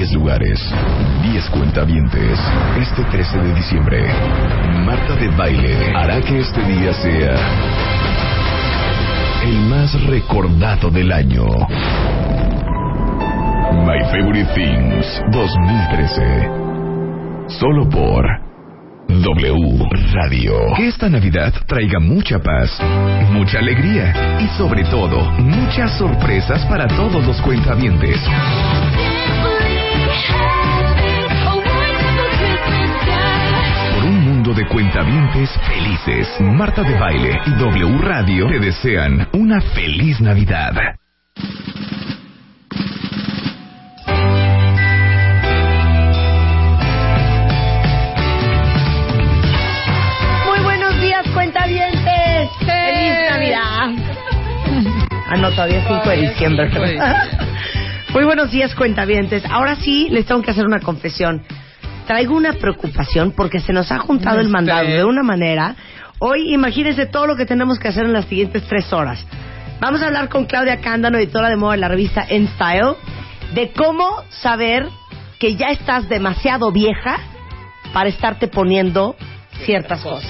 [0.00, 0.58] 10 lugares,
[1.22, 2.40] 10 cuentavientes.
[2.80, 4.02] Este 13 de diciembre,
[4.86, 7.34] Marta de Baile hará que este día sea
[9.44, 11.44] el más recordado del año.
[13.84, 16.48] My Favorite Things 2013.
[17.60, 18.24] Solo por
[19.06, 20.54] W Radio.
[20.78, 22.80] Que esta Navidad traiga mucha paz,
[23.32, 28.18] mucha alegría y sobre todo muchas sorpresas para todos los cuentavientes.
[34.50, 40.72] Mundo de cuentavientes felices, Marta de Baile y W Radio te desean una feliz Navidad.
[50.46, 52.50] Muy buenos días, cuentavientes.
[52.60, 53.90] ¡Feliz Navidad!
[55.28, 56.70] Ah, no, todavía es 5 de diciembre.
[58.12, 59.44] Muy buenos días, cuentavientes.
[59.44, 61.42] Ahora sí, les tengo que hacer una confesión.
[62.10, 65.76] Traigo una preocupación porque se nos ha juntado el mandado de una manera.
[66.18, 69.24] Hoy, imagínense todo lo que tenemos que hacer en las siguientes tres horas.
[69.78, 72.96] Vamos a hablar con Claudia Cándano, editora de moda de la revista En Style,
[73.54, 74.88] de cómo saber
[75.38, 77.20] que ya estás demasiado vieja
[77.92, 79.14] para estarte poniendo
[79.64, 80.28] ciertas cosas.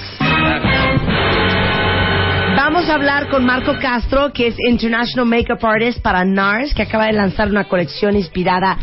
[2.57, 7.07] Vamos a hablar con Marco Castro, que es International Makeup Artist para NARS, que acaba
[7.07, 8.77] de lanzar una colección inspirada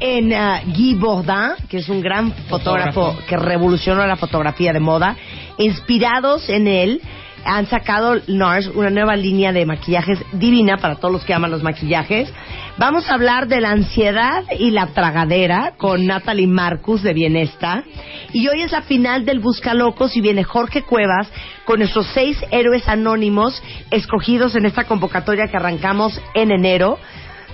[0.00, 5.16] en uh, Guy Bourdin, que es un gran fotógrafo que revolucionó la fotografía de moda.
[5.58, 7.00] Inspirados en él,
[7.44, 11.62] han sacado NARS una nueva línea de maquillajes divina para todos los que aman los
[11.62, 12.32] maquillajes.
[12.78, 17.84] Vamos a hablar de la ansiedad y la tragadera con Natalie Marcus de Bienesta.
[18.32, 21.30] Y hoy es la final del Busca Locos y viene Jorge Cuevas
[21.64, 26.98] con nuestros seis héroes anónimos escogidos en esta convocatoria que arrancamos en enero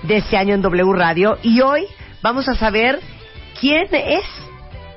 [0.05, 1.39] de este año en W Radio.
[1.43, 1.85] Y hoy
[2.23, 3.01] vamos a saber
[3.61, 4.25] quién es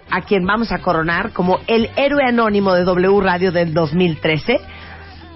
[0.10, 4.60] a quien vamos a coronar como el héroe anónimo de W Radio del 2013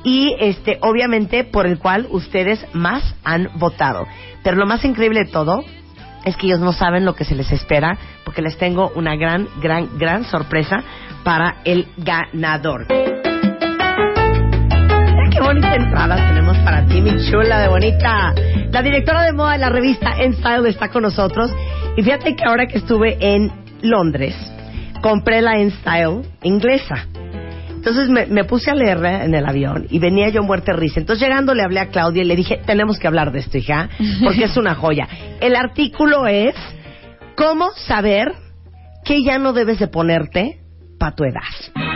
[0.04, 4.06] y este obviamente por el cual ustedes más han votado.
[4.44, 5.64] Pero lo más increíble de todo
[6.26, 9.48] es que ellos no saben lo que se les espera porque les tengo una gran,
[9.62, 10.84] gran, gran sorpresa
[11.24, 12.88] para el ganador.
[15.38, 18.34] Qué bonita entrada tenemos para ti, mi chula de bonita.
[18.72, 21.52] La directora de moda de la revista En Style está con nosotros
[21.96, 23.52] y fíjate que ahora que estuve en
[23.84, 24.36] Londres
[25.00, 27.06] compré la En Style inglesa.
[27.70, 31.00] Entonces me, puse a leerla en el avión y venía yo muerte risa.
[31.02, 33.90] Entonces llegando le hablé a Claudia y le dije, tenemos que hablar de esto, hija,
[34.24, 35.08] porque es una joya.
[35.40, 36.56] El artículo es
[37.36, 38.34] cómo saber
[39.06, 40.62] que ya no debes de ponerte
[40.98, 41.87] para tu edad.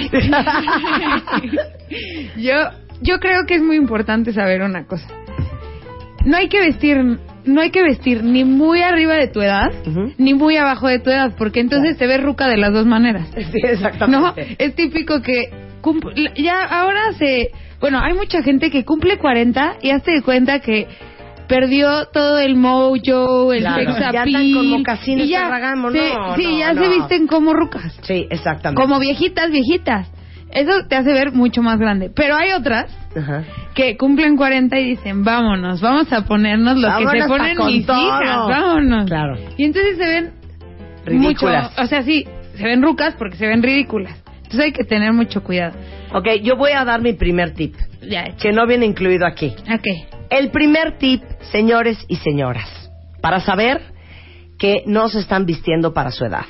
[2.36, 2.54] yo,
[3.00, 5.06] yo creo que es muy importante saber una cosa.
[6.24, 9.90] No hay que vestir no hay que vestir ni muy arriba de tu edad, uh
[9.90, 10.14] -huh.
[10.18, 13.28] ni muy abajo de tu edad, porque entonces te ves ruca de las dos maneras.
[13.34, 14.20] Sí, exactamente.
[14.20, 15.50] No, es típico que
[16.36, 17.50] ya ahora se,
[17.80, 20.86] bueno, hay mucha gente que cumple 40 y hazte de cuenta que
[21.50, 23.82] perdió todo el mojo, el claro.
[23.82, 26.82] sex ya appeal, están con mocasines y ya, ragamos, sí, no, sí, no, ya no.
[26.82, 28.80] se visten como rucas, Sí, exactamente.
[28.80, 30.10] como viejitas, viejitas.
[30.52, 32.10] Eso te hace ver mucho más grande.
[32.12, 33.44] Pero hay otras Ajá.
[33.74, 37.56] que cumplen 40 y dicen, vámonos, vamos a ponernos lo que Vámonos se pa' ponen
[37.56, 38.00] con mis todo.
[38.04, 39.04] hijas, vámonos.
[39.06, 39.34] Claro.
[39.56, 40.32] Y entonces se ven
[41.06, 41.70] Ridículas.
[41.70, 44.14] mucho, o sea, sí, se ven rucas porque se ven ridículas.
[44.38, 45.76] Entonces hay que tener mucho cuidado.
[46.14, 49.54] Ok, yo voy a dar mi primer tip, Ya, que no viene incluido aquí.
[49.72, 50.19] ok.
[50.30, 52.68] El primer tip, señores y señoras,
[53.20, 53.82] para saber
[54.58, 56.46] que no se están vistiendo para su edad.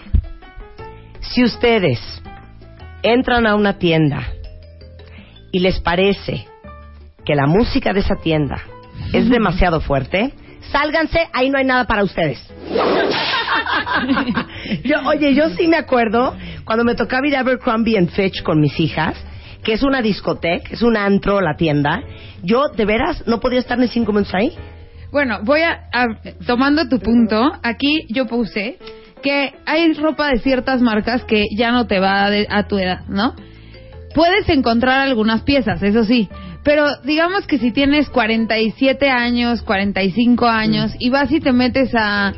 [1.20, 1.98] Si ustedes
[3.02, 4.28] entran a una tienda
[5.50, 6.46] y les parece
[7.24, 8.60] que la música de esa tienda
[9.14, 10.34] es demasiado fuerte,
[10.70, 12.38] sálganse, ahí no hay nada para ustedes.
[14.84, 17.98] yo, oye, yo sí me acuerdo cuando me tocaba ir a Abercrombie
[18.44, 19.16] con mis hijas,
[19.64, 22.02] que es una discoteca, es un antro la tienda.
[22.42, 24.52] Yo, de veras, no podía estar ni cinco minutos ahí.
[25.12, 28.78] Bueno, voy a, a- tomando tu punto, aquí yo puse
[29.22, 33.00] que hay ropa de ciertas marcas que ya no te va de- a tu edad,
[33.08, 33.34] ¿no?
[34.14, 36.28] Puedes encontrar algunas piezas, eso sí,
[36.64, 42.32] pero digamos que si tienes 47 años, 45 años y vas y te metes a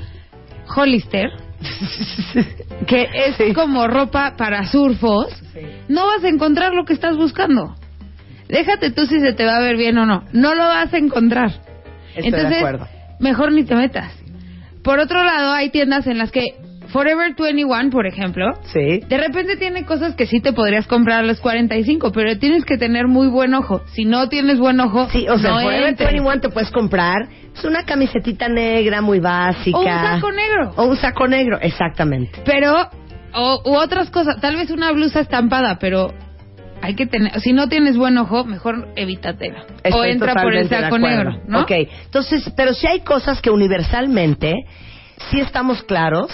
[0.75, 1.31] Hollister,
[2.87, 3.53] que es Sí.
[3.53, 5.29] como ropa para surfos,
[5.88, 7.75] no vas a encontrar lo que estás buscando.
[8.49, 10.25] Déjate tú si se te va a ver bien o no.
[10.32, 11.50] No lo vas a encontrar.
[12.14, 12.88] Estoy Entonces, de acuerdo.
[13.19, 14.12] mejor ni te metas.
[14.85, 16.56] Por otro lado, hay tiendas en las que
[16.93, 19.00] Forever 21, por ejemplo, Sí.
[19.09, 22.77] de repente tiene cosas que sí te podrías comprar a los 45, pero tienes que
[22.77, 23.81] tener muy buen ojo.
[23.87, 26.09] Si no tienes buen ojo, Sí, o sea, no Forever entres.
[26.12, 29.79] 21 te puedes comprar es una camisetita negra muy básica.
[29.79, 30.73] O un saco negro.
[30.77, 32.41] O un saco negro, exactamente.
[32.44, 32.89] Pero,
[33.35, 36.12] o, u otras cosas, tal vez una blusa estampada, pero
[36.81, 39.65] hay que tener, si no tienes buen ojo, mejor evítatela.
[39.65, 41.61] o Estoy entra por el saco negro, ¿no?
[41.62, 41.71] Ok,
[42.05, 44.55] entonces, pero si hay cosas que universalmente
[45.31, 46.31] sí estamos claros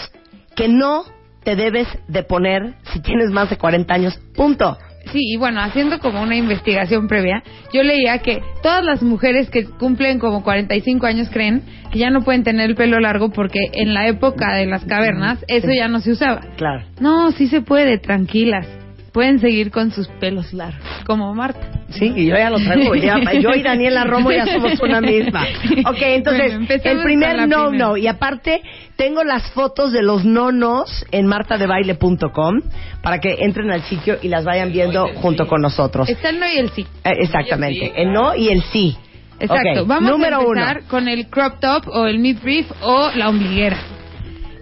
[0.59, 1.05] que no
[1.45, 4.77] te debes de poner si tienes más de 40 años, punto.
[5.13, 9.65] Sí, y bueno, haciendo como una investigación previa, yo leía que todas las mujeres que
[9.65, 11.63] cumplen como 45 años creen
[11.93, 15.43] que ya no pueden tener el pelo largo porque en la época de las cavernas
[15.47, 16.41] eso ya no se usaba.
[16.57, 16.85] Claro.
[17.01, 18.67] No, sí se puede, tranquilas.
[19.13, 21.61] Pueden seguir con sus pelos largos, como Marta.
[21.91, 22.95] Sí, y yo ya lo traigo.
[22.95, 25.47] ya- yo y Daniela Romo ya somos una misma.
[25.87, 27.87] Ok, entonces, Bueno, el primer no, primera.
[27.89, 27.97] no.
[27.97, 28.61] Y aparte,
[28.97, 32.61] tengo las fotos de los nonos en martadebaile.com
[33.03, 36.09] para que entren al sitio y las vayan viendo junto con nosotros.
[36.09, 36.87] Está el no y el sí.
[37.05, 37.93] Eh, exactamente.
[38.01, 38.97] El no y el sí.
[39.41, 39.83] Exacto.
[39.83, 40.89] Ok, Vamos número a empezar uno.
[40.89, 43.79] con el crop top o el midriff o la ombliguera.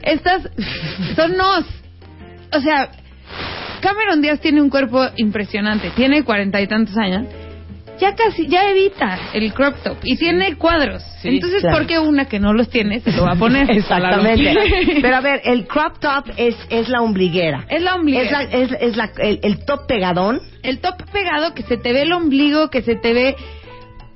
[0.03, 0.49] Estas
[1.17, 1.65] son nos.
[2.53, 2.91] O sea,
[3.81, 5.91] Cameron Díaz tiene un cuerpo impresionante.
[5.97, 7.27] Tiene cuarenta y tantos años.
[7.99, 11.03] Ya casi, ya evita el crop top y tiene cuadros.
[11.23, 11.79] Sí, Entonces, claro.
[11.79, 13.71] ¿por qué una que no los tiene se lo va a poner?
[13.75, 14.55] Exactamente.
[15.01, 17.65] Pero a ver, el crop top es, es la ombliguera.
[17.71, 18.25] Es la ombliguera.
[18.25, 20.41] Es, la, es, es la- el, el top pegadón.
[20.63, 23.35] el top pegado que se te ve el ombligo, que se te ve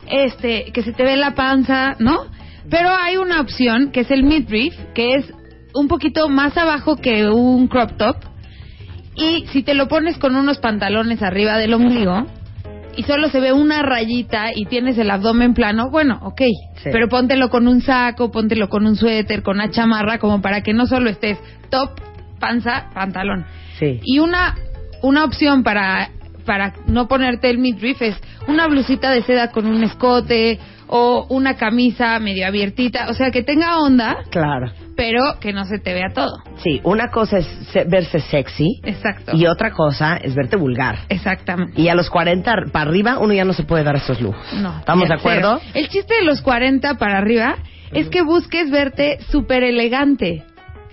[0.09, 2.27] este, que se te ve la panza, ¿no?
[2.69, 5.33] Pero hay una opción que es el midriff, que es
[5.75, 8.17] un poquito más abajo que un crop top.
[9.21, 12.27] Y si te lo pones con unos pantalones arriba del ombligo
[12.97, 16.41] y solo se ve una rayita y tienes el abdomen plano, bueno, ok.
[16.77, 16.89] Sí.
[16.91, 20.73] Pero póntelo con un saco, póntelo con un suéter, con una chamarra, como para que
[20.73, 21.39] no solo estés
[21.71, 21.91] top,
[22.39, 23.45] panza, pantalón.
[23.79, 24.01] Sí.
[24.03, 24.57] Y una,
[25.03, 26.11] una opción para,
[26.47, 28.17] para no ponerte el midriff es
[28.49, 30.59] una blusita de seda con un escote
[30.93, 34.73] o una camisa medio abiertita, o sea, que tenga onda, Claro.
[34.97, 36.43] pero que no se te vea todo.
[36.65, 39.33] Sí, una cosa es se- verse sexy Exacto.
[39.37, 40.99] y otra cosa es verte vulgar.
[41.09, 41.81] Exactamente.
[41.81, 44.45] Y a los 40 para arriba uno ya no se puede dar esos lujos.
[44.55, 44.79] No.
[44.81, 45.61] ¿Estamos de acuerdo?
[45.63, 45.71] cero.
[45.75, 47.57] El chiste de los 40 para arriba
[47.93, 50.43] es que busques verte súper elegante,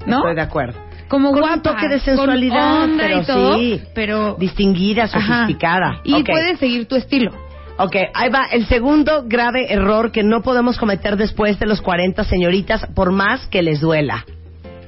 [0.05, 0.17] ¿no?
[0.17, 0.79] Estoy de acuerdo.
[1.07, 3.81] Como Con un guapa, toque de con sensualidad, onda pero y todo, sí.
[3.95, 5.19] pero Distinguida, Ajá.
[5.19, 6.01] sofisticada.
[6.03, 7.31] Y puedes seguir tu estilo.
[7.79, 12.23] Ok, ahí va el segundo grave error que no podemos cometer después de los 40,
[12.23, 14.25] señoritas, por más que les duela.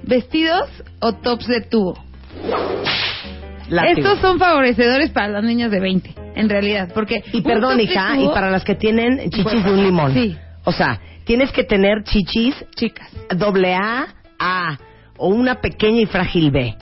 [0.03, 0.67] ¿Vestidos
[0.99, 1.93] o tops de tubo?
[3.69, 3.99] Látigo.
[3.99, 7.23] Estos son favorecedores para las niñas de 20, en realidad, porque...
[7.31, 10.13] Y perdón, hija, tubo- y para las que tienen chichis de un limón.
[10.13, 10.35] Sí.
[10.63, 13.07] O sea, tienes que tener chichis Chicas.
[13.35, 14.07] doble A,
[14.39, 14.79] A
[15.19, 16.75] o una pequeña y frágil B.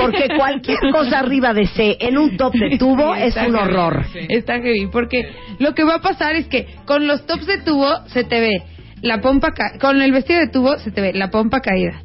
[0.00, 3.56] Porque cualquier cosa arriba de C en un top de tubo Sí, es un heavy.
[3.56, 4.04] horror.
[4.28, 5.28] Está heavy, porque
[5.58, 8.62] lo que va a pasar es que con los tops de tubo se te ve
[9.04, 9.52] la pompa...
[9.52, 12.02] ca- Con el vestido de tubo se te ve la pompa caída,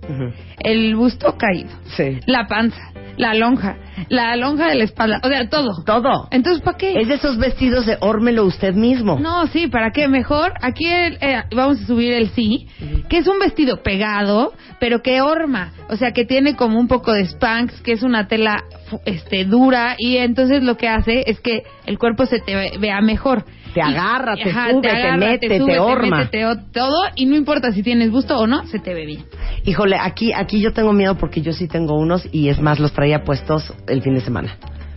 [0.59, 2.19] el busto caído, Sí.
[2.27, 3.77] la panza, la lonja,
[4.09, 5.83] la lonja de la espalda, o sea, todo.
[5.85, 6.27] Todo.
[6.31, 6.99] Entonces, ¿para qué?
[6.99, 9.19] Es de esos vestidos de órmelo usted mismo.
[9.19, 10.07] No, sí, ¿para qué?
[10.07, 12.67] Mejor, aquí el- eh, vamos a subir el sí,
[13.09, 17.11] que es un vestido pegado, pero que horma, o sea, que tiene como un poco
[17.13, 18.63] de spanks, que es una tela
[19.05, 23.01] este dura, y entonces lo que hace es que el cuerpo se te ve- vea
[23.01, 23.43] mejor.
[23.73, 26.17] Te Y- agarra, te sube, te mete, te sube, horma.
[26.19, 29.25] mete, te todo, y no importa si tienes busto o no, se te ve bien.
[29.65, 32.93] Híjole, aquí, aquí yo tengo miedo porque yo sí tengo unos y es más, los
[32.93, 34.55] traía puestos el fin de semana.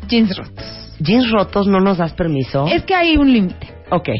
[0.08, 0.64] Jeans rotos.
[1.00, 2.66] Jeans rotos, ¿no nos das permiso?
[2.66, 3.68] Es que hay un límite.
[3.90, 4.08] Ok.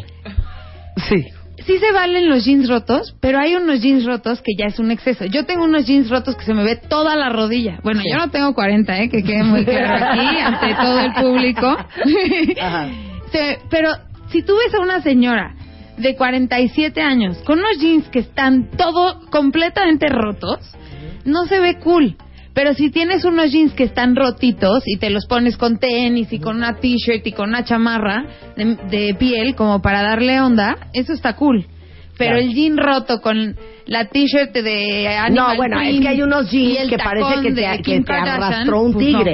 [1.09, 1.25] Sí.
[1.65, 4.91] sí se valen los jeans rotos, pero hay unos jeans rotos que ya es un
[4.91, 5.25] exceso.
[5.25, 7.79] Yo tengo unos jeans rotos que se me ve toda la rodilla.
[7.83, 9.09] Bueno, yo no tengo 40, ¿eh?
[9.09, 11.67] que quede muy claro aquí ante todo el público.
[12.61, 12.89] Ajá.
[13.33, 13.89] Se- pero
[14.33, 15.55] si tú ves a una señora
[15.99, 20.59] de 47 años con unos jeans que están todo completamente rotos,
[21.25, 22.17] no se ve cool.
[22.55, 26.39] Pero si tienes unos jeans que están rotitos y te los pones con tenis y
[26.39, 31.13] con una t-shirt y con una chamarra de, de piel como para darle onda, eso
[31.13, 31.67] está cool.
[32.19, 32.47] Pero Claro.
[32.47, 36.91] el jean roto con la t-shirt de Animal No, bueno, es que hay unos jeans
[36.91, 39.25] que parece que de te, que arrastró un pues no.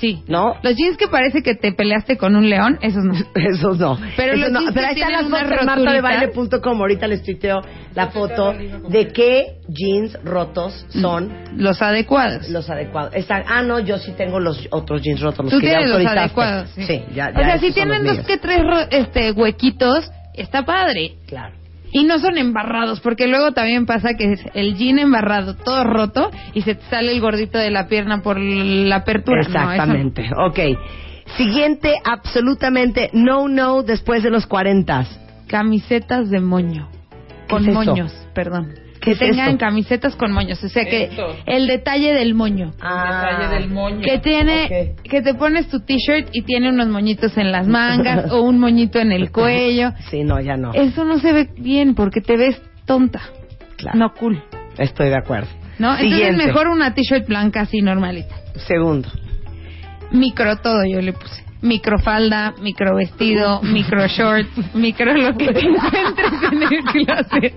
[0.00, 0.22] Sí.
[0.26, 0.54] ¿No?
[0.62, 3.12] Los jeans que parece que te peleaste con un león, esos no.
[3.34, 3.98] Esos no.
[4.16, 4.60] Pero Esos los no.
[4.60, 5.76] jeans Pero ahí están las tienen fotos rotulitas.
[6.02, 6.80] martadebaile.com.
[6.80, 7.60] Ahorita les tuiteo
[7.94, 8.54] la foto
[8.88, 12.48] de qué jeans rotos son Los adecuados.
[12.48, 13.14] los adecuados.
[13.14, 15.44] Están, ah, no, yo sí tengo los otros jeans rotos.
[15.44, 16.20] Los Tú que ya tienes los autorizaste.
[16.20, 16.70] adecuados.
[16.70, 20.10] Sí, Sí, ya, O sea, ya si tienen los dos que tres ro- este, huequitos,
[20.34, 21.12] está padre.
[21.26, 21.54] Claro.
[21.92, 26.30] Y no son embarrados, porque luego también pasa que es el jean embarrado, todo roto,
[26.54, 29.40] y se te sale el gordito de la pierna por la apertura.
[29.40, 29.72] Eso no.
[29.72, 30.30] Exactamente.
[30.36, 30.58] Ok.
[31.36, 35.06] Siguiente, absolutamente no, no, después de los 40.
[35.46, 36.88] Camisetas de moño.
[37.48, 38.74] ¿Qué Con es moños, perdón.
[39.00, 39.58] ¿Qué que es tengan esto?
[39.58, 40.62] camisetas con moños.
[40.62, 41.36] O sea que Esto.
[41.46, 42.72] el detalle del moño.
[42.80, 44.00] Ah, detalle del moño.
[44.02, 44.64] Que tiene,
[44.96, 45.02] Ok.
[45.10, 48.98] que te pones tu t-shirt y tiene unos moñitos en las mangas o un moñito
[48.98, 49.92] en el cuello.
[50.10, 50.72] Sí, no, ya no.
[50.74, 53.20] Eso no se ve bien porque te ves tonta.
[53.76, 53.98] Claro.
[53.98, 54.42] No cool.
[54.78, 55.48] Estoy de acuerdo.
[55.78, 55.92] ¿No?
[55.92, 56.46] Entonces Siguiente.
[56.46, 58.34] mejor una t-shirt blanca así normalita.
[58.66, 59.08] Segundo.
[60.12, 61.42] Micro todo yo le puse.
[61.62, 67.54] Microfalda, micro vestido, micro short, micro lo que te encuentres en el closet.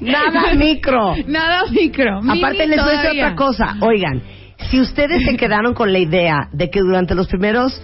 [0.00, 1.14] Nada micro.
[1.26, 2.18] Nada micro.
[2.18, 3.76] Aparte les voy a decir otra cosa.
[3.80, 4.22] Oigan,
[4.70, 7.80] si ustedes se quedaron con la idea de que durante los primeros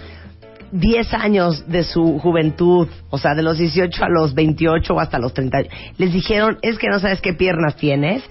[0.71, 5.19] 10 años de su juventud, o sea, de los 18 a los 28 o hasta
[5.19, 5.59] los 30,
[5.97, 8.23] les dijeron, es que no sabes qué piernas tienes,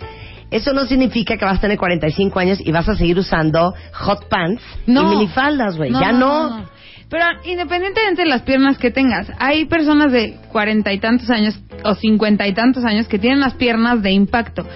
[0.50, 4.28] eso no significa que vas a tener 45 años y vas a seguir usando hot
[4.28, 5.02] pants No.
[5.02, 5.92] y minifaldas, güey.
[5.92, 6.64] ya no.
[7.12, 11.94] Pero independientemente de las piernas que tengas, hay personas de cuarenta y tantos años o
[11.94, 14.66] cincuenta y tantos años que tienen las piernas de impacto.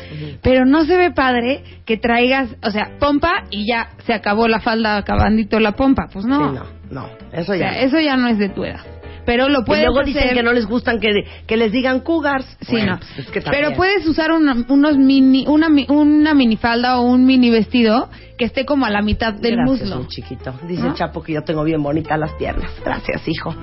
[0.42, 4.60] Pero no se ve padre que traigas, o sea, pompa y ya se acabó la
[4.60, 6.08] falda acabandito la pompa.
[6.12, 6.50] Pues no.
[6.50, 6.54] Sí,
[6.90, 7.72] no, no, eso O ya.
[7.72, 8.80] sea, eso ya no es de tu edad.
[9.24, 10.14] Pero lo y puedes luego hacer.
[10.14, 11.08] dicen que no les gustan que,
[11.48, 12.46] que les digan cougars.
[12.60, 12.98] Sí, Bueno, no.
[13.00, 17.50] pues es que Pero puedes usar una, unos mini, una, una minifalda o un mini
[17.50, 20.00] vestido que esté como a la mitad del Gracias, muslo.
[20.00, 20.52] un chiquito.
[20.68, 20.94] Dice ¿No?
[20.94, 22.70] Chapo que yo tengo bien bonitas las piernas.
[22.84, 23.54] Gracias, hijo.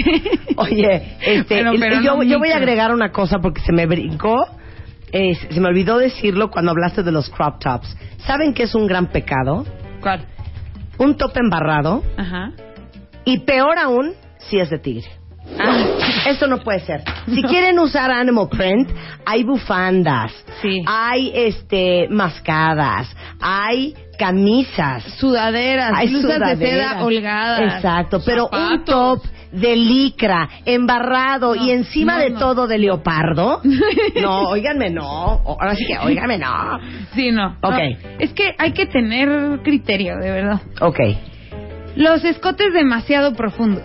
[0.56, 4.46] Oye, este, pero yo, no yo voy a agregar una cosa porque se me brincó,
[5.12, 7.96] eh, se me olvidó decirlo cuando hablaste de los crop tops.
[8.26, 9.64] ¿Saben qué es un gran pecado?
[10.00, 10.26] ¿Cuál?
[10.98, 12.52] Un top embarrado Ajá.
[13.24, 15.08] y peor aún si es de tigre.
[16.26, 17.02] Eso no puede ser.
[17.32, 18.90] Si quieren usar animal print,
[19.24, 20.82] hay bufandas, Sí.
[20.86, 26.92] hay este mascadas, hay camisas, Sudaderas, hay blusas de sudaderas.
[26.92, 27.74] seda holgadas.
[27.76, 32.38] Exacto, pero un top de licra, embarrado No, y encima no, de no.
[32.38, 33.60] todo de leopardo.
[34.20, 35.04] No, óiganme, no.
[35.06, 36.78] Ahora sí que, óiganme, no.
[37.14, 37.56] Sí, no.
[37.62, 37.78] Ok.
[38.18, 40.60] Es que hay que tener criterio, de verdad.
[40.80, 40.98] Ok.
[41.96, 43.84] Los escotes demasiado profundos.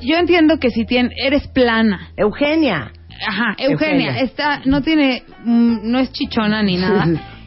[0.00, 2.92] Yo entiendo que si tien- eres plana, Eugenia.
[3.26, 4.20] ajá, Eugenia, Eugenia.
[4.22, 7.06] está, no tiene, mm, no es chichona ni nada,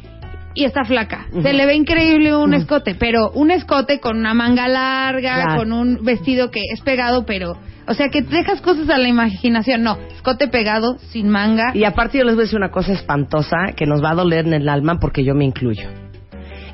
[0.55, 1.25] y está flaca.
[1.41, 5.57] Se le ve increíble un escote, pero un escote con una manga larga, Claro.
[5.57, 7.57] con un vestido que es pegado, pero,
[7.87, 9.83] o sea, que dejas cosas a la imaginación.
[9.83, 11.71] No, escote pegado, sin manga.
[11.73, 14.45] Y aparte yo les voy a decir una cosa espantosa que nos va a doler
[14.45, 15.89] en el alma porque yo me incluyo.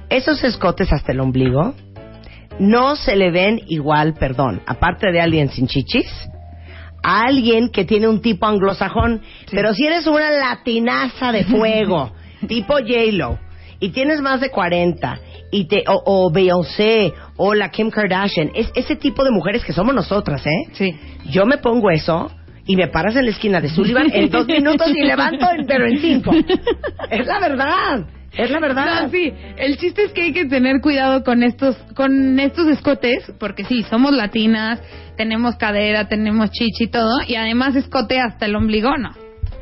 [0.10, 1.74] Esos escotes hasta el ombligo
[2.60, 6.12] no se le ven igual, perdón, aparte de alguien sin chichis,
[7.02, 9.22] a alguien que tiene un tipo anglosajón.
[9.52, 12.12] Pero si eres una latinaza de fuego,
[12.48, 13.40] tipo J-Lo,
[13.80, 15.20] y tienes más de 40,
[15.52, 19.74] y te, o, o Beyoncé, o la Kim Kardashian, es ese tipo de mujeres que
[19.74, 20.70] somos nosotras, ¿eh?
[20.74, 20.96] Sí.
[21.30, 22.30] Yo me pongo eso
[22.66, 25.86] y me paras en la esquina de Sullivan en dos minutos y levanto, en- pero
[25.88, 26.32] en cinco.
[27.10, 28.06] Es la verdad,
[28.38, 29.04] es la verdad.
[29.04, 29.34] No, sí.
[29.58, 33.84] El chiste es que hay que tener cuidado con estos, con estos escotes, porque sí,
[33.90, 34.80] somos latinas,
[35.18, 39.10] tenemos cadera, tenemos chichi y todo, y además escote hasta el ombligo, no.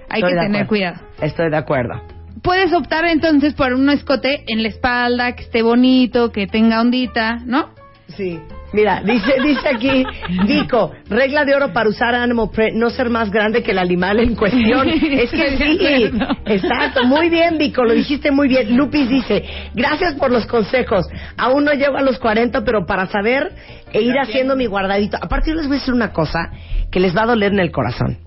[0.10, 0.68] Hay Estoy que tener acuerdo.
[0.68, 0.96] cuidado.
[1.22, 2.17] Estoy de acuerdo.
[2.42, 7.40] Puedes optar entonces por un escote en la espalda, que esté bonito, que tenga ondita,
[7.46, 7.70] ¿no?
[8.10, 8.40] Sí.
[8.74, 10.04] Mira, dice, dice aquí,
[10.46, 14.20] Vico, regla de oro para usar animal print, no ser más grande que el animal
[14.20, 14.90] en cuestión.
[15.18, 16.12] Es que sí,
[16.46, 18.76] exacto, muy bien, Vico, lo dijiste muy bien.
[18.76, 21.08] Lupis dice, gracias por los consejos.
[21.38, 23.54] Aún no llego a los 40, pero para saber
[23.94, 25.18] e ir haciendo mi guardadito.
[25.22, 26.52] Aparte, yo les voy a decir una cosa
[26.92, 28.18] que les va a doler en el corazón.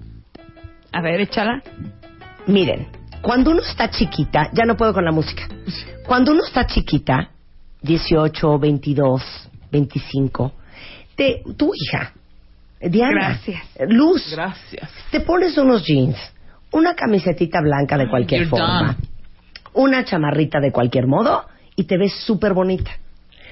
[0.92, 1.62] A ver, échala.
[2.46, 2.88] Miren,
[3.22, 5.46] cuando uno está chiquita, ya no puedo con la música.
[6.06, 7.30] Cuando uno está chiquita,
[7.82, 9.22] 18, 22,
[9.70, 10.52] 25,
[11.14, 12.12] te, tu hija,
[12.80, 13.62] Diana, Gracias.
[13.88, 14.90] Luz, Gracias.
[15.10, 16.16] te pones unos jeans,
[16.72, 19.08] una camisetita blanca de cualquier You're forma, done.
[19.74, 21.44] una chamarrita de cualquier modo
[21.76, 22.90] y te ves súper bonita.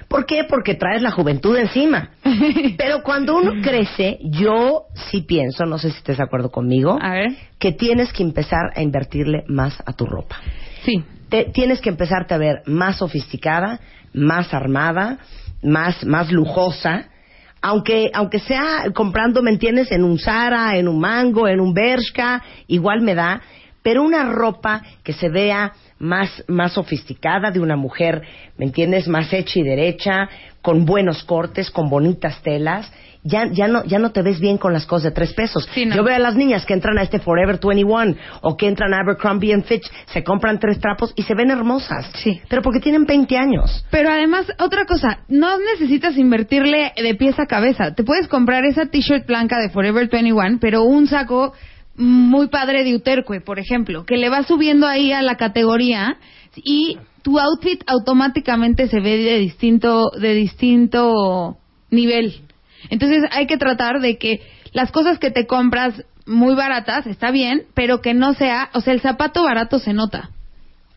[0.09, 0.45] ¿Por qué?
[0.45, 2.11] Porque traes la juventud encima.
[2.79, 7.11] Pero cuando uno crece, yo sí pienso, no sé si estés de acuerdo conmigo, A
[7.13, 7.37] ver.
[7.59, 10.37] que tienes que empezar a invertirle más a tu ropa.
[10.85, 11.05] Sí.
[11.29, 13.81] Te- tienes que empezarte a ver más sofisticada,
[14.15, 15.19] más armada,
[15.63, 17.09] más, más lujosa.
[17.61, 19.91] Aunque, aunque sea comprando, ¿me entiendes?
[19.93, 23.43] En un Zara, en un Mango, en un Bershka, igual me da.
[23.83, 28.23] Pero una ropa que se vea más, más sofisticada de una mujer,
[28.57, 29.09] ¿me entiendes?
[29.09, 30.29] Más hecha y derecha,
[30.63, 32.91] con buenos cortes, con bonitas telas.
[33.25, 35.69] ya, ya, no, ya no te ves bien con las cosas de tres pesos.
[35.75, 35.97] Sí, no.
[35.97, 39.01] Yo veo a las niñas que entran a este Forever 21 o que entran a
[39.01, 42.11] Abercrombie and Fitch, se compran tres trapos y se ven hermosas.
[42.15, 42.41] Sí.
[42.49, 43.85] Pero porque tienen 20 años.
[43.91, 47.95] Pero además, otra cosa, no necesitas invertirle de pies a cabeza.
[47.95, 51.53] Te puedes comprar esa t-shirt blanca de Forever 21, pero un saco
[51.99, 56.17] muy padre de Uterque, por ejemplo, que le va subiendo ahí a la categoría
[56.57, 61.59] y tu outfit automáticamente se ve de distinto, de distinto
[61.91, 62.41] nivel.
[62.91, 64.41] Entonces hay que tratar de que
[64.73, 68.93] las cosas que te compras muy baratas, está bien, pero que no sea, o sea,
[68.93, 70.31] el zapato barato se nota.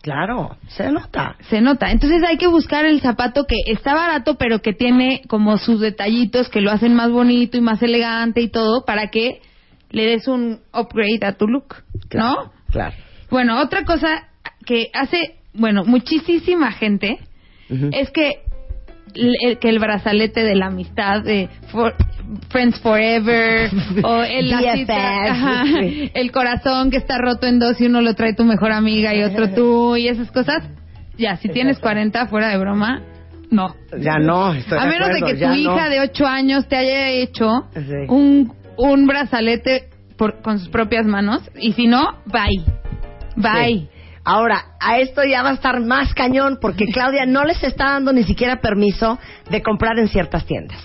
[0.02, 1.36] Claro, se nota.
[1.50, 1.92] Se nota.
[1.92, 6.50] Entonces hay que buscar el zapato que está barato, pero que tiene como sus detallitos
[6.50, 9.42] que lo hacen más bonito y más elegante y todo, para que
[9.92, 12.52] le des un upgrade a tu look, Claro, ¿no?
[12.72, 12.96] Claro.
[13.30, 14.28] Bueno, otra cosa
[14.66, 17.18] que hace, bueno, muchísima gente
[17.94, 18.40] es que
[19.14, 21.96] el, que el brazalete de la amistad de for-
[22.50, 23.70] Friends Forever
[24.04, 25.64] o el, la cita- ajá,
[26.14, 29.24] el corazón que está roto en dos y uno lo trae tu mejor amiga y
[29.24, 30.64] otro tú y esas cosas.
[31.18, 33.02] Ya, si tienes 40 fuera de broma,
[33.50, 33.76] no.
[34.00, 35.90] Ya no, estoy A menos de acuerdo, que tu hija no.
[35.90, 38.06] de 8 años te haya hecho Sí.
[38.08, 42.64] un, un brazalete por- con sus propias manos y si no, bye.
[43.36, 43.66] Bye.
[43.80, 43.90] Sí.
[44.24, 48.14] Ahora, a esto ya va a estar más cañón porque Claudia no les está dando
[48.14, 49.18] ni siquiera permiso
[49.50, 50.80] de comprar en ciertas tiendas.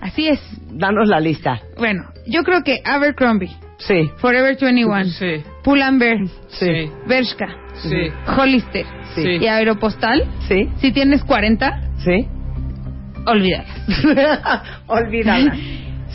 [0.00, 0.40] Así es.
[0.70, 1.60] Danos la lista.
[1.76, 4.10] Bueno, yo creo que Abercrombie, Sí.
[4.18, 7.46] Forever 21, Sí, Pull&Bear, sí, Bershka,
[7.82, 9.22] sí, Hollister Sí.
[9.40, 10.68] y Aeropostal, ¿Sí?
[10.80, 12.26] si tienes 40, ¿Sí?
[13.26, 13.64] olvídala.
[14.86, 15.56] Olvídala.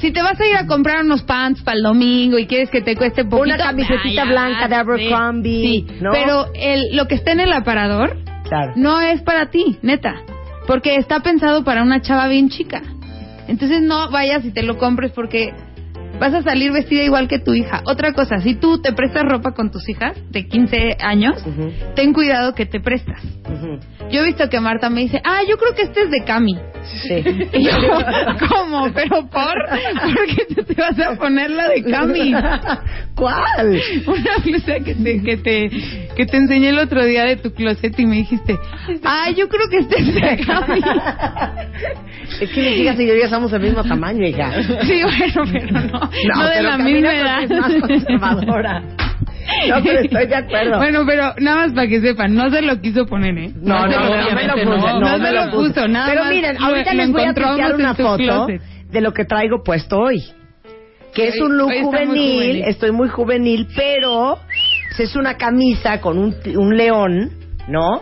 [0.04, 2.82] Si te vas a ir a comprar unos pants para el domingo y quieres que
[2.82, 6.12] te cueste poquito, Una camisetita blanca de Abercrombie, Sí, ¿no?
[6.12, 8.18] pero el, lo que está en el aparador
[8.50, 8.74] Claro.
[8.76, 10.16] no es para ti, neta.
[10.68, 12.82] Porque está pensado para una chava bien chica.
[13.48, 15.54] Entonces no vayas y te lo compres porque
[16.24, 17.82] vas a salir vestida igual que tu hija.
[17.86, 21.44] Otra cosa, si tú te prestas ropa con tus hijas de 15 años,
[21.96, 23.22] ten cuidado que te prestas.
[24.10, 26.58] Yo he visto que Marta me dice, ah, yo creo que este es de Cami.
[27.08, 27.24] Sí.
[27.54, 27.72] Y yo,
[28.50, 28.92] ¿cómo?
[28.94, 29.54] ¿Pero por?
[29.54, 32.34] ¿Por qué tú te vas a poner la de Cami?
[33.16, 33.82] ¿Cuál?
[34.08, 35.70] Una blusa que te, que te,
[36.16, 38.58] que te enseñé el otro día de tu closet y me dijiste,
[39.04, 40.82] ah, yo creo que este es de Cami.
[42.40, 44.52] Es que mis hijas y yo ya somos del mismo tamaño, hija.
[44.84, 47.44] Sí, bueno, pero no, no, de la misma edad.
[47.44, 48.82] es más conservadora.
[49.70, 50.78] No, pero estoy de acuerdo.
[50.78, 53.52] Bueno, pero nada más para que sepan, no se lo quiso poner, ¿eh?
[53.56, 55.00] No, no, lo- no, me lo puse, no.
[55.00, 58.48] no, No me se lo puso, nada Pero miren, ahorita les voy a una foto
[58.90, 60.24] de lo que traigo puesto hoy.
[61.14, 64.40] Que es un look juvenil, estoy muy juvenil, pero
[64.98, 67.32] es una camisa con un, un león,
[67.68, 68.02] ¿no?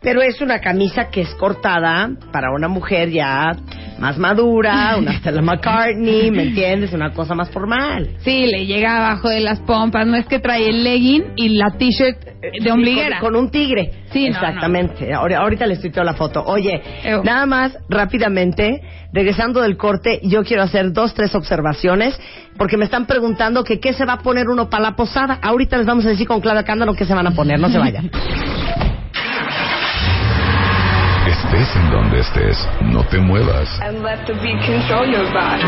[0.00, 3.56] Pero es una camisa que es cortada para una mujer ya
[3.98, 6.92] más madura, una Stella McCartney, ¿me entiendes?
[6.92, 8.10] Una cosa más formal.
[8.18, 11.70] Sí, le llega abajo de las pompas, no es que trae el legging y la
[11.78, 12.18] t-shirt
[12.62, 13.18] de ombliguera.
[13.20, 13.90] Con, con un tigre.
[14.12, 15.12] Sí, no, exactamente.
[15.12, 16.42] Ahora- Ahorita les tuiteo la foto.
[16.44, 17.22] Oye, Ew.
[17.24, 18.80] nada más, rápidamente,
[19.12, 22.18] regresando del corte, yo quiero hacer dos, tres observaciones,
[22.56, 25.38] porque me están preguntando que qué se va a poner uno para la posada.
[25.42, 27.78] Ahorita les vamos a decir con Claudia Cándalo qué se van a poner, no se
[27.78, 28.10] vayan.
[31.66, 33.68] Estés en donde estés, no te muevas.
[33.82, 35.64] and let the beat control your body.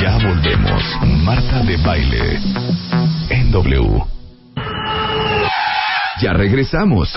[0.00, 0.82] Ya volvemos.
[1.24, 2.40] Marta de Baile.
[3.30, 4.02] En W.
[6.20, 7.14] Ya regresamos.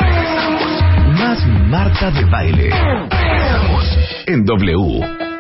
[1.18, 2.70] Más Marta de Baile.
[3.10, 3.98] Regresamos.
[4.28, 5.35] En W.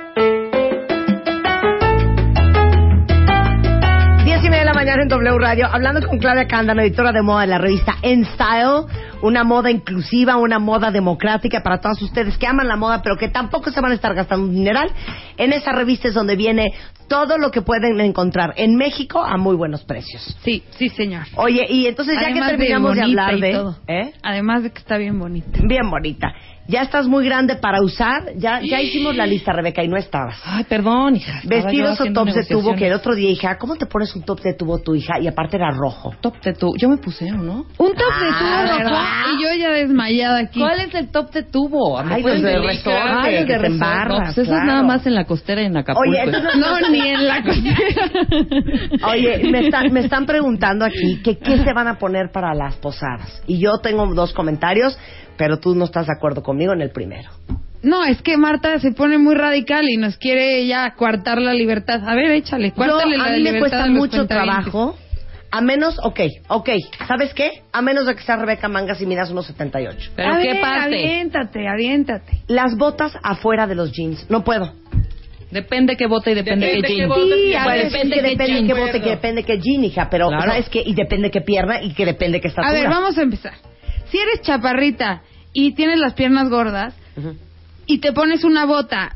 [4.86, 8.24] mañana en W Radio, hablando con Claudia Cándalo, editora de moda de la revista En
[8.24, 8.86] Style,
[9.24, 13.30] una moda inclusiva, una moda democrática para todos ustedes que aman la moda, pero que
[13.30, 14.91] tampoco se van a estar gastando un dineral.
[15.38, 16.71] En esa revista es donde viene
[17.08, 20.38] todo lo que pueden encontrar en México a muy buenos precios.
[20.43, 21.24] Sí, sí, señor.
[21.36, 23.52] Oye, y entonces ya Además que terminamos de, bonita hablar de...
[23.54, 23.78] todo.
[23.88, 24.13] ¿eh?
[24.21, 25.60] Además de que está bien bonita.
[25.63, 26.34] Bien bonita.
[26.67, 28.34] Ya estás muy grande para usar.
[28.38, 30.38] Ya, ya hicimos la lista, Rebeca, y no estabas.
[30.43, 31.41] Ay, perdón, hija.
[31.43, 34.24] Vestidos o tops de tubo, que el otro día dije, ah, ¿cómo te pones un
[34.24, 35.19] top de tubo tu hija?
[35.19, 36.13] Y aparte era rojo.
[36.21, 36.75] Top de tubo.
[36.77, 37.65] Yo me puse, ¿o no?
[37.77, 39.03] Un top de Ah, tubo rojo ¿verdad?
[39.38, 40.59] y yo ya desmayada aquí.
[40.59, 42.03] ¿Cuál es el top de tubo?
[42.03, 44.61] ¿Me Ay, los de resorte, Ay, que te embarras, No, pues eso claro.
[44.61, 46.09] es nada más en la costera y en Acapulco.
[46.09, 49.07] Oye, entonces- No, ni en la costera.
[49.11, 52.75] Oye, me están, me están preguntando aquí que qué se van a poner para las
[52.75, 53.41] posadas.
[53.47, 54.97] Y yo tengo dos comentarios,
[55.38, 57.29] pero tú no estás de acuerdo conmigo en el primero.
[57.86, 62.02] No, es que Marta se pone muy radical y nos quiere ya coartar la libertad.
[62.08, 64.98] A ver, échale, Yo, cuártale la a mí me libertad cuesta mucho trabajo.
[65.52, 66.69] A menos, ok, ok,
[67.08, 67.62] ¿sabes qué?
[67.71, 70.12] A menos de que sea Rebeca Mangas y midas unos 78.
[70.15, 70.95] Pero A qué ver, parte.
[71.00, 72.34] Aviéntate, aviéntate.
[72.48, 74.74] Las botas afuera de los jeans, no puedo.
[75.52, 77.08] Depende qué bota y depende, Depende qué jean.
[77.10, 77.21] bota.
[77.36, 78.67] Sí, a veces depende que qué depende jean.
[78.67, 80.52] qué bote, que depende qué jean, hija, pero Claro.
[80.52, 80.82] ¿sabes qué?
[80.86, 82.69] Y depende qué pierna y que depende qué estatura.
[82.69, 83.54] A ver, vamos a empezar.
[84.10, 85.21] Si eres chaparrita
[85.54, 87.36] y tienes las piernas gordas Ujú.
[87.86, 89.15] Y te pones una bota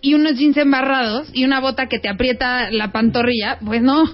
[0.00, 4.04] y unos jeans embarrados y una bota que te aprieta la pantorrilla, pues no,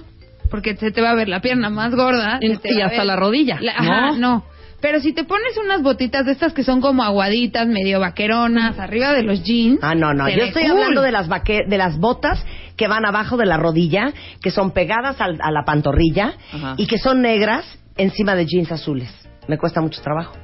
[0.51, 2.39] porque se te va a ver la pierna más gorda.
[2.41, 4.17] Y- hasta ver- la rodilla, La- ajá, ¿no?
[4.17, 4.45] no.
[4.79, 9.11] Pero si te pones unas botitas de estas que son como aguaditas, medio vaqueronas, arriba
[9.13, 9.79] de los jeans.
[9.81, 10.29] Ah, no, no.
[10.29, 10.71] Yo estoy cool.
[10.73, 14.71] hablando de las vaque- de las botas que van abajo de la rodilla, que son
[14.71, 16.75] pegadas al- a la pantorrilla Ajá.
[16.77, 17.65] y que son negras
[17.97, 19.09] encima de jeans azules.
[19.47, 20.35] Me cuesta mucho trabajo.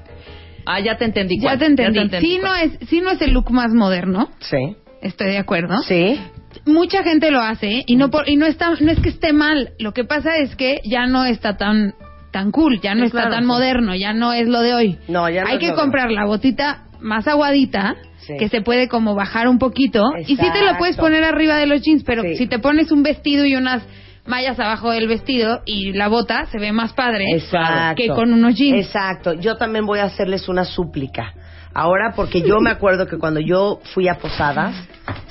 [0.65, 1.38] Ah, ya te entendí.
[1.39, 2.19] Ya cuál, te entendí.
[2.19, 4.76] Sí, no es, sí no es el look más moderno, Sí.
[5.02, 5.82] estoy de acuerdo.
[5.84, 6.19] Sí.
[6.65, 9.71] mucha gente lo hace y no por, y no está no es que esté mal
[9.80, 11.95] lo que pasa es que ya no está tan
[12.32, 13.47] tan cool ya no Sí, está claro, tan sí.
[13.47, 15.82] moderno ya no es lo de hoy No, ya no hay es que lo de
[15.82, 18.36] comprar la botita más aguadita Sí.
[18.38, 21.65] que se puede como bajar un poquito y sí te la puedes poner arriba de
[21.65, 22.36] los jeans pero Sí.
[22.38, 23.82] si te pones un vestido y unas
[24.26, 27.96] mallas abajo del vestido y la bota se ve más padre Exacto.
[28.02, 29.34] que con unos jeans Exacto.
[29.34, 31.34] Yo también voy a hacerles una súplica.
[31.74, 34.76] Ahora, porque yo me acuerdo que cuando yo fui a Posadas,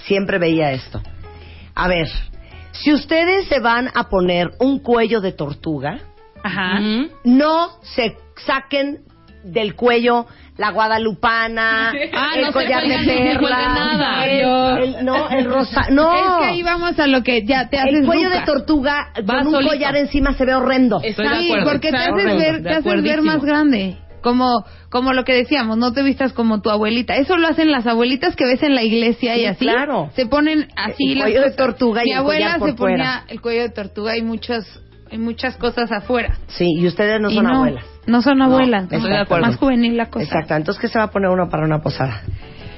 [0.04, 1.00] siempre veía esto.
[1.74, 2.08] A ver,
[2.72, 6.00] si ustedes se van a poner un cuello de tortuga,
[6.42, 6.80] ajá
[7.24, 9.00] no se saquen
[9.44, 10.26] del cuello
[10.58, 13.04] la guadalupana, Ah, el no collar de se
[13.38, 13.38] cuelguen
[13.74, 16.14] perla, el, el- no, el rosa, no.
[16.14, 18.40] es que ahí vamos a lo que ya te haces el cuello ruca.
[18.40, 19.70] de tortuga Va con un solito.
[19.72, 21.00] collar encima se ve horrendo.
[21.02, 21.70] Estoy de sí, acuerdo.
[21.70, 23.96] porque te haces ver, De te haces ver más grande.
[24.22, 27.16] Como, como lo que decíamos, no te vistas como tu abuelita.
[27.16, 29.64] Eso lo hacen las abuelitas que ves en la iglesia y Sí, así.
[29.64, 30.10] claro.
[30.14, 33.24] Se ponen así El las cuello de tortuga y Mi el abuela se ponía fuera.
[33.26, 34.64] el cuello de tortuga y muchas,
[35.10, 36.38] y muchas cosas afuera.
[36.46, 37.84] Sí, y ustedes no y son no, abuelas.
[38.06, 38.84] No son abuelas.
[38.84, 39.08] estoy ¿no?
[39.08, 39.46] de acuerdo.
[39.46, 40.24] Más juvenil la cosa.
[40.24, 40.54] Exacto.
[40.54, 42.22] Entonces, ¿qué se va a poner uno para una posada?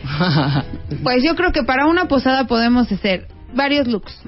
[1.03, 4.23] Pues yo creo que para una posada podemos hacer varios looks.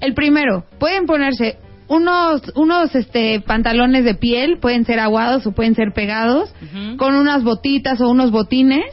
[0.00, 5.74] El primero, pueden ponerse unos unos este pantalones de piel, pueden ser aguados o pueden
[5.74, 6.52] ser pegados,
[6.96, 8.84] con unas botitas o unos botines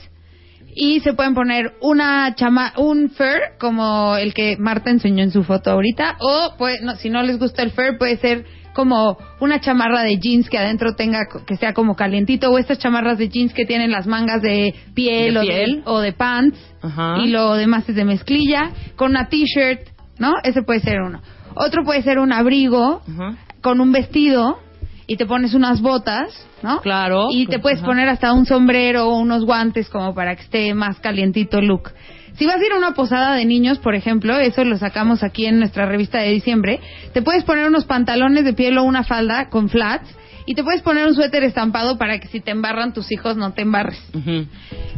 [0.76, 5.44] y se pueden poner una chama un fur como el que Marta enseñó en su
[5.44, 9.60] foto ahorita o pues no, si no les gusta el fur puede ser como una
[9.60, 13.54] chamarra de jeans que adentro tenga que sea como calientito o estas chamarras de jeans
[13.54, 15.76] que tienen las mangas de piel, De o, piel.
[15.78, 17.18] De, o de pants Ajá.
[17.24, 19.82] y lo demás es de mezclilla con una t-shirt,
[20.20, 20.34] ¿no?
[20.44, 21.22] Ese puede ser uno.
[21.56, 23.36] Otro puede ser un abrigo Ajá.
[23.62, 24.60] con un vestido
[25.06, 26.30] y te pones unas botas,
[26.62, 26.80] ¿no?
[26.82, 27.28] Claro.
[27.32, 27.88] Y te puedes Ajá.
[27.88, 31.92] poner hasta un sombrero o unos guantes como para que esté más calientito el look.
[32.38, 35.46] Si vas a ir a una posada de niños, por ejemplo, eso lo sacamos aquí
[35.46, 36.80] en nuestra revista de diciembre,
[37.14, 40.10] te puedes poner unos pantalones de piel o una falda con flats
[40.46, 43.54] y te puedes poner un suéter estampado para que si te embarran tus hijos no
[43.54, 44.02] te embarres.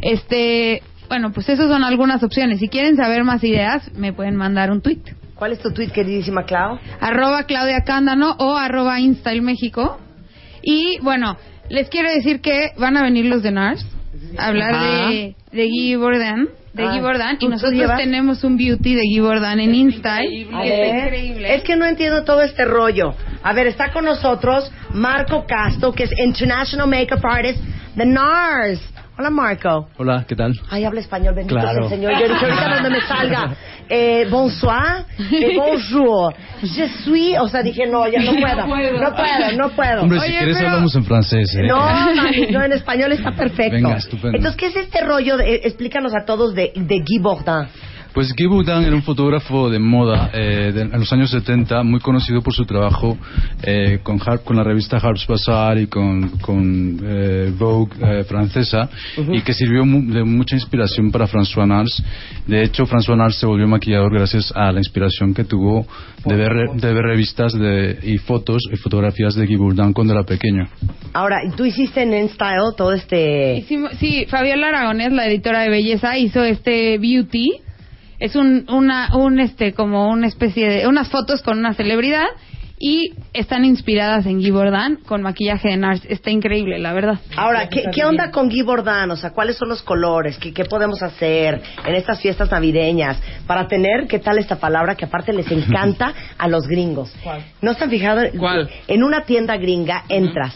[0.00, 2.58] Este, bueno, pues esas son algunas opciones.
[2.58, 5.02] Si quieren saber más ideas, me pueden mandar un tweet.
[5.34, 6.78] ¿Cuál es tu tweet, queridísima Clau?
[7.00, 8.96] Arroba Claudia Cándano o arroba
[9.42, 9.98] México.
[10.62, 11.36] Y bueno,
[11.68, 13.95] les quiero decir que van a venir los de NARS
[14.38, 15.08] hablar Ajá.
[15.10, 17.98] de, de Guy Bourdain, de Ah, Guy Bourdain, ¿tú- y nosotros llevas?
[17.98, 20.48] tenemos un beauty de Guy Bourdain en Instail.
[20.54, 21.54] A que ver, está increíble.
[21.54, 23.14] Es que no entiendo todo este rollo.
[23.42, 27.60] A ver, está con nosotros Marco Castro, que es International Makeup Artist
[27.94, 28.80] de NARS.
[29.18, 29.88] Hola, Marco.
[29.96, 30.52] Hola, ¿qué tal?
[30.68, 31.88] Ay, habla español, bendito Claro.
[31.88, 32.12] sea el Señor.
[32.20, 33.56] Yo dije, ahorita donde me salga,
[33.88, 39.52] eh, bonsoir, eh, bonjour, je suis, o sea, dije, no, ya no puedo, no puedo,
[39.56, 40.02] no puedo.
[40.02, 41.66] Hombre, si Oye, quieres pero- hablamos en francés, ¿eh?
[41.66, 41.78] No,
[42.16, 43.72] mami, no, en español está perfecto.
[43.76, 44.36] Venga, estupendo.
[44.36, 45.36] Entonces, ¿qué es este rollo?
[45.36, 47.68] De, eh, explícanos a todos de, de Guy Bourdin.
[48.16, 52.00] Pues Guy Bourdin era un fotógrafo de moda eh, de- en los años 70, muy
[52.00, 53.18] conocido por su trabajo
[53.62, 58.88] eh, con, Har- con la revista Harper's Bazaar y con, con, eh, Vogue eh, francesa
[59.34, 62.02] y que sirvió mu- de mucha inspiración para François Nars.
[62.46, 65.86] De hecho, François Nars se volvió maquillador gracias a la inspiración que tuvo
[66.24, 70.14] de ver, re- de ver revistas de, y fotos y fotografías de Guy Bourdin cuando
[70.14, 70.66] era pequeño.
[71.12, 73.58] Ahora, tú hiciste en InStyle todo este...
[73.58, 77.60] Hicimos- sí, Fabiola Aragonés, la editora de belleza, hizo este beauty.
[78.18, 82.26] Es un, una, un, este, como una especie de, unas fotos con una celebridad
[82.78, 86.04] y están inspiradas en Guy Bourdain con maquillaje de NARS.
[86.08, 87.18] Está increíble, la verdad.
[87.36, 89.10] Ahora, ¿qué, qué onda con Guy Bourdin?
[89.10, 90.36] O sea, ¿cuáles son los colores?
[90.38, 95.06] ¿Qué, ¿Qué podemos hacer en estas fiestas navideñas para tener, qué tal esta palabra que
[95.06, 97.14] aparte les encanta a los gringos?
[97.62, 98.26] ¿No están fijados?
[98.38, 98.68] ¿Cuál?
[98.88, 100.54] En una tienda gringa entras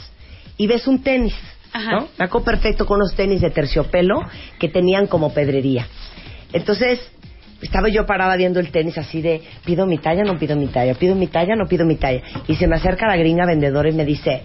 [0.58, 1.34] y ves un tenis,
[1.72, 1.92] Ajá.
[1.92, 2.08] ¿no?
[2.18, 4.26] Acuerdo perfecto con unos tenis de terciopelo
[4.58, 5.86] que tenían como pedrería.
[6.52, 7.00] Entonces,
[7.62, 10.94] estaba yo parada viendo el tenis así de, pido mi talla, no pido mi talla,
[10.94, 12.22] pido mi talla, no pido mi talla.
[12.46, 14.42] Y se me acerca la gringa vendedora y me dice,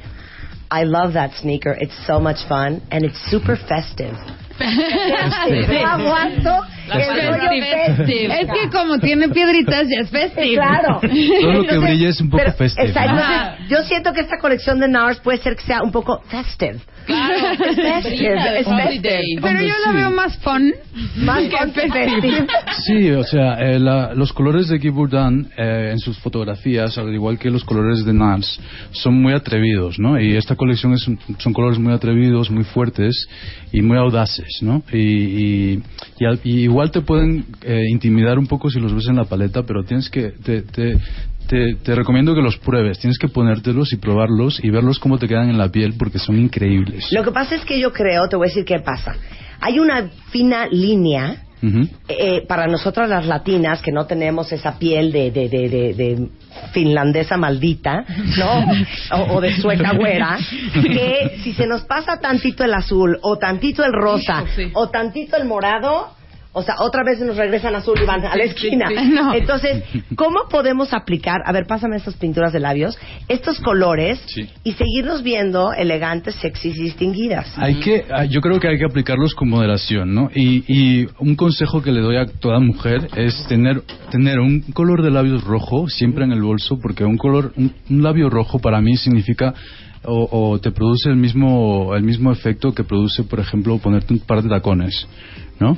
[0.72, 4.16] I love that sneaker, it's so much fun and it's super festive.
[4.60, 6.50] No aguanto
[6.94, 7.50] el rollo
[7.96, 8.42] festive.
[8.42, 10.56] Es que como tiene piedritas ya es festive.
[10.56, 11.00] Claro.
[11.42, 12.76] Todo lo que brilla es un poco entonces,
[13.70, 16.80] yo siento que esta colección de NARS puede ser que sea un poco festive.
[17.08, 19.20] Es festive, es festive.
[19.42, 19.92] Pero yo Sí.
[19.94, 20.74] veo más fun.
[21.18, 22.48] Más que fun que festive.
[22.86, 27.14] Sí, o sea, eh, la- los colores de Guy Bourdin eh, en sus fotografías, al
[27.14, 28.60] igual que los colores de Nars,
[28.92, 30.20] son muy atrevidos, ¿no?
[30.20, 33.28] Y esta colección es un- son colores muy atrevidos, muy fuertes
[33.78, 34.82] y muy audaces, ¿no?
[34.92, 39.18] Y, y- al- y igual te pueden eh, intimidar un poco si los ves en
[39.18, 40.30] la paleta, pero tienes que...
[40.32, 40.98] Te, te-
[41.48, 45.28] te- te recomiendo que los pruebes, tienes que ponértelos y probarlos y verlos cómo te
[45.28, 47.06] quedan en la piel porque son increíbles.
[47.12, 49.16] Lo que pasa es que yo creo, te voy a decir qué pasa.
[49.62, 51.44] Hay una fina línea
[52.08, 56.28] Eh, para nosotras las latinas que no tenemos esa piel de, de, de, de- de
[56.74, 58.06] finlandesa maldita,
[58.38, 58.66] ¿no?
[59.18, 60.38] O, o de sueca güera,
[60.84, 64.70] que si se nos pasa tantito el azul, o tantito el rosa, Sí.
[64.74, 66.10] o tantito el morado,
[66.58, 68.88] o sea, otra vez nos regresan azul y van a la esquina.
[68.88, 68.96] sí.
[69.14, 69.34] No.
[69.34, 69.84] Entonces,
[70.16, 74.48] ¿cómo podemos aplicar, a ver, pásame estas pinturas de labios, estos colores Sí.
[74.64, 77.54] y seguirnos viendo elegantes, sexys y distinguidas?
[77.58, 80.30] Hay que, ah, yo creo que hay que aplicarlos con moderación, ¿no?
[80.34, 85.04] Y, y un consejo que le doy a toda mujer es tener, tener un color
[85.04, 88.80] de labios rojo siempre en el bolso, porque un color, un, un labio rojo para
[88.80, 89.54] mí significa
[90.06, 94.20] o, o te produce el mismo, el mismo efecto que produce, por ejemplo, ponerte un
[94.20, 95.08] par de tacones,
[95.60, 95.78] ¿no?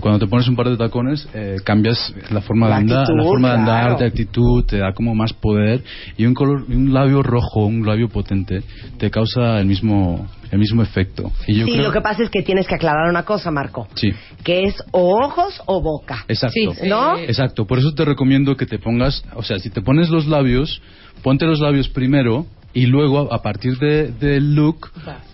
[0.00, 3.02] Cuando te pones un par de tacones eh, cambias la forma La de andar, la
[3.02, 3.98] actitud, forma de andar, claro.
[3.98, 5.82] de actitud, te da como más poder
[6.16, 8.62] y un color, un labio rojo, un labio potente
[8.98, 11.32] te causa el mismo, el mismo efecto.
[11.46, 13.88] Y yo sí, creo, lo que pasa es que tienes que aclarar una cosa, Marco.
[13.94, 14.12] Sí.
[14.44, 16.24] Que es o ojos o boca.
[16.28, 16.54] Exacto.
[16.54, 17.18] Sí, ¿No?
[17.18, 17.66] Exacto.
[17.66, 20.80] Por eso te recomiendo que te pongas, o sea, si te pones los labios,
[21.22, 24.90] ponte los labios primero y luego a partir de- del look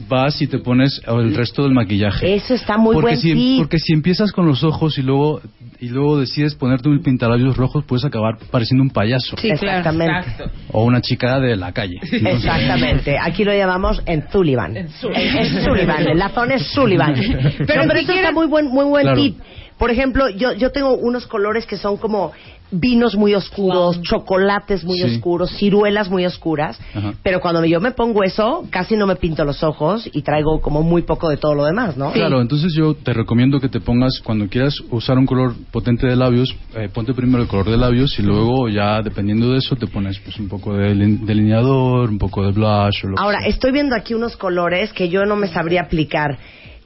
[0.08, 2.34] vas y te pones el resto del maquillaje.
[2.34, 3.58] Eso está muy porque buen si, tip.
[3.58, 5.40] porque si empiezas con los ojos y luego
[5.78, 9.50] y luego decides ponerte un pintalabios rojos, puedes acabar pareciendo un payaso Sí.
[9.50, 10.44] Exactamente.
[10.72, 11.98] o una chica de la calle.
[12.12, 13.16] Exactamente.
[13.20, 14.76] Aquí lo llamamos en Sullivan.
[14.76, 16.16] En Sullivan.
[16.18, 17.14] La zona es Sullivan.
[17.66, 19.20] Pero, pero si eso está muy buen, muy buen Claro.
[19.20, 19.36] tip.
[19.78, 22.32] Por ejemplo, yo, yo tengo unos colores que son como
[22.70, 25.04] vinos muy oscuros, chocolates muy Sí.
[25.04, 26.78] oscuros, ciruelas muy oscuras.
[26.94, 27.14] Ajá.
[27.22, 30.82] Pero cuando yo me pongo eso, casi no me pinto los ojos y traigo como
[30.82, 32.10] muy poco de todo lo demás, ¿no?
[32.12, 36.16] Claro, entonces yo te recomiendo que te pongas, cuando quieras usar un color potente de
[36.16, 39.86] labios, eh, ponte primero el color de labios y luego ya dependiendo de eso te
[39.86, 43.38] pones pues un poco de lin- delineador, un poco de blush o lo que Ahora,
[43.40, 43.48] sea.
[43.48, 46.38] estoy viendo aquí unos colores que yo no me sabría aplicar.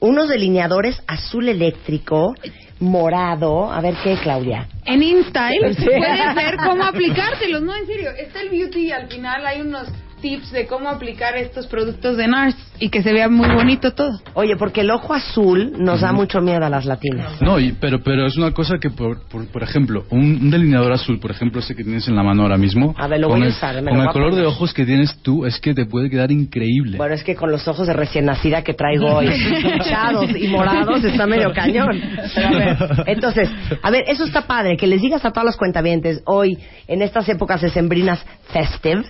[0.02, 2.34] Unos delineadores azul eléctrico,
[2.80, 3.70] morado.
[3.70, 4.66] A ver qué, Claudia.
[4.84, 8.10] En InStyle puedes ver cómo aplicártelos, no, en serio.
[8.10, 9.88] Está el beauty y al final hay unos
[10.20, 14.20] tips de cómo aplicar estos productos de NARS y que se vea muy bonito todo.
[14.34, 17.40] Oye, porque el ojo azul nos da mucho miedo a las latinas.
[17.42, 20.92] No, y, pero, pero es una cosa que, por, por, por ejemplo, un, un delineador
[20.92, 23.38] azul, por ejemplo, ese que tienes en la mano ahora mismo, A ver, lo con
[23.38, 25.74] voy a el, usar, me con el color de ojos que tienes tú, es que
[25.74, 26.96] te puede quedar increíble.
[26.96, 29.26] Bueno, es que con los ojos de recién nacida que traigo hoy,
[29.74, 32.00] hinchados y morados, está medio cañón.
[32.34, 33.48] Pero a ver, entonces,
[33.82, 37.28] a ver, eso está padre, que les digas a todas las cuentavientes hoy, en estas
[37.28, 39.04] épocas decembrinas festive,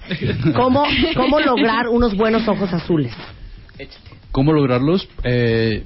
[0.54, 0.84] cómo,
[1.16, 3.12] cómo lograr unos buenos ojos azules.
[4.32, 5.08] ¿Cómo lograrlos?
[5.24, 5.84] Eh,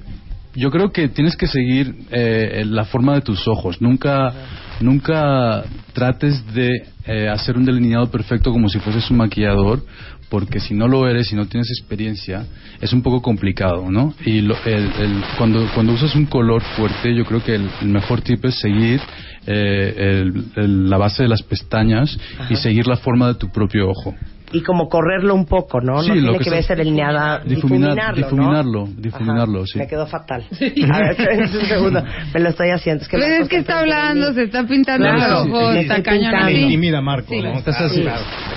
[0.55, 3.81] yo creo que tienes que seguir eh, la forma de tus ojos.
[3.81, 4.33] Nunca,
[4.79, 6.69] nunca trates de
[7.05, 9.83] eh, hacer un delineado perfecto como si fueses un maquillador,
[10.29, 12.45] porque si no lo eres y no tienes experiencia,
[12.81, 14.13] es un poco complicado, ¿no?
[14.25, 17.87] Y lo- el- el- cuando, cuando usas un color fuerte, yo creo que el, el
[17.89, 19.01] mejor tip es seguir
[19.47, 22.17] eh, el- el- la base de las pestañas
[22.49, 24.15] y seguir la forma de tu propio ojo.
[24.51, 26.01] Y como correrlo un poco, ¿no?
[26.01, 28.15] Sí, no lo tiene que que se- verse delineada, Difuminar- difuminarlo, ¿no?
[28.15, 29.79] difuminarlo, difuminarlo, Ajá, sí.
[29.79, 30.45] Me quedó fatal.
[30.91, 32.03] A ver, un segundo.
[32.33, 33.01] Me lo estoy haciendo.
[33.03, 35.81] Es que Pero Marco es que está hablando, se está pintando Claro, los ojos, me
[35.81, 36.45] está cañón pintando.
[36.47, 36.61] así.
[36.61, 37.41] Intimida a Marco, Sí.
[37.41, 37.53] ¿no?
[37.53, 38.03] Estás así.
[38.03, 38.07] Sí.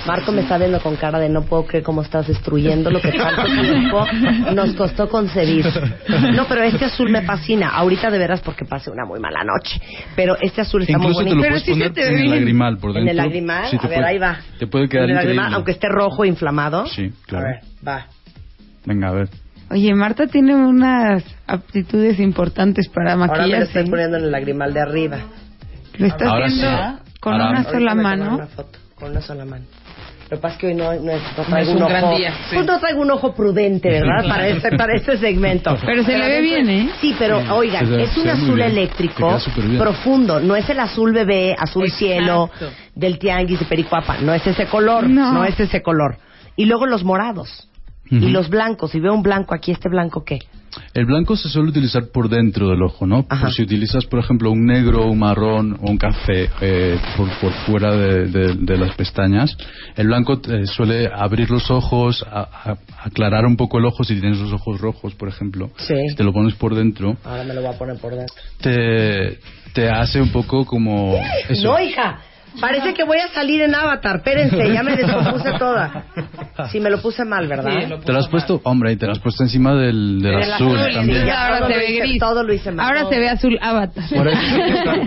[0.07, 3.13] Marco me está viendo con cara de no puedo creer cómo estás destruyendo lo que
[3.13, 4.05] tanto tiempo
[4.55, 5.65] nos costó concebir.
[6.35, 7.71] No, pero este azul me fascina.
[7.71, 9.81] Ahorita de veras porque pasé una muy mala noche.
[10.15, 11.65] Pero este azul está Incluso muy te lo bonito.
[11.65, 13.03] Pero puedes poner en el lagrimal por dentro.
[13.03, 14.39] En el lagrimal, a ver, ahí va.
[14.59, 15.57] Te puede quedar En el lagrimal, increíble.
[15.57, 16.87] aunque esté rojo e inflamado.
[16.87, 17.47] Sí, claro.
[17.47, 18.07] A ver, va.
[18.85, 19.29] Venga, a ver.
[19.71, 23.67] Oye, Marta tiene unas aptitudes importantes para Ahora me lo maquillarse.
[23.79, 25.19] estoy poniendo en el lagrimal de arriba.
[25.99, 26.69] Lo está Ahora haciendo
[27.05, 27.13] sí.
[27.21, 28.35] con Ahora- una sola mano.
[28.37, 29.65] Una foto, con una sola mano.
[30.31, 32.05] Lo que pasa es que hoy no, no, es- no traigo es un un gran
[32.05, 32.17] ojo.
[32.19, 32.55] día, sí.
[32.57, 34.29] Pues no traigo un ojo prudente, ¿verdad?
[34.29, 35.77] Para este, para este segmento.
[35.87, 36.91] Pero se le ve bien, ¿eh?
[37.01, 39.39] Sí, pero oigan, Se es un se azul eléctrico
[39.79, 40.41] profundo.
[40.41, 42.05] No es el azul bebé, azul Exacto.
[42.05, 42.51] cielo
[42.95, 44.19] del tianguis de Pericuapa.
[44.19, 45.09] No es ese color.
[45.09, 45.33] No.
[45.33, 46.17] No, es ese color.
[46.57, 47.69] Y luego los morados.
[48.11, 48.95] Y los blancos.
[48.95, 49.71] Y veo un blanco aquí.
[49.71, 50.39] ¿Este blanco qué?
[50.95, 53.27] El blanco se suele utilizar por dentro del ojo, ¿no?
[53.27, 57.53] Por si utilizas, por ejemplo, un negro, un marrón o un café eh, por, por
[57.67, 59.57] fuera de, de- de las pestañas,
[59.97, 62.41] el blanco eh, suele abrir los ojos, a-
[62.73, 65.71] a- aclarar un poco el ojo si tienes los ojos rojos, por ejemplo.
[65.79, 65.95] Sí.
[66.11, 68.35] Si te lo pones por dentro, Ahora me lo voy a poner por dentro.
[68.61, 69.39] te,
[69.73, 71.15] te hace un poco como...
[71.49, 71.73] eso.
[71.73, 72.21] No, hija.
[72.61, 74.17] Parece que voy a salir en Avatar.
[74.17, 76.05] Espérense, ya me descompuse toda.
[76.73, 77.99] Sí, me lo puse mal, ¿verdad?
[78.05, 80.77] Te lo has puesto, hombre, y te lo has puesto encima del, del Del azul,
[80.79, 81.23] azul, también.
[81.25, 82.19] sí, Ahora todo se lo ve hice- gris.
[82.21, 82.87] Todo lo hice mal.
[82.87, 84.05] Ahora se ve azul avatar.
[84.15, 84.41] Por eso,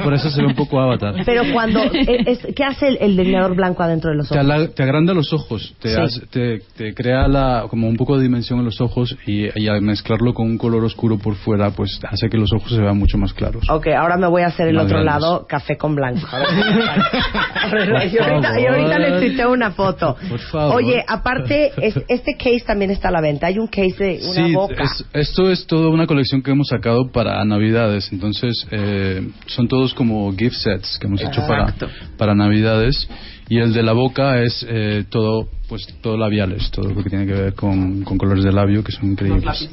[0.03, 1.15] por eso se ve un poco avatar.
[1.25, 1.81] Pero cuando...
[1.83, 4.49] eh, es- ¿Qué hace el, el delineador blanco adentro de los Te, ojos?
[4.49, 5.99] ala- te agranda los ojos, te, Sí.
[6.01, 9.67] hace- te, te crea la, como un poco de dimensión en los ojos y, y
[9.67, 12.97] al mezclarlo con un color oscuro por fuera, pues hace que los ojos se vean
[12.97, 13.69] mucho más claros.
[13.69, 16.27] Ok, ahora me voy a hacer el otro lado, café con blanco.
[17.31, 20.15] Y, ahorita, y ahorita le tuiteo una foto.
[20.29, 20.75] Por favor.
[20.75, 23.47] Oye, aparte, es- este case también está a la venta.
[23.47, 24.83] Hay un case de una Sí, boca.
[24.83, 28.11] es- esto es toda una colección que hemos sacado para Navidades.
[28.11, 31.73] Entonces, eh, son todos como gift sets que hemos hecho para,
[32.17, 33.07] para Navidades.
[33.49, 37.25] Y el de la boca es eh, todo, pues, todo labiales, todo lo que tiene
[37.25, 39.69] que ver con, con colores de labio que son increíbles.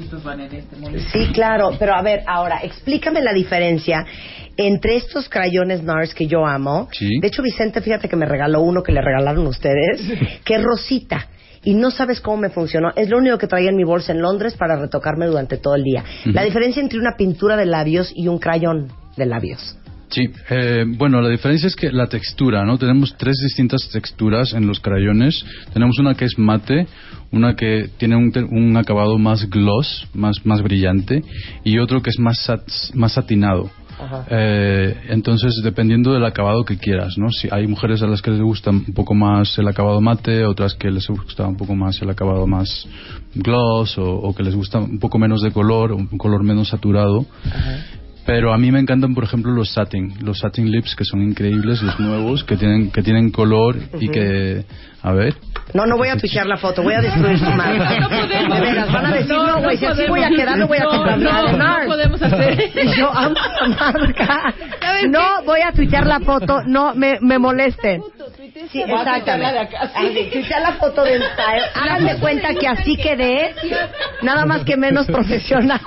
[1.13, 4.07] Sí, claro, pero a ver, ahora, explícame la diferencia
[4.57, 6.89] entre estos crayones NARS que yo amo.
[6.93, 7.19] Sí.
[7.21, 10.01] De hecho, Vicente, fíjate que me regaló uno que le regalaron ustedes,
[10.45, 11.27] que es rosita.
[11.65, 12.93] Y no sabes cómo me funcionó.
[12.95, 15.83] Es lo único que traía en mi bolsa en Londres para retocarme durante todo el
[15.83, 16.05] día.
[16.27, 19.77] La diferencia entre una pintura de labios y un crayón de labios.
[20.11, 22.79] Sí, eh, bueno, la diferencia es que la textura, ¿no?
[22.79, 25.45] Tenemos tres distintas texturas en los crayones.
[25.75, 26.87] Tenemos una que es mate,
[27.31, 31.23] una que tiene un, un acabado más gloss, más, más brillante,
[31.63, 33.71] y otro que es más, sat- más satinado.
[34.01, 34.25] Ajá.
[34.31, 37.31] Eh, entonces, dependiendo del acabado que quieras, ¿no?
[37.31, 40.75] Si hay mujeres a las que les gusta un poco más el acabado mate, otras
[40.75, 42.87] que les gusta un poco más el acabado más
[43.35, 47.27] gloss, o, o que les gusta un poco menos de color, un color menos saturado.
[48.29, 51.83] Pero a mí me encantan, por ejemplo, los satin, los satin lips que son increíbles,
[51.83, 54.67] los nuevos, que tienen que tienen color y que,
[55.03, 55.35] a ver,
[55.75, 57.91] No, no voy a pichar la foto, voy a destruir su marca.
[58.01, 58.55] No podemos.
[58.55, 60.67] De veras, van a decir, No, no, güey, no si así voy a quedar, no
[60.67, 61.87] voy a No, comprar no, nada de no NARS.
[61.87, 62.71] podemos hacer.
[62.85, 64.55] Y yo amo la marca.
[64.81, 65.45] ¿Sabes No qué?
[65.47, 68.03] voy a tuitear la foto, no me, me molesten.
[68.73, 69.77] Sí, exactamente.
[69.77, 71.63] Así, tuitear la foto del style.
[71.75, 73.55] Háganme cuenta que así quedé,
[74.23, 75.81] nada más que menos profesional.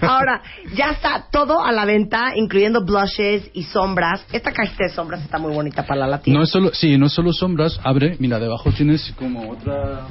[0.00, 0.40] Ahora,
[0.74, 4.24] ya está todo a la venta, incluyendo blushes y sombras.
[4.32, 6.38] Esta cajita de sombras está muy bonita para la latina.
[6.38, 10.06] no es solo, sí, no es solo sombras, abre, mira, debajo tienes como otra,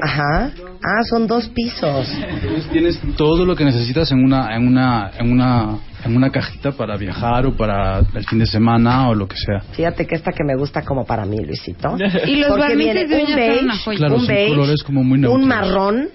[0.00, 0.50] Ajá.
[0.82, 2.08] Ah, son dos pisos.
[2.28, 6.72] Entonces tienes todo lo que necesitas en una, en una, en una, en una cajita
[6.72, 9.60] para viajar o para el fin de semana o lo que sea.
[9.72, 11.96] Fíjate que esta que me gusta como para mí, Luisito.
[12.26, 13.98] Y los Porque viene de un beige, una joya.
[13.98, 15.42] Claro, un son beige, colores como muy neutros.
[15.42, 16.08] un marrón,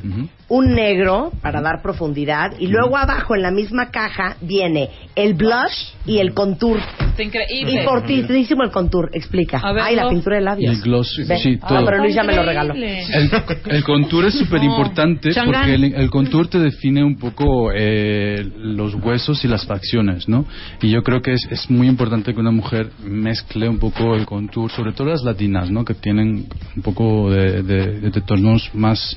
[0.47, 5.93] un negro para dar profundidad y luego abajo en la misma caja viene el blush
[6.05, 6.79] y el contour.
[6.99, 7.73] Está increíble.
[7.81, 9.59] Importantísimo el contour, explica.
[9.59, 10.75] A ver, Ay, la pintura de Y labios.
[10.77, 11.37] el gloss, Ve.
[11.37, 11.85] sí, Ah, todo.
[11.85, 12.73] pero Luis ya me lo regaló.
[12.73, 13.29] El,
[13.69, 15.53] el contour es súper importante Changán.
[15.61, 20.45] porque el, el contour te define un poco eh, los huesos y las facciones, ¿no?
[20.81, 24.25] Y yo creo que es, es muy importante que una mujer mezcle un poco el
[24.25, 25.85] contour, sobre todo las latinas, ¿no?
[25.85, 29.15] Que tienen un poco de, de- de tonos más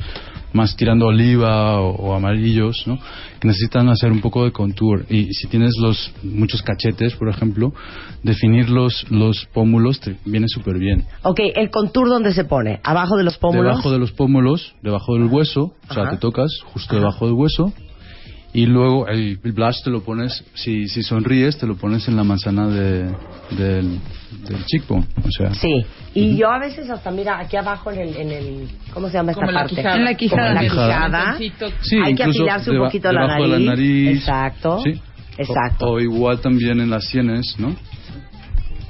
[0.55, 2.98] más tirando oliva o, o amarillos, ¿no?
[3.40, 5.07] Que necesitan hacer un poco de contour.
[5.09, 7.72] Y si tienes los muchos cachetes, por ejemplo,
[8.22, 11.07] definir los, los pómulos te viene súper bien.
[11.22, 13.64] Ok, el contour donde se pone, abajo de los pómulos.
[13.64, 17.72] Debajo de los pómulos, debajo del hueso, o sea, te tocas justo debajo del hueso.
[18.54, 22.16] Y luego el, el blush te lo pones, si, si sonríes, te lo pones en
[22.16, 23.04] la manzana de,
[23.56, 23.98] del,
[24.46, 25.06] del cheekbone.
[25.24, 28.68] O sea, Sí, y yo a veces hasta, mira, aquí abajo en el, en el
[28.92, 29.76] ¿cómo se llama esta Como en la parte?
[29.76, 29.96] quijada.
[29.96, 30.48] En la quijada.
[30.48, 31.36] En la Quijada.
[31.38, 31.72] quijada.
[31.80, 33.64] Sí, Hay que afilarse un poquito la debajo de nariz.
[33.66, 34.18] la nariz.
[34.18, 34.80] Exacto.
[34.84, 35.00] Sí.
[35.38, 35.86] Exacto.
[35.86, 37.74] O, o igual también en las sienes, ¿no?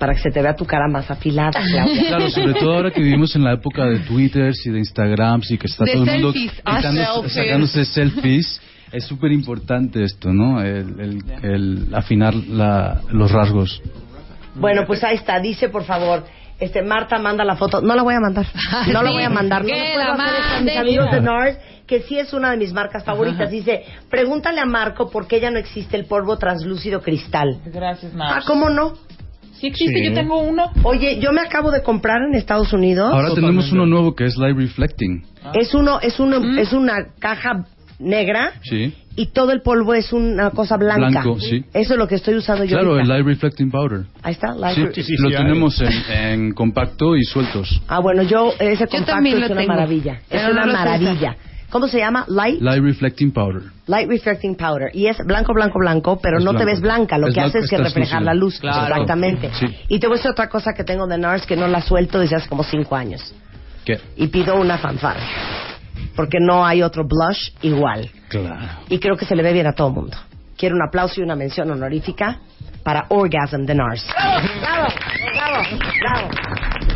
[0.00, 2.04] Para que se te vea tu cara más afilada, Claudia.
[2.08, 5.56] Claro, sobre todo ahora que vivimos en la época de Twitter y de Instagrams y
[5.58, 6.62] que está De todo el mundo selfies.
[6.64, 6.82] Ah,
[7.28, 8.60] sacándose selfies.
[8.92, 10.60] Es súper importante esto, ¿no?
[10.60, 13.80] El, el- el afinar la- los rasgos.
[14.54, 15.40] Bueno, pues ahí está.
[15.40, 16.24] Dice, por favor,
[16.60, 17.80] este Marta manda la foto.
[17.80, 18.46] No la voy a mandar.
[18.92, 19.62] No la voy a mandar.
[19.64, 22.58] No puedo la hacer esto a mis amigos de NARS, que sí es una de
[22.58, 23.50] mis marcas favoritas.
[23.50, 27.60] Dice, pregúntale a Marco por qué ya no existe el polvo translúcido cristal.
[27.64, 28.46] Gracias, Ah, Nars.
[28.46, 28.92] ¿cómo no?
[29.54, 30.08] Sí existe, Sí.
[30.08, 30.70] yo tengo uno.
[30.82, 33.10] Oye, yo me acabo de comprar en Estados Unidos.
[33.12, 35.24] Ahora tenemos uno nuevo que es Light Reflecting.
[35.54, 37.64] Es uno, es uno, es una caja
[38.02, 38.94] negra Sí.
[39.16, 41.08] y todo el polvo es una cosa blanca.
[41.22, 41.64] Blanco, sí.
[41.72, 42.76] Eso es lo que estoy usando yo.
[42.76, 43.08] Claro, el.
[43.08, 44.02] Light Reflecting Powder.
[44.22, 44.54] Ahí está.
[44.54, 47.80] Light Sí, Re- lo tenemos en, en compacto y sueltos.
[47.88, 50.20] Ah, bueno, yo ese compacto también es una tengo, maravilla.
[50.28, 51.36] Es una no maravilla.
[51.70, 52.26] ¿Cómo se llama?
[52.28, 53.62] Light, Light Reflecting Powder.
[53.86, 54.90] light reflecting powder.
[54.92, 56.70] Y es blanco, blanco, blanco, pero Es no te blanco.
[56.70, 57.16] ves blanca.
[57.16, 58.58] Lo Es que hace es que reflejar la luz.
[58.60, 58.88] Claro.
[58.94, 59.50] Exactamente.
[59.58, 59.66] Sí.
[59.88, 62.18] Y te voy a decir otra cosa que tengo de NARS que no la suelto
[62.18, 63.34] desde hace como cinco años.
[63.86, 63.98] ¿Qué?
[64.16, 65.24] Y pido una fanfarria.
[66.16, 68.10] Porque no hay otro blush igual.
[68.28, 68.80] Claro.
[68.88, 70.16] Y creo que se le ve bien a todo el mundo.
[70.56, 72.38] Quiero un aplauso y una mención honorífica
[72.82, 74.06] para Orgasm de NARS.
[74.60, 74.88] ¡Bravo!
[75.34, 75.62] ¡Bravo!
[76.00, 76.28] ¡Bravo!
[76.28, 76.28] ¡Bravo!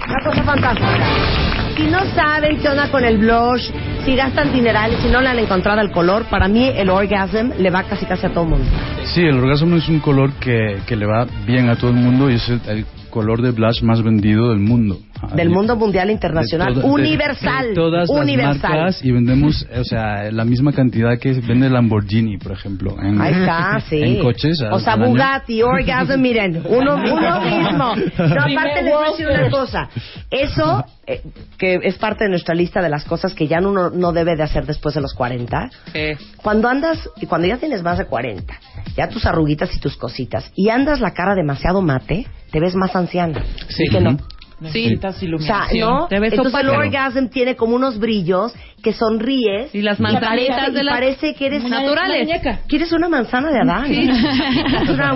[0.08, 1.36] Una cosa fantástica.
[1.76, 3.70] Si no saben qué onda con el blush,
[4.04, 7.70] si gastan dinerales, si no le han encontrado el color, para mí el Orgasm le
[7.70, 8.66] va casi casi a todo el mundo.
[9.04, 12.30] Sí, el orgasmo es un color que, que le va bien a todo el mundo
[12.30, 12.86] y es el, el
[13.16, 14.98] color de blush más vendido del mundo.
[15.34, 18.52] Del Ahí- mundo mundial internacional, de toda- de- universal, de todas universal.
[18.62, 22.94] las marcas y vendemos, o sea, la misma cantidad que vende Lamborghini, por ejemplo.
[23.02, 24.02] En, Ahí está, sí.
[24.02, 24.60] En coches.
[24.70, 24.96] O sea.
[24.96, 27.94] Bugatti, Orgasm, miren, uno, uno mismo.
[27.96, 29.88] No, aparte les voy a decir una cosa.
[30.30, 31.22] Eso, eh,
[31.56, 34.42] que es parte de nuestra lista de las cosas que ya uno no debe de
[34.42, 35.70] hacer después de los 40.
[35.94, 38.54] Eh, Cuando andas, y cuando ya tienes más de 40,
[38.96, 42.26] ya tus arruguitas y tus cositas, y andas la cara demasiado mate,
[42.56, 43.44] te ves más anciana.
[43.68, 43.84] Sí.
[43.84, 44.16] ¿Sí que no?
[44.60, 45.90] Necesitas O sea, iluminación.
[45.90, 46.06] ¿no?
[46.08, 50.80] Te ves Entonces el orgasm tiene como unos brillos que sonríes Y las manzanitas de
[50.80, 52.26] y las parece que eres naturales.
[52.66, 53.92] Quieres una manzana de Adán.
[53.92, 55.12] Es una,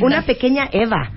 [0.00, 1.10] una, pequeña Eva.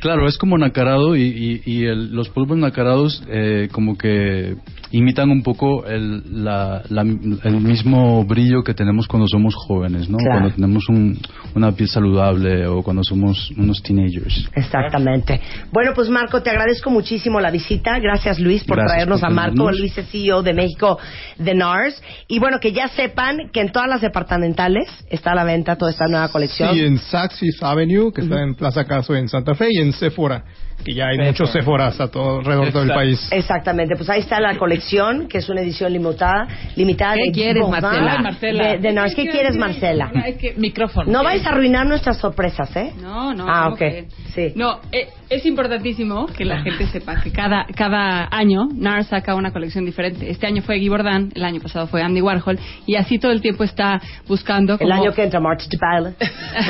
[0.00, 4.56] Claro, es como nacarado y, y, y el- los polvos nacarados eh, como que
[4.96, 10.18] imitan un poco el, la- la- el mismo brillo que tenemos cuando somos jóvenes, ¿no?
[10.18, 10.40] Claro.
[10.40, 11.18] Cuando tenemos un-
[11.54, 14.48] una piel saludable o cuando somos unos teenagers.
[14.54, 15.40] Exactamente.
[15.72, 17.98] Bueno, pues Marco, te agradezco muchísimo la visita.
[17.98, 19.70] Gracias Luis por Gracias traernos por a Marco.
[19.72, 20.98] Luis es CEO de México
[21.38, 22.00] de NARS.
[22.28, 25.90] Y bueno, que ya sepan que en todas las departamentales está a la venta toda
[25.90, 26.74] esta nueva colección.
[26.74, 29.92] Sí, en Saks Fifth Avenue, que está en Plaza Caso en Santa Fe, y en
[29.92, 30.44] Sephora,
[30.84, 33.28] que ya hay muchos Sephoras a todo alrededor del país.
[33.30, 36.46] Exactamente, pues ahí está la colección, que es una edición limitada,
[36.76, 38.12] limitada ¿Qué de quieres, Marcela?
[38.12, 38.68] Ay, Marcela.
[38.68, 39.14] De, de NARS.
[39.14, 40.10] ¿Qué quieres, Marcela?
[40.26, 41.10] Es que micrófono.
[41.10, 42.92] No vais a arruinar nuestras sorpresas, ¿eh?
[43.00, 43.46] No, no.
[43.48, 43.78] Ah, ¿cómo ok.
[43.78, 44.06] que?
[44.34, 44.52] Sí.
[44.56, 49.52] No, eh, es importantísimo que la gente sepa que cada, cada año NARS saca una
[49.52, 50.28] colección diferente.
[50.28, 53.40] Este año fue Guy Bourdin, el año pasado fue Andy Warhol, y así todo el
[53.40, 56.14] tiempo está buscando El año que entra, March de Baile.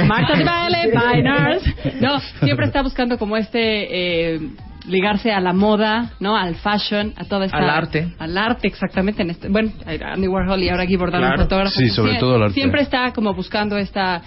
[0.07, 1.63] Marta de baile, by NARS.
[2.01, 3.94] No, siempre está buscando como este...
[3.97, 4.41] eh,
[4.89, 6.37] ligarse a la moda, ¿no?
[6.37, 7.59] Al fashion, a toda esta...
[7.59, 8.13] Al arte.
[8.19, 9.23] Al arte, exactamente.
[9.23, 11.27] En este, bueno, Andy Warhol y ahora Guy Claro.
[11.37, 11.71] un fotógrafo.
[11.79, 12.55] Sí, sobre Sie- todo el arte.
[12.55, 14.21] Siempre está como buscando esta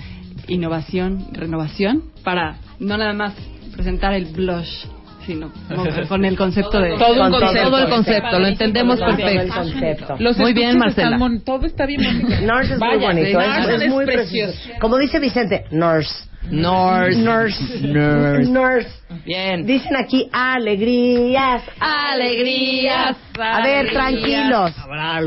[0.47, 3.33] innovación, renovación, para no nada más
[3.75, 4.85] presentar el blush,
[5.25, 5.51] sino
[6.07, 6.97] con el concepto de...
[6.97, 7.69] Todo un Con concepto.
[7.69, 10.15] Todo el concepto, lo entendemos perfecto.
[10.19, 11.17] Los Muy bien, Marcela.
[11.17, 12.01] mon- todo está bien.
[12.47, 14.53] Nurse es muy bonito, sí, es, Nurse es muy precioso.
[14.53, 14.79] precioso.
[14.79, 16.25] Como dice Vicente, nurse.
[16.49, 17.17] Nurse.
[17.19, 17.79] Nurse.
[17.81, 18.51] Nurse.
[18.51, 18.89] Nurse.
[19.25, 19.65] Bien.
[19.65, 21.63] Dicen aquí alegrías.
[21.79, 23.17] Alegrías.
[23.39, 24.73] A ver, tranquilos.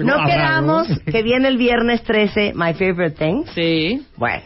[0.03, 3.45] No quedamos que viene el viernes 13, My Favorite Thing.
[3.55, 4.07] Sí.
[4.17, 4.43] Bueno,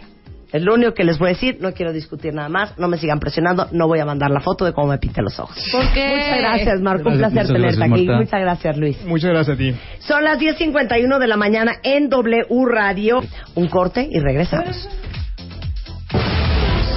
[0.53, 1.59] es lo único que les voy a decir.
[1.61, 2.79] No quiero discutir nada más.
[2.79, 3.68] No me sigan presionando.
[3.72, 5.57] No voy a mandar la foto de cómo me pinté los ojos.
[5.72, 6.09] ¿Por qué?
[6.09, 7.09] Muchas gracias, Marco.
[7.09, 8.07] Un placer tenerte gracias, aquí.
[8.07, 8.20] Marta.
[8.20, 9.05] Muchas gracias, Luis.
[9.05, 9.75] Muchas gracias a ti.
[9.99, 13.20] Son las 10.51 de la mañana en W Radio.
[13.55, 14.89] Un corte y regresamos.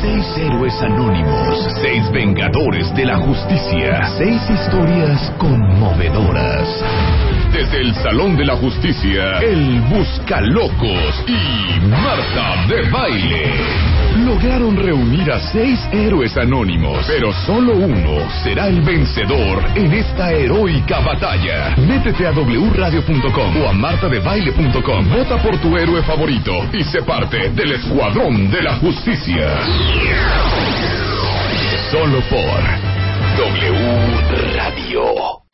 [0.01, 6.67] Seis héroes anónimos, seis vengadores de la justicia, seis historias conmovedoras.
[7.57, 13.51] Desde el Salón de la Justicia, el Buscalocos y Marta de Baile
[14.23, 20.99] lograron reunir a seis héroes anónimos, pero solo uno será el vencedor en esta heroica
[20.99, 21.75] batalla.
[21.77, 25.09] Métete a wradio.com o a martadebaile.com.
[25.09, 29.49] Vota por tu héroe favorito y sé parte del Escuadrón de la Justicia.
[31.89, 32.61] Solo por
[33.35, 35.46] W Radio.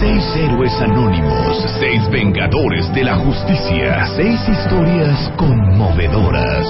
[0.00, 6.66] Seis héroes anónimos, seis vengadores de la justicia, seis historias conmovedoras.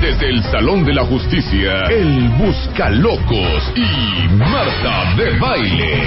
[0.00, 6.02] Desde el Salón de la Justicia, el Buscalocos y Marta de Baile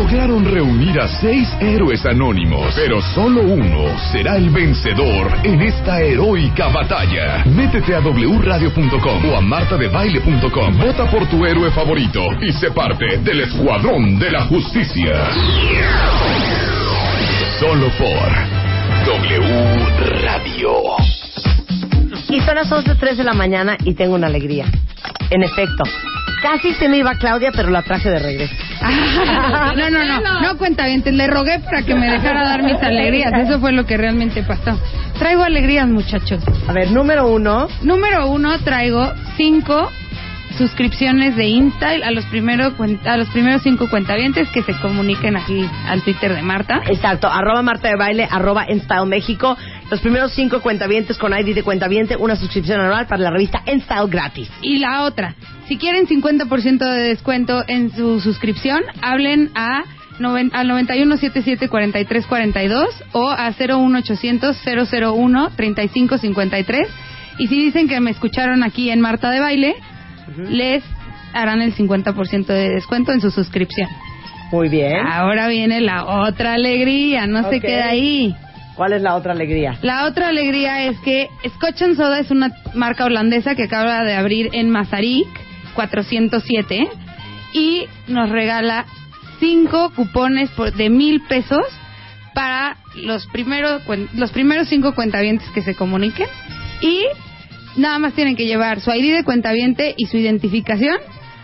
[0.00, 6.68] lograron reunir a seis héroes anónimos, pero solo uno será el vencedor en esta heroica
[6.68, 7.44] batalla.
[7.44, 10.78] Métete a wradio.com o a martadebaile.com.
[10.78, 15.12] Vota por tu héroe favorito y sé parte del Escuadrón de la Justicia.
[17.58, 18.30] Solo por
[19.04, 19.48] W
[20.22, 20.70] Radio.
[22.30, 24.64] Y son las 11.03 de la mañana y tengo una alegría.
[25.28, 25.84] En efecto,
[26.40, 28.54] casi se me iba Claudia, pero la traje de regreso.
[29.76, 33.32] No, no, no, no cuenta bien, le rogué para que me dejara dar mis alegrías,
[33.34, 34.78] eso fue lo que realmente pasó.
[35.18, 36.42] Traigo alegrías, muchachos.
[36.66, 37.68] A ver, número uno.
[37.82, 39.90] Número uno, traigo cinco
[40.58, 42.74] suscripciones de InStyle a los primeros
[43.04, 46.82] a los primeros cinco cuentavientes que se comuniquen aquí al Twitter de Marta.
[46.88, 49.56] Exacto, arroba Marta de Baile, arroba Enstyle México.
[49.90, 54.06] Los primeros cinco cuentavientes con ID de cuentaviente, una suscripción anual para la revista Enstyle
[54.08, 54.50] gratis.
[54.62, 55.34] Y la otra,
[55.66, 59.84] si quieren 50% de descuento en su suscripción, hablen a
[60.18, 66.88] noven- al 91774342 o a 01800 001 3553
[67.38, 69.74] y si dicen que me escucharon aquí en Marta de Baile,
[70.36, 70.82] les
[71.32, 73.88] harán el 50% de descuento en su suscripción.
[74.52, 75.06] Muy bien.
[75.06, 78.34] Ahora viene la otra alegría, no se queda ahí.
[78.74, 79.78] ¿Cuál es la otra alegría?
[79.82, 84.14] La otra alegría es que Scotch and Soda es una marca holandesa que acaba de
[84.14, 85.28] abrir en Mazarik
[85.74, 86.88] 407
[87.52, 88.86] y nos regala
[89.38, 91.64] cinco cupones por, de mil pesos
[92.34, 93.82] para los primeros
[94.14, 96.28] los primeros cinco cuentavientes que se comuniquen
[96.80, 97.04] y
[97.76, 100.96] nada más tienen que llevar su ID de cuentaviente y su identificación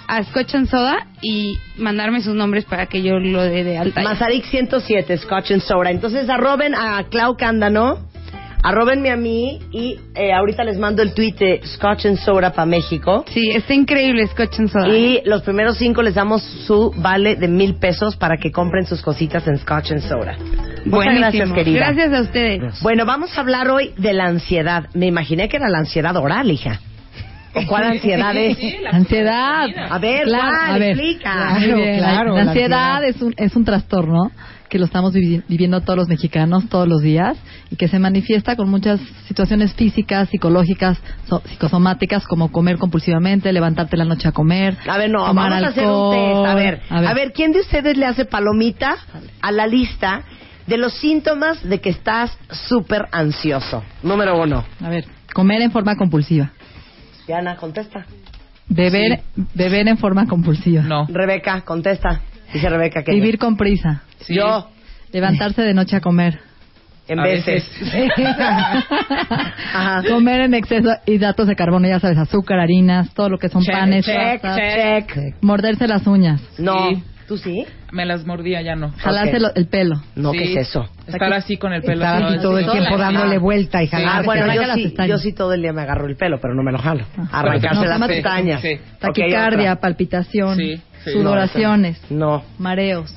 [0.09, 4.03] a Scotch and Soda y mandarme sus nombres para que yo lo dé de alta.
[4.03, 5.91] Mazarik 107, Scotch and Soda.
[5.91, 7.99] Entonces arroben a Clau Cándano,
[8.69, 12.67] arrobenme a mí y eh, ahorita les mando el tweet de Scotch and Soda para
[12.67, 13.25] México.
[13.33, 14.89] Sí, está increíble Scotch and Soda.
[14.89, 19.03] Y los primeros cinco les damos su vale de mil pesos para que compren sus
[19.03, 20.37] cositas en Scotch and Soda.
[20.85, 21.79] Muchas gracias, querida.
[21.93, 22.81] Gracias a ustedes.
[22.83, 24.89] Bueno, vamos a hablar hoy de la ansiedad.
[24.95, 26.81] Me imaginé que era la ansiedad oral, hija.
[27.55, 28.59] ¿O cuál ansiedad es?
[28.93, 29.67] Ansiedad.
[29.91, 30.71] A ver, Claro, ¿cuál?
[30.75, 30.91] a ver.
[30.91, 31.35] Explica.
[31.59, 33.05] La- claro, La, la ansiedad, ansiedad.
[33.05, 34.31] es un es un trastorno
[34.69, 37.37] que lo estamos vivi- viviendo todos los mexicanos todos los días
[37.71, 40.99] y que se manifiesta con muchas situaciones físicas, psicológicas,
[41.29, 45.65] so- psicosomáticas como comer compulsivamente, levantarte la noche a comer, A ver, no, tomar vamos
[45.67, 46.47] a hacer un test.
[46.47, 48.97] A ver, a ver, a ver, ¿quién de ustedes le hace palomita
[49.41, 50.23] a la lista
[50.67, 52.37] de los síntomas de que estás
[52.69, 53.83] súper ansioso?
[54.03, 54.65] Número uno.
[54.83, 56.51] a ver, comer en forma compulsiva,
[57.27, 58.07] Diana, contesta.
[58.69, 59.21] beber
[59.55, 61.07] beber en forma compulsiva, No.
[61.09, 62.21] Rebeca, contesta.
[62.57, 64.35] Dice Rebeca que vivir con prisa, Sí.
[64.37, 64.69] yo,
[65.13, 66.39] levantarse de noche a comer.
[67.09, 67.65] en A veces.
[69.75, 70.03] Ajá.
[70.09, 73.75] Comer en exceso hidratos de carbono, ya sabes, azúcar, harinas, todo lo que son Check,
[73.75, 75.35] panes, Check, check.
[75.41, 76.91] morderse las uñas, No.
[76.91, 77.03] Sí.
[77.29, 77.67] ¿Tú sí?
[77.91, 78.93] Me las mordía, ya no.
[78.99, 79.97] jalarse el pelo.
[80.15, 80.39] No, Sí.
[80.39, 80.85] ¿qué es eso?
[81.09, 82.05] Estar así con el pelo.
[82.05, 83.97] Estar así, todo el tiempo dándole vuelta y Sí.
[83.99, 86.63] Ah, bueno, yo sí, yo sí todo el día me agarro el pelo, pero no
[86.63, 87.05] me lo jalo.
[87.33, 88.61] Arrancarse Pero- las pestañas.
[88.63, 88.79] sí.
[89.01, 90.81] Taquicardia, palpitación, Sí,
[91.13, 91.13] sí.
[91.19, 92.43] sudoraciones, No.
[92.59, 93.15] mareos,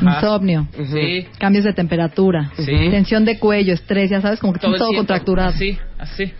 [0.00, 1.26] insomnio, Sí.
[1.38, 2.66] cambios de temperatura, Sí.
[2.90, 5.50] tensión de cuello, estrés, ya sabes, como que Todo todo, contracturado.
[5.50, 6.32] Así, así.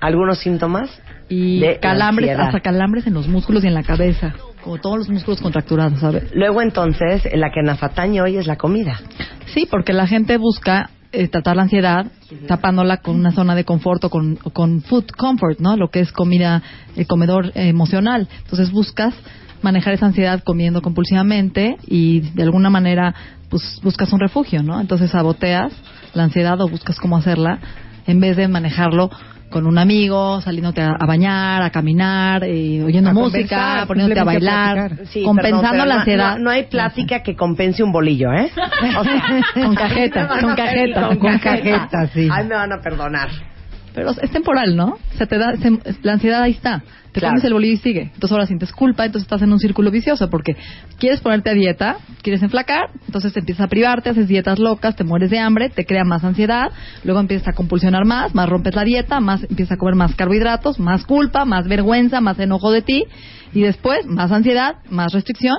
[0.00, 0.90] ¿Algunos síntomas?
[1.28, 2.48] Y De calambres, ansiedad.
[2.48, 6.34] hasta calambres en los músculos y en la cabeza, como todos los músculos contracturados, ¿sabes?
[6.34, 8.98] Luego entonces, la que nos atañe hoy es la comida.
[9.54, 12.06] Sí, porque la gente busca eh, tratar la ansiedad
[12.46, 15.76] tapándola con una zona de confort o con, o con food comfort, ¿no?
[15.76, 16.62] Lo que es comida,
[16.96, 18.28] el comedor eh, emocional.
[18.44, 19.12] Entonces buscas
[19.62, 23.14] manejar esa ansiedad comiendo compulsivamente y de alguna manera
[23.48, 24.80] pues buscas un refugio, ¿no?
[24.80, 25.72] Entonces saboteas
[26.14, 27.58] la ansiedad o buscas cómo hacerla
[28.06, 29.10] en vez de manejarlo
[29.50, 34.24] con un amigo, saliéndote a, a bañar, a caminar, eh, oyendo A música, poniéndote a
[34.24, 35.06] bailar.
[35.06, 36.36] Sí, compensando perdón, la ansiedad.
[36.36, 38.50] No, no hay plática que compense un bolillo, ¿eh?
[38.98, 42.28] O sea, Con cajeta, con cajeta, con cajeta, sí.
[42.32, 43.28] Ay, me van a perdonar.
[43.94, 44.98] Pero es temporal, ¿no?
[45.18, 46.82] Se te da, se- la ansiedad ahí está.
[47.12, 47.32] Te Claro.
[47.32, 48.02] comes el bolillo y sigue.
[48.02, 50.54] Entonces ahora sientes culpa, entonces estás en un círculo vicioso porque
[50.98, 55.02] quieres ponerte a dieta, quieres enflacar, entonces te empiezas a privarte, haces dietas locas, te
[55.02, 56.70] mueres de hambre, te crea más ansiedad,
[57.02, 60.78] luego empiezas a compulsionar más, más rompes la dieta, más empiezas a comer más carbohidratos,
[60.78, 63.04] más culpa, más vergüenza, más enojo de ti
[63.52, 65.58] y después más ansiedad, más restricción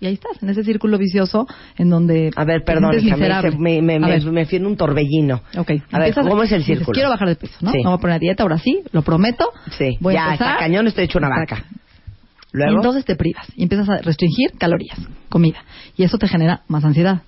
[0.00, 1.46] y ahí estás, en ese círculo vicioso
[1.76, 3.56] en donde A ver, perdón, me, miserable.
[3.58, 4.24] me, me, A me, ver.
[4.32, 5.42] me fui en un torbellino.
[5.56, 5.72] Ok.
[5.90, 6.94] A ver, ¿cómo es el dices, círculo?
[6.94, 7.72] quiero bajar de peso, ¿no?
[7.72, 7.78] Sí.
[7.84, 9.50] Voy a poner a dieta, ahora sí, lo prometo.
[9.76, 10.46] Sí, Voy a ya, empezar.
[10.52, 11.64] está cañón, estoy hecho una vaca.
[11.70, 15.58] Y Luego, entonces te privas y empiezas a restringir calorías, comida.
[15.96, 17.22] Y eso te genera más ansiedad,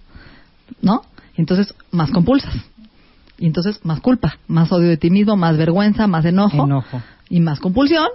[0.80, 1.02] ¿no?
[1.36, 2.54] Y entonces más compulsas.
[3.38, 6.64] Y entonces más culpa, más odio de ti mismo, más vergüenza, más enojo.
[6.64, 7.02] Enojo.
[7.28, 8.08] Y más compulsión.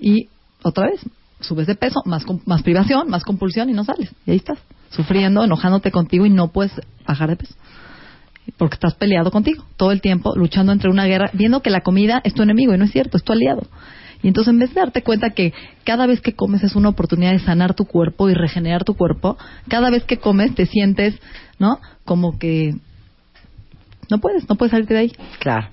[0.00, 0.28] Y
[0.62, 1.00] otra vez,
[1.42, 4.10] subes de peso, más, más privación, más compulsión y no sales.
[4.26, 4.58] Y ahí estás,
[4.90, 6.72] sufriendo, enojándote contigo y no puedes
[7.06, 7.54] bajar de peso.
[8.56, 12.20] Porque estás peleado contigo todo el tiempo, luchando entre una guerra, viendo que la comida
[12.24, 13.62] es tu enemigo y no es cierto, es tu aliado.
[14.22, 15.52] Y entonces en vez de darte cuenta que
[15.84, 19.36] cada vez que comes es una oportunidad de sanar tu cuerpo y regenerar tu cuerpo,
[19.68, 21.18] cada vez que comes te sientes,
[21.58, 21.80] ¿no?
[22.04, 22.74] Como que
[24.08, 25.12] no puedes, no puedes salirte de ahí.
[25.38, 25.68] claro.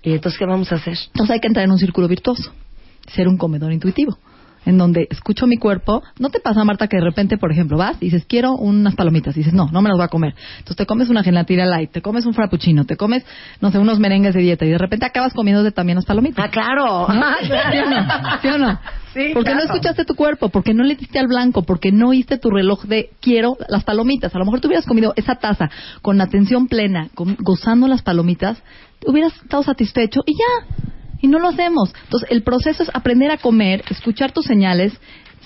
[0.00, 0.96] ¿Y entonces qué vamos a hacer?
[1.08, 2.52] Entonces hay que entrar en un círculo virtuoso,
[3.08, 4.16] ser un comedor intuitivo.
[4.66, 6.02] En donde escucho mi cuerpo.
[6.18, 9.36] ¿No te pasa, Marta, que de repente, por ejemplo, vas y dices, quiero unas palomitas?
[9.36, 10.34] Y dices, no, no me las voy a comer.
[10.58, 13.24] Entonces te comes una gelatina light, te comes un frappuccino, te comes,
[13.60, 16.44] no sé, unos merengues de dieta y de repente acabas comiendo también las palomitas.
[16.44, 17.06] Ah, claro.
[17.08, 17.22] ¿No?
[17.24, 18.40] Ah, ¿Sí o no?
[18.42, 18.78] ¿Sí o no?
[19.14, 22.36] Sí, porque no escuchaste tu cuerpo, porque no le diste al blanco, porque no oíste
[22.38, 24.34] tu reloj de quiero las palomitas.
[24.34, 25.70] A lo mejor tú hubieras comido esa taza
[26.02, 28.62] con atención plena, con- gozando las palomitas,
[29.06, 30.97] hubieras estado satisfecho y ya.
[31.20, 31.92] Y no lo hacemos.
[32.04, 34.92] Entonces, el proceso es aprender a comer, escuchar tus señales,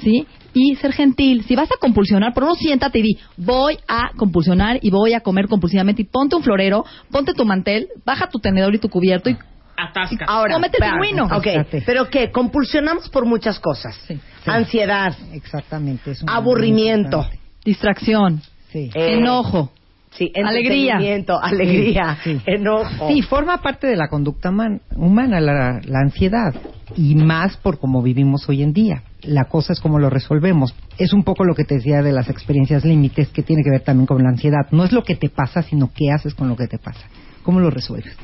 [0.03, 0.27] ¿sí?
[0.55, 1.45] Y ser gentil.
[1.45, 5.20] Si vas a compulsionar, por uno siéntate y di, voy a compulsionar y voy a
[5.20, 6.03] comer compulsivamente.
[6.03, 9.37] Y ponte un florero, ponte tu mantel, baja tu tenedor y tu cubierto y
[9.75, 10.27] Atasca.
[10.29, 11.25] Ahora, Cómete el pingüino.
[11.25, 11.83] Ok, Fíjate.
[11.87, 13.97] pero que compulsionamos por muchas cosas.
[14.07, 14.20] Sí.
[14.45, 16.11] Ansiedad, Exactamente.
[16.11, 17.27] es un- aburrimiento,
[17.64, 18.91] distracción, Sí.
[18.95, 19.73] eh, enojo.
[20.13, 20.97] Sí, alegría.
[21.43, 22.43] alegría, Sí, sí.
[22.47, 23.09] enojo.
[23.09, 26.55] Sí, forma parte de la conducta man- humana, la, la ansiedad,
[26.95, 29.03] y más por cómo vivimos hoy en día.
[29.23, 30.75] La cosa es cómo lo resolvemos.
[30.99, 33.81] Es un poco lo que te decía de las experiencias límites, que tiene que ver
[33.83, 34.67] también con la ansiedad.
[34.73, 37.07] No es lo que te pasa, sino qué haces con lo que te pasa.
[37.43, 38.17] ¿Cómo lo resuelves?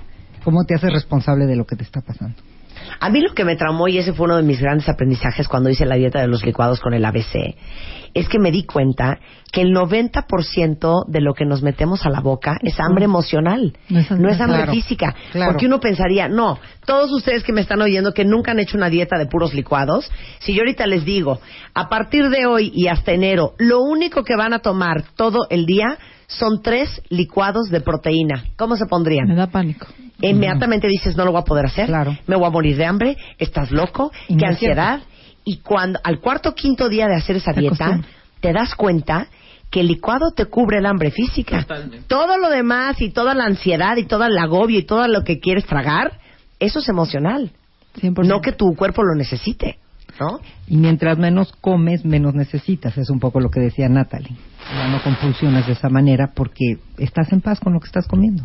[0.45, 2.37] ¿Cómo te haces responsable de lo que te está pasando?
[3.01, 5.71] A mí lo que me traumó, y ese fue uno de mis grandes aprendizajes cuando
[5.71, 7.55] hice la dieta de los licuados con el ABC,
[8.15, 9.19] es que me di cuenta
[9.53, 14.01] que el 90% de lo que nos metemos a la boca es hambre emocional, No
[14.01, 15.15] es- no es hambre claro, física.
[15.33, 15.53] claro.
[15.53, 18.91] Porque uno pensaría, no, todos ustedes que me están oyendo que nunca han hecho una
[18.91, 21.41] dieta de puros licuados, si yo ahorita les digo,
[21.75, 25.67] a partir de hoy y hasta enero, lo único que van a tomar todo el
[25.67, 28.45] día son tres licuados de proteína.
[28.57, 29.29] ¿Cómo se pondrían?
[29.29, 29.87] Me da pánico.
[30.21, 32.17] Inmediatamente dices no lo voy a poder hacer, Claro.
[32.27, 35.01] me voy a morir de hambre, estás loco, Y qué ansiedad.
[35.45, 38.01] Y cuando al cuarto o quinto día de hacer esa Te dieta,
[38.41, 39.29] te das cuenta
[39.71, 41.61] que el licuado te cubre el hambre física.
[41.63, 42.07] Totalmente.
[42.07, 45.41] Todo lo demás y toda la ansiedad y todo el agobio y todo lo que
[45.41, 46.19] quieres tragar,
[46.59, 47.53] eso es emocional.
[48.01, 48.27] 100%.
[48.27, 49.79] No que tu cuerpo lo necesite,
[50.19, 50.41] ¿no?
[50.67, 52.97] Y mientras menos comes, menos necesitas.
[52.99, 54.37] Es un poco lo que decía Natalie.
[54.73, 58.45] Ya no compulsionas de esa manera porque estás en paz con lo que estás comiendo.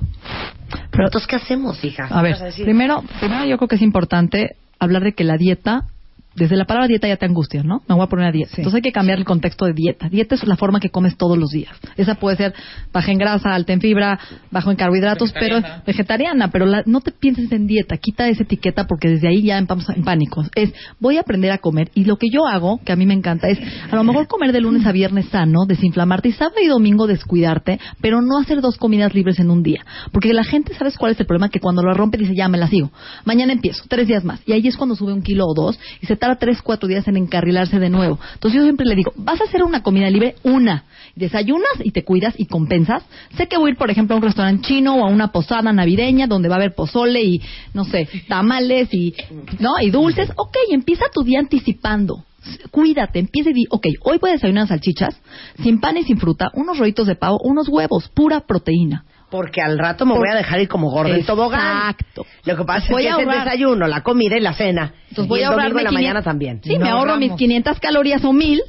[0.92, 2.08] Pero entonces, ¿qué hacemos, hija?
[2.10, 5.88] A ver, primero, primero yo creo que es importante hablar de que la dieta,
[6.36, 7.82] desde la palabra dieta ya te angustia, ¿no?
[7.88, 8.50] Me voy a poner a dieta.
[8.52, 8.62] Sí.
[8.62, 10.10] Entonces hay que cambiar el contexto de dieta.
[10.10, 11.72] Dieta es la forma que comes todos los días.
[11.98, 12.54] Esa puede ser
[12.92, 14.20] baja en grasa, alta en fibra,
[14.52, 15.68] bajo en carbohidratos, Vegetariana.
[15.68, 19.44] pero vegetariana, pero la- no te pienses en dieta, quita esa etiqueta porque desde ahí
[19.44, 20.44] ya vamos en pánico.
[20.56, 23.14] Es, voy a aprender a comer y lo que yo hago, que a mí me
[23.14, 23.60] encanta, es
[23.92, 27.80] a lo mejor comer de lunes a viernes sano, desinflamarte y sábado y domingo descuidarte,
[28.02, 29.86] pero no hacer dos comidas libres en un día.
[30.12, 31.50] Porque la gente, ¿sabes cuál es el problema?
[31.50, 32.92] Que cuando lo rompe dice, ya me la sigo.
[33.26, 34.42] Mañana empiezo, tres días más.
[34.46, 37.06] Y ahí es cuando sube un kilo o dos y se tarda tres, cuatro días
[37.10, 38.18] en encarrilarse de nuevo.
[38.36, 40.86] Entonces yo siempre le digo, vas a hacer una comida libre, una.
[41.18, 43.04] Desayunas y te cuidas y compensas.
[43.36, 45.74] Sé que voy a ir, por ejemplo, a un restaurante chino o a una posada
[45.74, 47.42] navideña donde va a haber pozole y,
[47.74, 49.14] no sé, tamales y,
[49.60, 49.72] ¿no?
[49.82, 50.32] Y dulces.
[50.38, 52.24] Ok, empieza tu día anticipando.
[52.72, 55.20] Cuídate, empieza y di, ok, hoy voy a desayunar salchichas,
[55.62, 59.04] sin pan y sin fruta, unos rollitos de pavo, unos huevos, pura proteína.
[59.34, 61.90] Porque al rato me voy a dejar ir como gordo en tobogán.
[61.90, 62.24] Exacto.
[62.46, 63.46] Lo que pasa Voy es que es el ahorrar.
[63.46, 64.94] desayuno, la comida y la cena.
[65.10, 66.62] Entonces y voy el a en la 500 mañana también.
[66.64, 67.40] Sí, No me ahorro mis ahorramos.
[67.40, 68.62] 500 calorías o 1000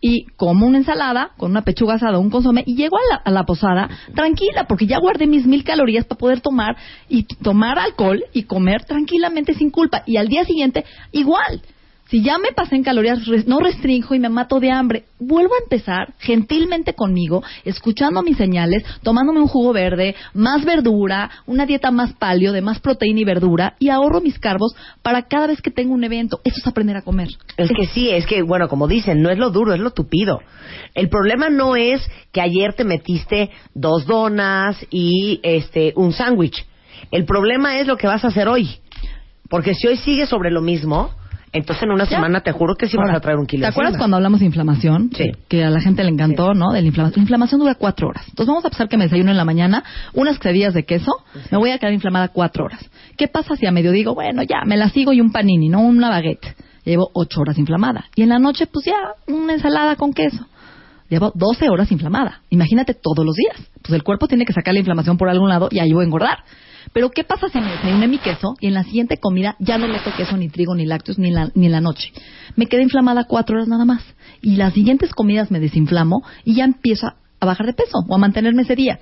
[0.00, 3.30] y como una ensalada con una pechuga asada, un consomé y llego a la, a
[3.30, 6.74] la posada tranquila porque ya guardé mis 1000 calorías para poder tomar
[7.10, 11.60] y tomar alcohol y comer tranquilamente sin culpa y al día siguiente igual.
[12.08, 15.04] Si ya me pasé en calorías, no restringo y me mato de hambre.
[15.18, 21.66] Vuelvo a empezar gentilmente conmigo, escuchando mis señales, tomándome un jugo verde, más verdura, una
[21.66, 25.60] dieta más palio, de más proteína y verdura, y ahorro mis carbos para cada vez
[25.60, 26.40] que tengo un evento.
[26.44, 27.28] Eso es aprender a comer.
[27.58, 30.40] Es que sí, es que, bueno, como dicen, no es lo duro, es lo tupido.
[30.94, 32.00] El problema no es
[32.32, 36.64] que ayer te metiste dos donas y este un sándwich.
[37.10, 38.78] El problema es lo que vas a hacer hoy.
[39.50, 41.10] Porque si hoy sigues sobre lo mismo,
[41.52, 42.10] entonces en una Ya.
[42.16, 43.62] semana te juro que sí vas Ahora, a traer un kilo.
[43.62, 44.02] ¿Te acuerdas encima.
[44.02, 45.10] cuando hablamos de inflamación?
[45.14, 45.30] Sí.
[45.48, 46.72] Que a la gente le encantó, ¿no?
[46.72, 47.20] De la inflamación.
[47.20, 48.24] La inflamación dura cuatro horas.
[48.28, 49.84] Entonces vamos a pensar que me desayuno en la mañana
[50.14, 51.12] unas quesadillas de queso,
[51.50, 52.80] me voy a quedar inflamada cuatro horas.
[53.16, 55.80] ¿Qué pasa si a medio digo, bueno, ya, me la sigo y un panini, no
[55.80, 56.54] una baguette?
[56.84, 58.04] Llevo ocho horas inflamada.
[58.14, 58.94] Y en la noche, pues ya,
[59.26, 60.46] una ensalada con queso.
[61.10, 62.42] Llevo 12 horas inflamada.
[62.50, 63.56] Imagínate todos los días.
[63.82, 66.06] Pues el cuerpo tiene que sacar la inflamación por algún lado y ahí voy a
[66.06, 66.38] engordar.
[66.92, 69.88] Pero ¿qué pasa si me desayuné mi queso y en la siguiente comida ya no
[69.88, 72.12] meto queso, ni trigo, ni lácteos, ni, la, ni en la noche?
[72.56, 74.02] Me quedé inflamada cuatro horas nada más.
[74.40, 77.08] Y las siguientes comidas me desinflamo y ya empiezo
[77.40, 78.98] a bajar de peso o a mantenerme ese día.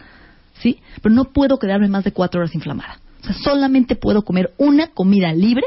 [0.60, 0.80] ¿Sí?
[1.02, 2.98] Pero no puedo quedarme más de cuatro horas inflamada.
[3.22, 5.66] O sea, solamente puedo comer una comida libre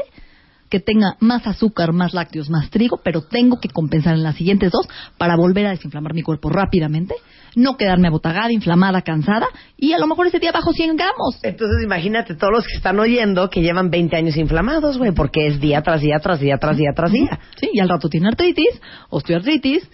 [0.68, 4.70] que tenga más azúcar, más lácteos, más trigo, pero tengo que compensar en las siguientes
[4.70, 7.14] dos para volver a desinflamar mi cuerpo rápidamente
[7.56, 9.46] no quedarme abotagada, inflamada, cansada,
[9.76, 11.38] y a lo mejor ese día bajo 100 gramos.
[11.42, 15.60] Entonces imagínate todos los que están oyendo que llevan 20 años inflamados, güey, porque es
[15.60, 17.40] día tras día, tras día, tras día, tras día.
[17.60, 18.80] Sí, y al rato tiene artritis,
[19.10, 19.88] osteoartritis,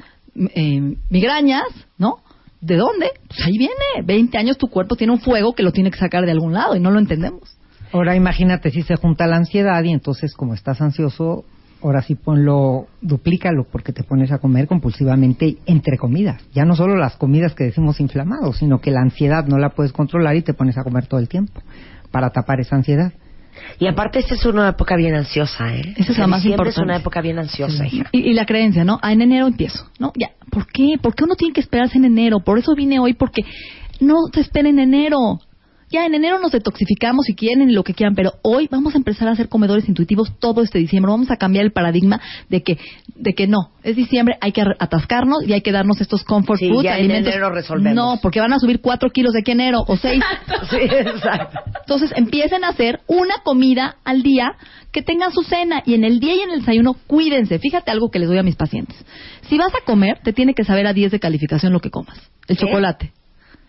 [0.54, 2.18] eh, migrañas, ¿no?
[2.60, 3.10] ¿De dónde?
[3.28, 3.74] Pues ahí viene.
[4.04, 6.74] 20 años tu cuerpo tiene un fuego que lo tiene que sacar de algún lado
[6.74, 7.56] y no lo entendemos.
[7.92, 11.44] Ahora imagínate si se junta la ansiedad y entonces como estás ansioso,
[11.82, 16.42] ahora sí ponlo, duplícalo porque te pones a comer compulsivamente entre comidas.
[16.54, 19.92] Ya no solo las comidas que decimos inflamados, sino que la ansiedad no la puedes
[19.92, 21.62] controlar y te pones a comer todo el tiempo
[22.10, 23.12] para tapar esa ansiedad.
[23.78, 25.94] Y aparte esta es una época bien ansiosa, ¿eh?
[25.96, 26.70] Esa es la más importante.
[26.70, 28.08] es una época bien ansiosa, hija.
[28.12, 28.98] Y, y la creencia, ¿no?
[29.02, 30.12] Ah, en enero empiezo, ¿no?
[30.14, 30.96] Ya, ¿por qué?
[31.00, 32.40] ¿Por qué uno tiene que esperarse en enero?
[32.40, 33.42] Por eso vine hoy, porque
[34.00, 35.40] no se espera en enero.
[35.90, 38.98] Ya en enero nos detoxificamos si quieren y lo que quieran, pero hoy vamos a
[38.98, 41.10] empezar a hacer comedores intuitivos todo este diciembre.
[41.10, 42.78] Vamos a cambiar el paradigma de que
[43.14, 46.68] de que no, es diciembre, hay que atascarnos y hay que darnos estos comfort Sí,
[46.68, 47.94] foods, ya en enero resolvemos.
[47.94, 50.22] No, porque van a subir cuatro kilos de aquí enero o seis.
[50.70, 51.60] Sí, exacto.
[51.80, 54.56] Entonces empiecen a hacer una comida al día
[54.90, 57.58] que tengan su cena y en el día y en el desayuno cuídense.
[57.58, 58.96] Fíjate algo que les doy a mis pacientes.
[59.42, 62.18] Si vas a comer, te tiene que saber a 10 de calificación lo que comas.
[62.48, 62.66] El ¿Qué?
[62.66, 63.12] chocolate,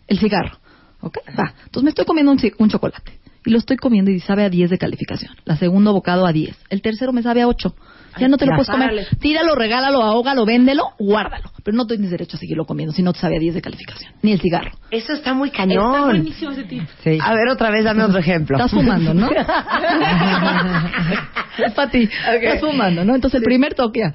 [0.08, 0.58] el cigarro.
[1.02, 1.18] ¿Ok?
[1.38, 1.54] Va.
[1.66, 4.70] Entonces me estoy comiendo un, un chocolate y lo estoy comiendo y sabe a 10
[4.72, 5.34] de calificación.
[5.46, 6.58] La segundo bocado a 10.
[6.70, 7.74] El tercero me sabe a 8.
[8.20, 8.88] Ya no te lo puedes comer.
[8.90, 9.06] párale.
[9.20, 11.52] Tíralo, regálalo, ahógalo, véndelo, guárdalo.
[11.64, 14.12] Pero no tienes derecho a seguirlo comiendo si no te sabe a 10 de calificación.
[14.24, 14.72] Ni el cigarro.
[14.90, 16.06] Eso está muy Está cañón.
[16.06, 16.82] buenísimo ese tip.
[17.04, 17.20] Sí.
[17.22, 18.58] A ver, otra vez, dame otro ejemplo.
[18.58, 19.30] Estás fumando, ¿no?
[21.58, 22.10] es para ti.
[22.34, 23.14] Estás fumando, ¿no?
[23.16, 24.14] Entonces, el primer toque ya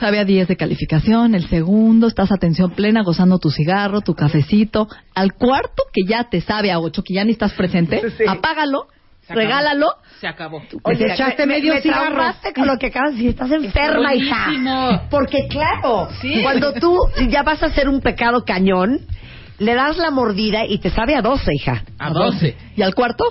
[0.00, 1.34] sabe a 10 de calificación.
[1.34, 4.88] El segundo, estás atención plena, gozando tu cigarro, tu cafecito.
[5.14, 8.24] Al cuarto, que ya te sabe a 8, que ya ni estás presente, Sí.
[8.26, 8.88] apágalo,
[9.28, 9.86] Se regálalo.
[10.20, 10.60] Se acabó.
[10.82, 12.20] Oye, Te echaste me, medio me cigarro.
[12.52, 13.30] con lo que acabas de decir.
[13.30, 15.06] Estás enferma, hija.
[15.08, 16.08] Porque claro,
[16.42, 16.96] cuando tú
[17.28, 19.06] ya vas a hacer un pecado cañón,
[19.60, 21.84] le das la mordida y te sabe a 12, hija.
[21.98, 22.56] A 12.
[22.74, 23.24] ¿Y al cuarto?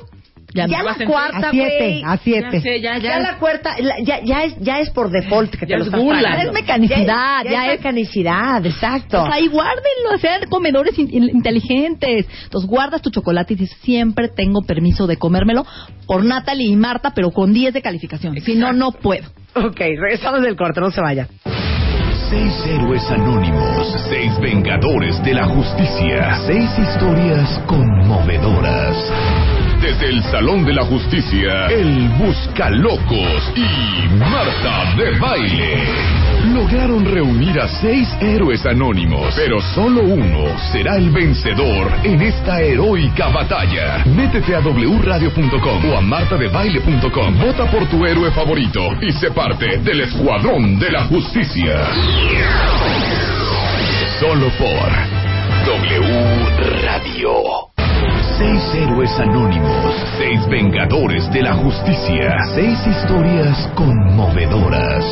[0.54, 2.50] Ya, la cuarta, A siete, a siete.
[2.54, 3.20] Ya sé, ya, Ya, ya.
[3.20, 5.88] la cuarta, la- ya, ya, es, ya es por default que te Ya lo es
[5.90, 6.20] estás burla.
[6.22, 6.44] tragando.
[6.44, 9.22] Ya es mecanicidad, Ya, ya es es- mecanicidad, exacto.
[9.22, 12.26] Pues ahí guárdenlo, hacer comedores in- in- inteligentes.
[12.46, 15.66] Entonces guardas tu chocolate y dices, siempre tengo permiso de comérmelo
[16.08, 18.36] por Natalie y Marta, pero con 10 de calificación.
[18.42, 19.28] Si no, no puedo.
[19.56, 21.28] Ok, regresamos del corte, no se vaya.
[22.30, 28.96] Seis héroes anónimos, seis vengadores de la justicia, seis historias conmovedoras.
[29.82, 36.20] Desde el Salón de la Justicia, el Buscalocos y Marta de Baile
[36.54, 43.30] lograron reunir a seis héroes anónimos, pero solo uno será el vencedor en esta heroica
[43.30, 44.04] batalla.
[44.06, 50.02] Métete a wradio.com o a martadebaile.com, vota por tu héroe favorito y sé parte del
[50.02, 51.88] Escuadrón de la Justicia.
[54.20, 54.90] Solo por
[55.66, 56.50] W
[56.84, 57.79] Radio.
[58.40, 65.04] Seis héroes anónimos, seis vengadores de la justicia, seis historias conmovedoras.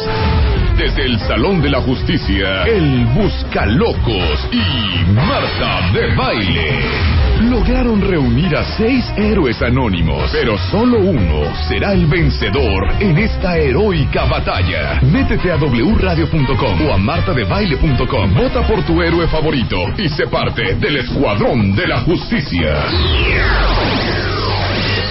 [0.78, 7.18] Desde el Salón de la Justicia, el Buscalocos y Marta de Baile
[7.50, 14.26] lograron reunir a seis héroes anónimos, pero solo uno será el vencedor en esta heroica
[14.26, 15.00] batalla.
[15.02, 20.98] Métete a wradio.com o a martadebaile.com, vota por tu héroe favorito y sé parte del
[20.98, 22.84] Escuadrón de la Justicia.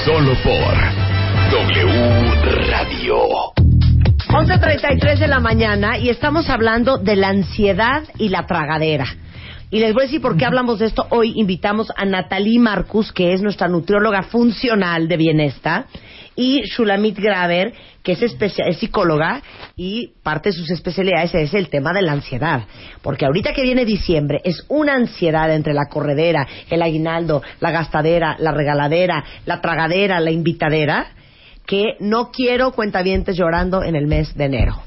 [0.05, 0.75] Solo por
[1.51, 3.66] W Radio.
[4.29, 9.07] 11.33 de la mañana y estamos hablando de la ansiedad y la tragadera.
[9.71, 11.07] Y les voy a decir por qué hablamos de esto.
[11.11, 15.87] Hoy invitamos a Natalie Marcus, que es nuestra nutrióloga funcional de bienestar,
[16.35, 17.73] y Shulamit Graver,
[18.03, 19.43] que es, es psicóloga
[19.77, 22.65] y parte de sus especialidades es el tema de la ansiedad.
[23.03, 28.37] Porque ahorita que viene diciembre es una ansiedad entre la corredera, el aguinaldo, la gastadera,
[28.41, 31.13] la regaladera, la tragadera, la invitadera,
[31.67, 34.83] que no quiero cuentavientes llorando en el mes de enero.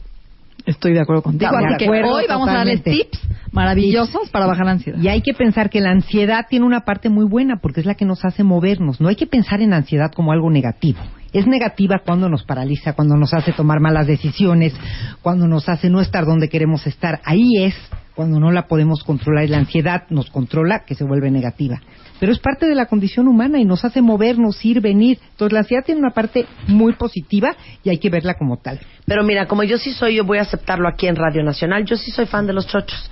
[0.66, 1.52] Estoy de acuerdo contigo.
[1.56, 3.20] Así que acuerdo hoy vamos a darles tips
[3.52, 5.00] maravillosos para bajar la ansiedad.
[5.00, 7.96] Y hay que pensar que la ansiedad tiene una parte muy buena porque es la
[7.96, 9.02] que nos hace movernos.
[9.02, 11.00] No hay que pensar en ansiedad como algo negativo.
[11.34, 14.74] Es negativa cuando nos paraliza, cuando nos hace tomar malas decisiones,
[15.22, 17.20] cuando nos hace no estar donde queremos estar.
[17.24, 17.76] Ahí es
[18.16, 21.82] cuando no la podemos controlar y la ansiedad nos controla que se vuelve negativa.
[22.20, 25.20] Pero es parte de la condición humana y nos hace movernos, ir, venir.
[25.32, 28.80] Entonces la ansiedad tiene una parte muy positiva y hay que verla como tal.
[29.06, 31.96] Pero mira, como yo sí soy, yo voy a aceptarlo aquí en Radio Nacional, yo
[31.96, 33.10] sí soy fan de los chochos.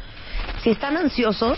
[0.64, 1.58] Si están ansiosos,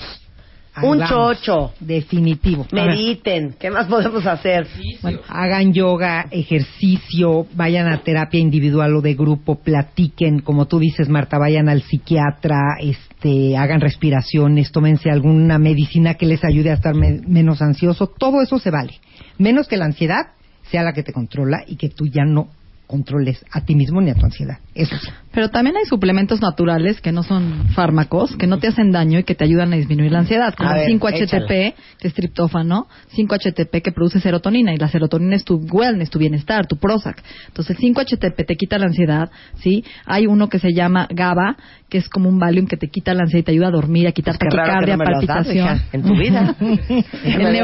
[0.76, 1.41] Ahí Un vamos.
[1.41, 1.74] chocho.
[1.80, 2.68] Definitivo.
[2.72, 3.56] Mediten.
[3.60, 4.68] ¿Qué más podemos hacer?
[5.02, 11.10] Bueno, hagan yoga, ejercicio, vayan a terapia individual o de grupo, platiquen, como tú dices,
[11.10, 13.09] Marta, vayan al psiquiatra, este,
[13.58, 18.08] hagan respiraciones, tómense alguna medicina que les ayude a estar me- menos ansioso.
[18.08, 18.94] Todo eso se vale.
[19.38, 20.28] Menos que la ansiedad
[20.72, 22.48] sea la que te controla y que tú ya no
[22.88, 24.58] controles a ti mismo ni a tu ansiedad.
[24.74, 25.10] Eso sí.
[25.32, 29.24] Pero también hay suplementos naturales que no son fármacos, que no te hacen daño y
[29.24, 33.82] que te ayudan a disminuir la ansiedad, como el ver, 5-HTP, que es triptófano, 5-HTP
[33.82, 37.22] que produce serotonina, y la serotonina es tu wellness, tu bienestar, tu Prozac.
[37.48, 39.84] Entonces el 5-HTP te quita la ansiedad, ¿sí?
[40.06, 41.58] Hay uno que se llama GABA,
[41.90, 44.08] que es como un Valium que te quita la ansiedad y te ayuda a dormir,
[44.08, 45.58] a quitar que taquicardia, no dado, palpitación.
[45.58, 46.56] hija, en tu vida.
[47.24, 47.64] el el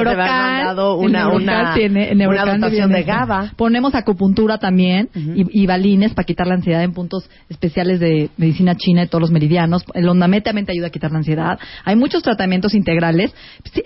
[0.99, 3.03] una, una, tiene el una dotación de.
[3.03, 3.53] GABA.
[3.55, 8.75] Ponemos acupuntura también y, y balines para quitar la ansiedad en puntos especiales de medicina
[8.75, 9.83] china y todos los meridianos.
[9.93, 11.57] El Ondamé también te ayuda a quitar la ansiedad.
[11.83, 13.33] Hay muchos tratamientos integrales.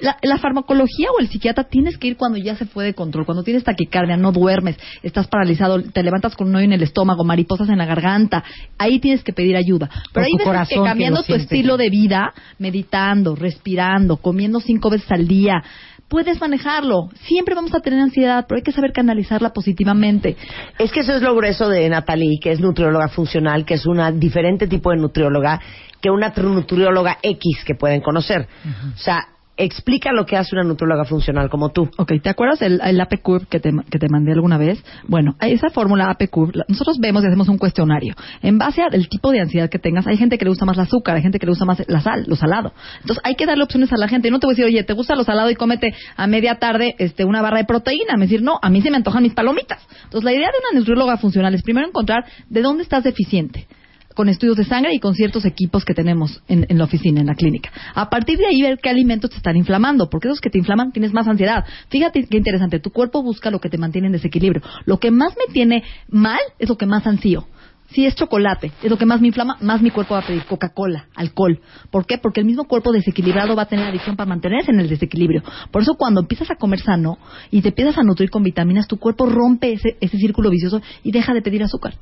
[0.01, 3.25] La, la farmacología o el psiquiatra tienes que ir cuando ya se fue de control,
[3.25, 7.23] cuando tienes taquicardia, no duermes, estás paralizado, te levantas con un hoyo en el estómago,
[7.23, 8.43] mariposas en la garganta.
[8.77, 9.89] Ahí tienes que pedir ayuda.
[10.13, 15.27] Pero veces corazón que cambiando tu estilo de vida, meditando, respirando, comiendo cinco veces al
[15.27, 15.63] día,
[16.09, 17.09] puedes manejarlo.
[17.23, 20.35] Siempre vamos a tener ansiedad, pero hay que saber canalizarla positivamente.
[20.77, 24.11] Es que eso es lo grueso de Natalie, que es nutrióloga funcional, que es una
[24.11, 25.61] diferente tipo de nutrióloga
[26.01, 28.47] que una nutrióloga X que pueden conocer.
[28.95, 29.27] O sea,
[29.59, 31.89] explica lo que hace una nutrióloga funcional como tú.
[31.97, 34.83] Ok, ¿te acuerdas el, el AP Curve que te, que te mandé alguna vez?
[35.07, 38.15] Bueno, esa fórmula AP Curve, nosotros vemos y hacemos un cuestionario.
[38.41, 40.83] En base al tipo de ansiedad que tengas, hay gente que le gusta más el
[40.83, 42.71] azúcar, hay gente que le gusta más la sal, lo salado.
[43.01, 44.31] Entonces hay que darle opciones a la gente.
[44.31, 46.95] No te voy a decir, oye, ¿te gusta lo salado y cómete a media tarde
[46.97, 48.15] este, una barra de proteína?
[48.15, 49.85] Me decir, no, a mí se me antojan mis palomitas.
[50.05, 53.67] Entonces la idea de una nutrióloga funcional es primero encontrar de dónde estás deficiente
[54.15, 57.27] con estudios de sangre y con ciertos equipos que tenemos en, en la oficina, en
[57.27, 57.71] la clínica.
[57.95, 60.91] A partir de ahí ver qué alimentos te están inflamando, porque esos que te inflaman
[60.91, 61.63] tienes más ansiedad.
[61.89, 64.61] Fíjate qué interesante, tu cuerpo busca lo que te mantiene en desequilibrio.
[64.85, 67.47] Lo que más me tiene mal es lo que más ansío.
[67.91, 70.45] Si es chocolate, es lo que más me inflama, más mi cuerpo va a pedir
[70.45, 71.59] Coca-Cola, alcohol.
[71.89, 72.19] ¿Por qué?
[72.19, 75.41] Porque el mismo cuerpo desequilibrado va a tener adicción para mantenerse en el desequilibrio.
[75.71, 77.17] Por eso cuando empiezas a comer sano
[77.49, 81.11] y te empiezas a nutrir con vitaminas, tu cuerpo rompe ese, ese círculo vicioso y
[81.11, 81.95] deja de pedir azúcar.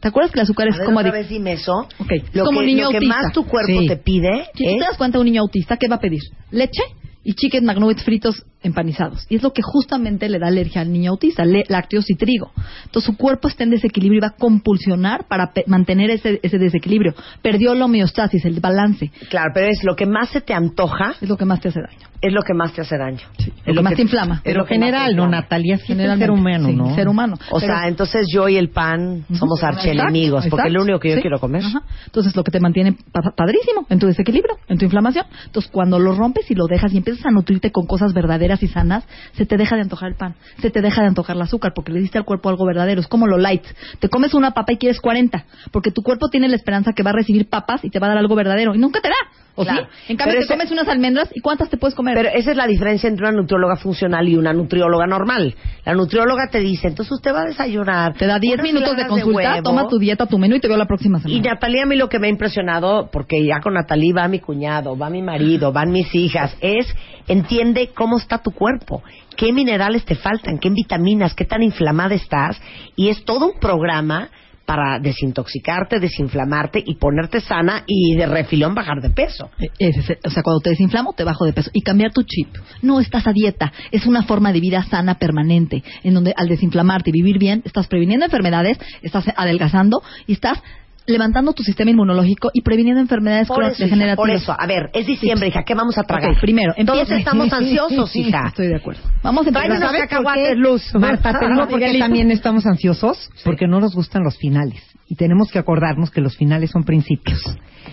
[0.00, 1.72] ¿Te acuerdas que el azúcar es A ver, como otra vez dime eso.
[1.98, 3.16] Ok, es Lo como que, un niño lo que autista.
[3.22, 3.86] más tu cuerpo Sí.
[3.86, 4.78] te pide Si tú es...
[4.78, 6.20] te das cuenta un niño autista, ¿qué va a pedir?
[6.50, 6.82] Leche
[7.24, 9.26] y chicken McNuggets fritos empanizados.
[9.28, 12.50] Y es lo que justamente le da alergia al niño autista, le- lácteos y trigo.
[12.86, 16.58] Entonces su cuerpo está en desequilibrio y va a compulsionar para pe- mantener ese, ese
[16.58, 17.14] desequilibrio.
[17.42, 19.10] Perdió la homeostasis, el balance.
[19.30, 21.80] Claro, pero es lo que más se te antoja, Es lo que más te hace
[21.80, 22.08] daño.
[22.20, 23.18] es lo que más te hace daño.
[23.66, 24.36] Lo que más te inflama.
[24.36, 25.28] es Pero lo general, ¿no.
[25.28, 25.76] Natalia?
[25.76, 26.94] Sí, es Generalmente, ser humano, sí, ¿no?
[26.94, 27.34] ser humano.
[27.50, 31.10] O Pero- sea, entonces yo y el pan somos archienemigos, porque es lo único que
[31.10, 31.20] yo Sí.
[31.20, 31.62] quiero comer.
[31.64, 31.82] Ajá.
[32.06, 35.26] Entonces, lo que te mantiene pa- padrísimo en tu desequilibrio, en tu inflamación.
[35.46, 38.68] Entonces, cuando lo rompes y lo dejas y empiezas a nutrirte con cosas verdaderas y
[38.68, 41.72] sanas, se te deja de antojar el pan, se te deja de antojar el azúcar,
[41.74, 43.00] porque le diste al cuerpo algo verdadero.
[43.00, 43.64] Es como lo light.
[43.98, 47.10] Te comes una papa y quieres 40, porque tu cuerpo tiene la esperanza que va
[47.10, 49.43] a recibir papas y te va a dar algo verdadero, y nunca te da.
[49.56, 49.86] ¿O Claro.
[50.06, 50.12] sí?
[50.12, 52.16] En cambio, Pero te ese- comes unas almendras y ¿cuántas te puedes comer?
[52.16, 55.54] Pero esa es la diferencia entre una nutrióloga funcional y una nutrióloga normal.
[55.84, 58.14] La nutrióloga te dice, entonces usted va a desayunar.
[58.14, 60.76] te da 10 unas minutos de consulta, toma tu dieta, tu menú y te veo
[60.76, 61.36] la próxima semana.
[61.38, 64.40] Y Natalia, a mí lo que me ha impresionado, porque ya con Natalie va mi
[64.40, 66.86] cuñado, va mi marido, van mis hijas, es
[67.28, 69.02] entiende cómo está tu cuerpo,
[69.36, 72.60] qué minerales te faltan, qué vitaminas, qué tan inflamada estás,
[72.96, 74.28] y es todo un programa
[74.66, 79.50] para desintoxicarte, desinflamarte y ponerte sana y de refilón bajar de peso.
[79.78, 79.94] El-
[80.24, 81.70] o sea, cuando te desinflamo, te bajo de peso.
[81.72, 82.48] Y cambiar tu chip.
[82.82, 83.72] No estás a dieta.
[83.92, 85.82] Es una forma de vida sana permanente.
[86.02, 90.62] En donde al desinflamarte y vivir bien, estás previniendo enfermedades, estás adelgazando y estás
[91.06, 94.16] levantando tu sistema inmunológico y previniendo enfermedades Por eso, degenerativas.
[94.16, 96.38] por eso, a ver, es diciembre, hija, ¿qué vamos a tragar?
[96.40, 98.44] Primero, Todos empieza- estamos ansiosos, hija.
[98.48, 99.02] Estoy de acuerdo.
[99.22, 99.70] Vamos a empezar.
[99.70, 100.94] unos ¿Sabes por cacahuates, Luz?
[100.94, 102.04] Marta, te digo por qué Miguelito.
[102.04, 103.30] también estamos ansiosos?
[103.44, 104.82] Porque no nos gustan los finales.
[105.08, 107.40] Y tenemos que acordarnos que los finales son principios.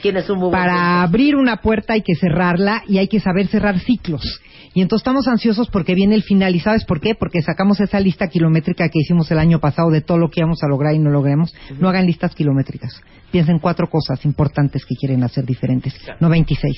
[0.02, 3.80] Tienes un muy Para abrir una puerta hay que cerrarla y hay que saber cerrar
[3.80, 4.42] ciclos.
[4.74, 6.56] Y entonces estamos ansiosos porque viene el final.
[6.56, 7.14] ¿Y sabes por qué?
[7.16, 10.64] Porque sacamos esa lista kilométrica que hicimos el año pasado de todo lo que íbamos
[10.64, 11.54] a lograr y no logremos.
[11.80, 13.02] No hagan listas kilométricas.
[13.32, 16.78] Piensen cuatro cosas importantes que quieren hacer diferentes, no 26.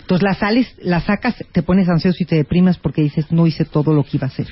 [0.00, 3.64] Entonces las sales, las sacas, te pones ansioso y te deprimes porque dices, no hice
[3.64, 4.46] todo lo que iba a hacer.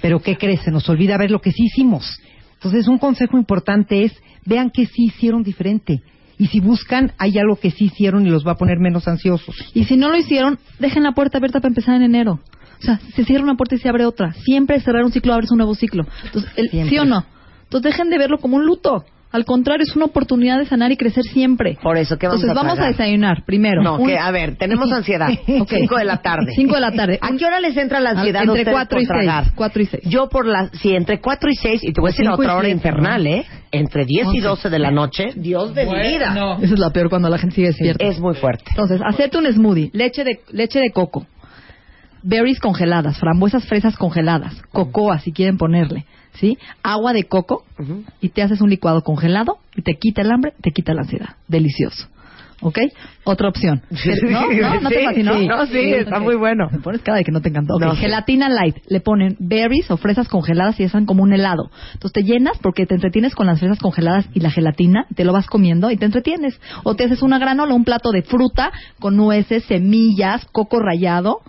[0.00, 0.60] Pero ¿qué crees?
[0.60, 2.20] Se nos olvida ver lo que sí hicimos.
[2.64, 4.12] Entonces un consejo importante es,
[4.46, 6.00] vean qué sí hicieron diferente.
[6.38, 9.54] Y si buscan, hay algo que sí hicieron y los va a poner menos ansiosos.
[9.74, 12.40] Y si no lo hicieron, dejen la puerta abierta para empezar en enero.
[12.80, 14.32] O sea, se cierra una puerta y se abre otra.
[14.32, 16.06] Siempre cerrar un ciclo abres un nuevo ciclo.
[16.24, 17.24] Entonces, el- ¿sí o no?
[17.64, 19.04] Entonces dejen de verlo como un luto.
[19.34, 21.76] Al contrario, es una oportunidad de sanar y crecer siempre.
[21.82, 22.92] Por eso, ¿qué vamos Entonces, a vamos a tragar?
[22.96, 23.82] desayunar primero.
[23.82, 25.28] No, Un- que, a ver, tenemos ansiedad.
[25.60, 25.70] Ok.
[25.70, 26.52] Cinco de la tarde.
[26.54, 27.18] Cinco de la tarde.
[27.20, 29.08] ¿A qué hora les entra la ansiedad a Entre cuatro y seis.
[29.08, 29.44] tragar?
[29.56, 30.04] Cuatro y seis.
[30.06, 30.70] Yo por las...
[30.80, 33.24] Sí, entre 4 y 6, y te voy a decir a otra hora siete, infernal,
[33.24, 33.30] ¿no?
[33.30, 33.44] ¿eh?
[33.72, 36.28] Entre 10 y 12 de la noche, Dios de mi vida.
[36.28, 36.58] Bueno.
[36.62, 38.04] Esa es la peor cuando la gente sigue despierta.
[38.04, 38.64] Es muy fuerte.
[38.68, 41.26] Entonces, hacerte un smoothie, leche de, leche de coco,
[42.22, 46.58] berries congeladas, frambuesas fresas congeladas, cocoa si quieren ponerle, ¿sí?
[46.82, 47.64] Agua de coco
[48.20, 51.36] y te haces un licuado congelado y te quita el hambre, te quita la ansiedad.
[51.48, 52.08] Delicioso.
[52.60, 52.78] ¿Ok?
[53.24, 53.82] Otra opción.
[54.30, 54.50] ¿No?
[54.50, 54.80] ¿No?
[54.80, 55.38] ¿No te Sí, fascinó?
[55.38, 56.68] sí, no, sí, está muy bueno.
[56.70, 57.78] Me pones cara de que no te encantó.
[57.78, 57.94] No.
[57.94, 58.76] Gelatina light.
[58.88, 61.70] Le ponen berries o fresas congeladas y hacen como un helado.
[61.92, 65.32] Entonces te llenas porque te entretienes con las fresas congeladas y la gelatina, te lo
[65.32, 66.58] vas comiendo y te entretienes.
[66.84, 71.40] O te haces una granola, un plato de fruta con nueces, semillas, coco rallado,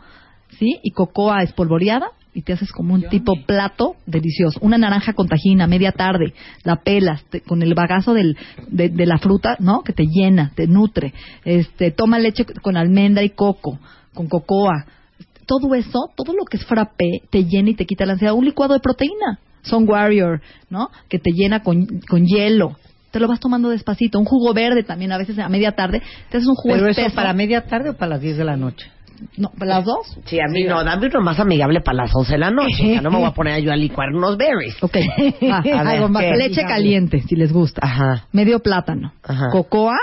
[0.60, 0.80] ¿sí?
[0.84, 4.60] Y cocoa espolvoreada y te haces como un tipo plato delicioso.
[4.62, 6.34] Una naranja con tajina, media tarde,
[6.64, 9.82] la pelas te- con el bagazo del, de, de la fruta, ¿no?
[9.84, 11.14] Que te llena, te nutre.
[11.46, 13.80] Este, toma leche con almendra y coco,
[14.14, 14.86] con cocoa.
[15.48, 18.34] Todo eso, todo lo que es frappé, te llena y te quita la ansiedad.
[18.34, 20.90] Un licuado de proteína, Son Warrior, ¿no?
[21.08, 22.78] Que te llena con, con hielo.
[23.12, 24.20] Te lo vas tomando despacito.
[24.20, 26.02] Un jugo verde también, a veces a media tarde.
[26.30, 27.08] Te haces un jugo ¿Pero espeso.
[27.08, 28.92] eso para media tarde o para las 10 de la noche?
[29.38, 30.18] No, ¿para las dos?
[30.26, 32.74] Sí, a mí no, dame uno más amigable para las 11 de la noche.
[32.74, 34.82] O sea, no me voy a poner yo a licuar unos berries.
[34.82, 34.98] Ok.
[35.52, 36.24] Ah, A ver, algo más.
[36.38, 37.82] Leche caliente, si les gusta.
[37.84, 38.28] Ajá.
[38.32, 39.14] Medio plátano.
[39.24, 39.50] Ajá.
[39.52, 39.98] Cocoa,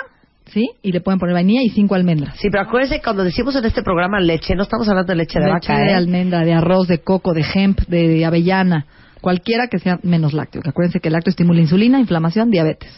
[0.47, 0.71] ¿sí?
[0.83, 2.37] Y le pueden poner vainilla y cinco almendras.
[2.37, 5.47] Sí, pero acuérdense, cuando decimos en este programa leche, no estamos hablando de leche de
[5.47, 5.95] Leche vaca, de ¿eh?
[5.95, 8.87] almendra, de arroz, de coco, de hemp, de avellana.
[9.21, 10.63] Cualquiera que sea menos lácteo.
[10.63, 12.91] Que acuérdense que el lácteo estimula insulina, inflamación, diabetes.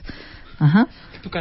[0.59, 0.87] Ajá.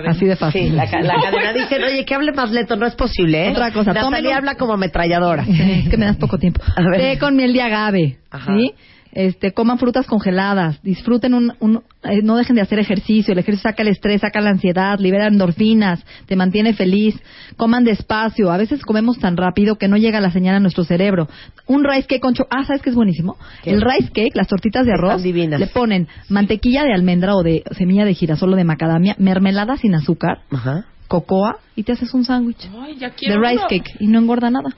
[0.07, 0.69] Así de fácil.
[0.69, 3.51] Sí, la, ca- la cadena dice, oye, que hable más lento, no es posible, ¿eh?
[3.51, 5.43] Otra cosa, Natalia un- habla como ametralladora.
[5.43, 6.61] Es que me das poco tiempo.
[6.75, 6.99] A ver.
[7.01, 8.55] Té con miel de agave, Ajá.
[8.55, 8.73] ¿sí?
[9.15, 13.69] Este, coman frutas congeladas, disfruten un, un- eh, no dejen de hacer ejercicio, el ejercicio
[13.69, 17.15] saca el estrés, saca la ansiedad, libera endorfinas, te mantiene feliz,
[17.55, 21.27] coman despacio, a veces comemos tan rápido que no llega la señal a nuestro cerebro.
[21.67, 23.37] Un rice cake con ah, ¿sabes qué es buenísimo?
[23.61, 23.69] ¿Qué?
[23.71, 25.59] El rice cake, las tortitas de arroz, divinas.
[25.59, 29.93] le ponen mantequilla de almendra o de semilla de girasol o de macadamia, mermelada sin
[29.93, 30.85] azúcar, Ajá.
[31.07, 33.67] cocoa y te haces un sándwich de rice uno.
[33.69, 34.69] cake y no engorda nada.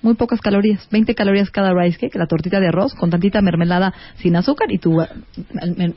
[0.00, 3.92] Muy pocas calorías, 20 calorías cada rice cake, la tortita de arroz con tantita mermelada
[4.18, 5.08] sin azúcar y tu eh,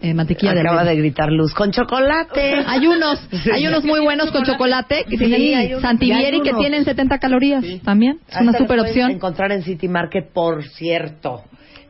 [0.01, 2.63] eh, mantequilla de Acaba de gritar Luz, con chocolate.
[2.67, 3.19] Hay unos,
[3.53, 8.19] hay unos muy buenos con chocolate Sí, unos- Santivieri que tienen 70 calorías también.
[8.27, 9.11] Es una super opción.
[9.11, 11.43] encontrar en City Market, por cierto.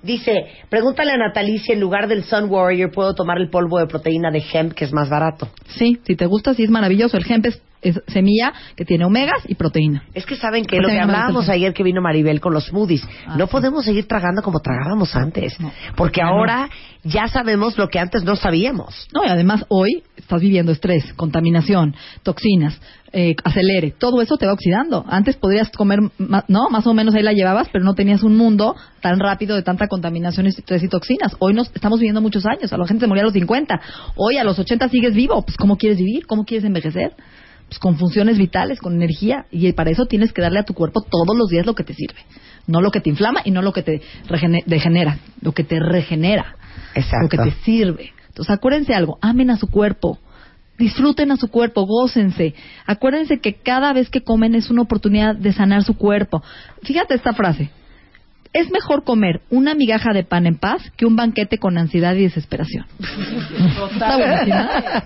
[0.03, 3.86] Dice, pregúntale a Natalie si en lugar del Sun Warrior puedo tomar el polvo de
[3.86, 5.47] proteína de hemp, que es más barato.
[5.78, 7.18] Sí, si te gusta, sí es maravilloso.
[7.18, 10.03] El hemp es, es semilla que tiene omegas y proteína.
[10.13, 13.36] Es que saben que lo que hablábamos ayer que vino Maribel con los smoothies, Ah,
[13.38, 13.51] no sí.
[13.51, 15.71] podemos seguir tragando como tragábamos antes, No.
[15.95, 16.29] porque no.
[16.29, 16.69] ahora
[17.03, 19.07] ya sabemos lo que antes no sabíamos.
[19.13, 22.79] No, y además hoy estás viviendo estrés, contaminación, toxinas,
[23.13, 25.03] eh, acelere, todo eso te va oxidando.
[25.07, 25.99] Antes podrías comer,
[26.47, 26.69] ¿no?
[26.69, 29.88] Más o menos ahí la llevabas, pero no tenías un mundo tan rápido de tanta
[29.88, 31.36] contaminación, estrés y toxinas.
[31.39, 33.82] Hoy nos estamos viviendo muchos años, a la gente se moría a los 50.
[34.15, 36.25] Hoy a los 80 sigues vivo, pues ¿cómo quieres vivir?
[36.27, 37.13] ¿Cómo quieres envejecer?
[37.72, 39.45] Pues con funciones vitales, con energía.
[39.49, 41.93] Y para eso tienes que darle a tu cuerpo todos los días lo que te
[41.93, 42.19] sirve.
[42.67, 44.01] No lo que te inflama y no lo que te
[44.65, 46.57] degenera, lo que te regenera
[46.95, 47.22] Exacto.
[47.22, 48.11] lo que te sirve.
[48.28, 50.19] Entonces, acuérdense algo, amen a su cuerpo,
[50.78, 52.55] disfruten a su cuerpo, gócense.
[52.86, 56.43] Acuérdense que cada vez que comen es una oportunidad de sanar su cuerpo.
[56.84, 57.69] Fíjate esta frase.
[58.54, 62.24] Es mejor comer una migaja de pan en paz que un banquete con ansiedad y
[62.24, 62.86] desesperación.
[63.91, 65.06] Está.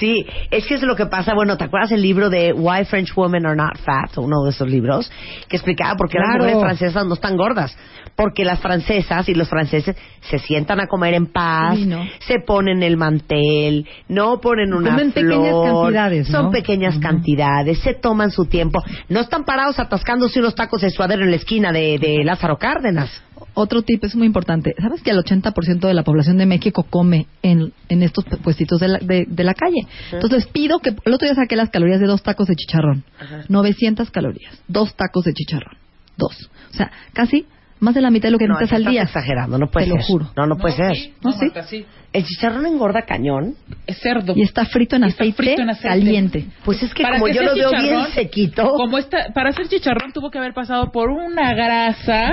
[0.00, 1.34] Sí, es que es lo que pasa.
[1.34, 4.18] Bueno, ¿te acuerdas el libro de Why French Women Are Not Fat?
[4.18, 5.10] Uno de esos libros
[5.48, 7.76] que explicaba por qué las mujeres francesas no están gordas.
[8.22, 12.04] Porque las francesas y los franceses se sientan a comer en paz, Sí, ¿no?
[12.20, 16.50] se ponen el mantel, no ponen una Comen pequeñas flor, cantidades, son ¿no?
[16.50, 21.30] pequeñas cantidades, se toman su tiempo, no están parados atascándose unos tacos de suadero en
[21.30, 23.10] la esquina de, de Lázaro Cárdenas.
[23.54, 24.74] Otro tip es muy importante.
[24.80, 28.78] ¿Sabes que el 80% de la población de México come en, en estos pu- puestitos
[28.80, 29.86] de la, de, de la calle?
[30.12, 30.90] Entonces pido que...
[31.04, 33.02] El otro día saqué las calorías de dos tacos de chicharrón.
[33.48, 34.60] 900 calorías.
[34.68, 35.76] Dos tacos de chicharrón.
[36.16, 36.50] Dos.
[36.72, 37.46] O sea, casi
[37.80, 39.02] más de la mitad de lo que No, necesitas al estás día.
[39.02, 40.04] exagerando, no puede Te lo ser.
[40.06, 40.30] juro.
[40.36, 40.92] No, no puede ser.
[41.22, 41.84] No, No, sí.
[42.12, 43.54] El chicharrón engorda cañón.
[43.86, 44.32] Es cerdo.
[44.36, 45.88] Y está frito en está aceite, frito en aceite.
[45.88, 46.46] caliente.
[46.64, 48.68] Pues es que Para como que yo lo veo bien sequito.
[48.72, 52.32] Como esta, para hacer chicharrón tuvo que haber pasado por una grasa.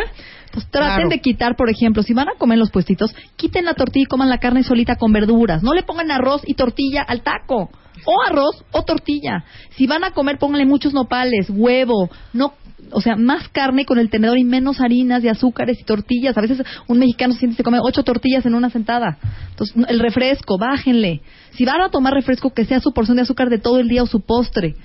[0.52, 1.10] Pues traten Claro.
[1.10, 4.30] de quitar, por ejemplo, si van a comer los puestitos, quiten la tortilla y coman
[4.30, 5.62] la carne solita con verduras.
[5.62, 7.70] No le pongan arroz y tortilla al taco.
[8.06, 9.44] O arroz o tortilla.
[9.72, 12.54] Si van a comer, pónganle muchos nopales, huevo, no
[12.92, 16.38] o sea, más carne con el tenedor y menos harinas y azúcares y tortillas.
[16.38, 19.18] A veces un mexicano se siente se come ocho tortillas en una sentada.
[19.50, 21.22] Entonces, el refresco, bájenle.
[21.52, 24.04] Si van a tomar refresco, que sea su porción de azúcar de todo el día
[24.04, 24.76] o su postre.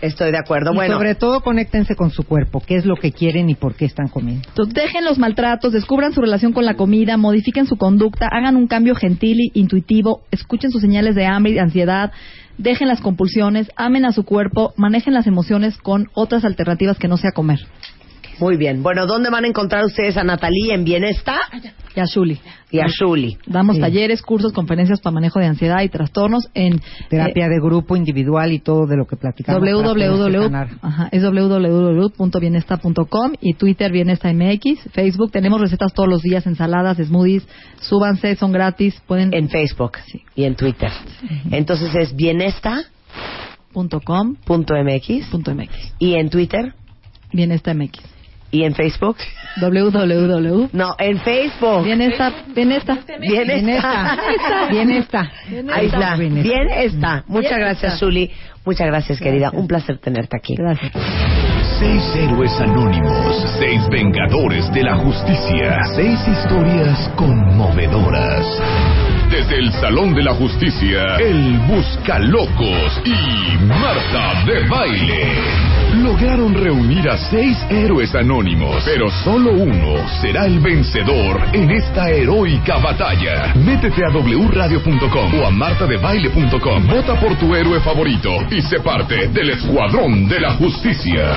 [0.00, 0.72] Estoy de acuerdo.
[0.72, 3.74] Y bueno, sobre todo conéctense con su cuerpo, qué es lo que quieren y por
[3.74, 4.48] qué están comiendo.
[4.48, 8.68] Entonces, dejen los maltratos, descubran su relación con la comida, modifiquen su conducta, hagan un
[8.68, 12.12] cambio gentil y intuitivo, escuchen sus señales de hambre y de ansiedad,
[12.58, 17.16] dejen las compulsiones, amen a su cuerpo, manejen las emociones con otras alternativas que no
[17.16, 17.60] sea comer.
[18.40, 18.82] Muy bien.
[18.82, 21.38] Bueno, ¿dónde van a encontrar ustedes a Natalie en Bienesta
[21.94, 22.38] Y a Shuli.
[22.70, 23.38] y a Shuli?
[23.46, 23.82] Damos Sí.
[23.82, 28.52] talleres, cursos, conferencias para manejo de ansiedad y trastornos en Terapia eh, de grupo, individual
[28.52, 29.60] y todo de lo que platicamos.
[29.62, 30.50] www,
[30.82, 37.46] ajá, es www.bienesta.com y Twitter Bienesta MX, Facebook, tenemos recetas todos los días, ensaladas, smoothies,
[37.80, 40.22] súbanse, son gratis, pueden En Facebook Sí.
[40.34, 40.90] y en Twitter.
[41.50, 42.98] Entonces es bienesta.mx
[43.72, 45.26] punto .com, punto MX,
[45.98, 46.74] y en Twitter
[47.32, 48.00] Bienesta MX,
[48.50, 49.16] y en Facebook.
[49.60, 51.84] www, No, en Facebook.
[51.84, 54.18] Bienesta, Bienesta, Bienesta.
[54.70, 55.30] Bienesta.
[55.72, 56.16] Ahí está.
[56.16, 56.48] Bienesta.
[56.48, 57.24] Bien está.
[57.26, 58.00] Muchas Bien gracias.
[58.00, 58.30] Shuli.
[58.64, 59.50] Muchas gracias, querida.
[59.52, 60.54] Un placer tenerte aquí.
[60.56, 60.92] Gracias.
[61.78, 68.44] Seis héroes anónimos, seis vengadores de la justicia, seis historias conmovedoras.
[69.30, 75.68] Desde el Salón de la Justicia, el Buscalocos y Marta de Baile
[76.02, 82.78] lograron reunir a seis héroes anónimos, pero solo uno será el vencedor en esta heroica
[82.78, 83.52] batalla.
[83.54, 89.50] Métete a wradio.com o a martadebaile.com, vota por tu héroe favorito y sé parte del
[89.50, 91.34] Escuadrón de la Justicia.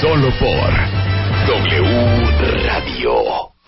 [0.00, 0.70] Solo por
[1.46, 2.30] W
[2.64, 3.59] Radio.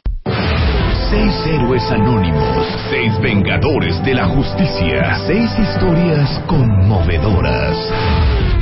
[1.12, 7.76] Seis héroes anónimos, seis vengadores de la justicia, seis historias conmovedoras.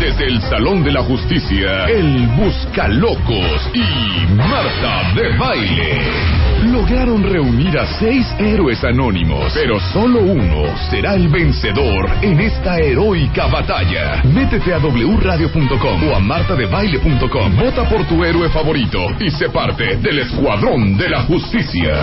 [0.00, 6.40] Desde el Salón de la Justicia, el Buscalocos y Marta de Baile
[6.72, 13.46] lograron reunir a seis héroes anónimos, pero solo uno será el vencedor en esta heroica
[13.48, 14.22] batalla.
[14.24, 20.20] Métete a wradio.com o a martadebaile.com, vota por tu héroe favorito y sé parte del
[20.20, 21.94] Escuadrón de la Justicia.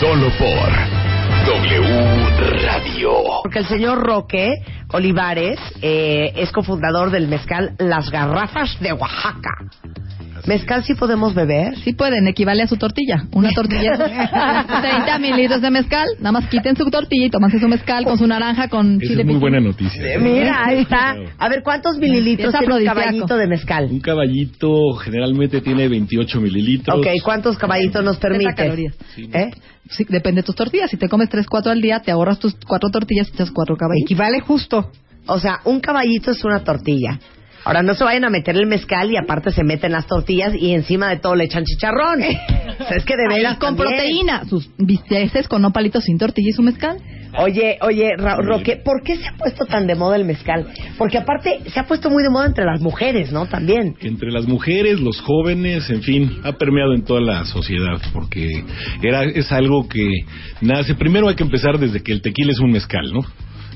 [0.00, 1.01] Solo por
[1.44, 3.10] W Radio.
[3.42, 4.62] Porque el señor Roque
[4.92, 9.56] Olivares eh, es cofundador del mezcal Las Garrafas de Oaxaca.
[10.46, 11.76] ¿Mezcal sí podemos beber?
[11.78, 13.26] Sí pueden, equivale a su tortilla.
[13.32, 16.06] Una tortilla, 30 mililitros de mezcal.
[16.18, 19.22] Nada más quiten su tortilla y tómanse su mezcal con su naranja, con Esa chile
[19.22, 20.18] es muy buena noticia.
[20.18, 21.14] Mira, ahí está.
[21.38, 23.88] A ver, ¿cuántos mililitros Es tiene un caballito de mezcal?
[23.90, 26.98] Un caballito generalmente tiene 28 mililitros.
[26.98, 28.54] Ok, ¿cuántos caballitos nos 70 permite?
[28.54, 28.94] calorías.
[29.16, 29.50] ¿Eh?
[29.90, 30.90] Sí, depende de tus tortillas.
[30.90, 33.76] Si te comes 3, 4 al día, te ahorras tus 4 tortillas y echas 4
[33.76, 34.06] caballitos.
[34.10, 34.90] Equivale justo.
[35.26, 37.18] O sea, un caballito es una tortilla.
[37.64, 40.72] Ahora no se vayan a meter el mezcal y aparte se meten las tortillas y
[40.72, 42.22] encima de todo le echan chicharrón.
[42.72, 43.88] O sea, es que de Ahí veras con también.
[43.96, 44.44] proteína.
[44.46, 46.96] Sus bisteces con nopalitos sin tortilla y su mezcal.
[47.38, 50.66] Oye, oye, Ra- Roque, ¿por qué se ha puesto tan de moda el mezcal?
[50.98, 53.46] Porque aparte se ha puesto muy de moda entre las mujeres, ¿no?
[53.46, 53.94] También.
[54.00, 58.64] Entre las mujeres, los jóvenes, en fin, ha permeado en toda la sociedad porque
[59.02, 60.08] era es algo que
[60.60, 60.94] nace.
[60.96, 63.20] Primero hay que empezar desde que el tequila es un mezcal, ¿no?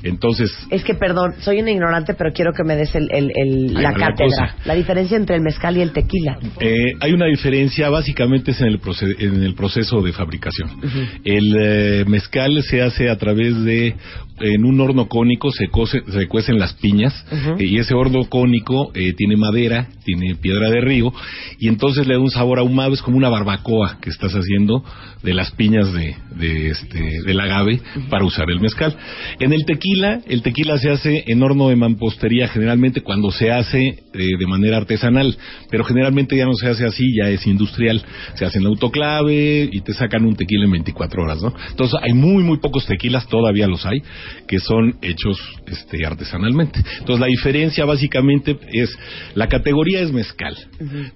[0.03, 3.77] Entonces, Es que, perdón, soy una ignorante, pero quiero que me des el, el- el-
[3.77, 4.55] Ahí la cátedra.
[4.65, 6.37] La diferencia entre el mezcal y el tequila.
[6.59, 8.79] Eh, hay una diferencia, básicamente es en el,
[9.19, 10.69] en el proceso de fabricación.
[11.23, 13.95] El eh, mezcal se hace a través de,
[14.39, 17.25] en un horno cónico se, cose- se cuecen las piñas
[17.59, 21.11] eh, y ese horno cónico eh, tiene madera, tiene piedra de río
[21.59, 24.83] y entonces le da un sabor ahumado, es como una barbacoa que estás haciendo
[25.27, 28.95] de las piñas de, de este, del agave para usar el mezcal.
[29.41, 33.87] En el tequila, el tequila se hace en horno de mampostería generalmente cuando se hace
[33.87, 35.37] eh, de manera artesanal,
[35.69, 38.01] pero generalmente ya no se hace así, ya es industrial.
[38.35, 41.53] Se hace en autoclave y te sacan un tequila en 24 horas, ¿no?
[41.71, 44.01] Entonces hay muy, muy pocos tequilas, todavía los hay,
[44.47, 46.79] que son hechos este, artesanalmente.
[46.99, 48.97] Entonces la diferencia básicamente es,
[49.35, 50.55] la categoría es mezcal.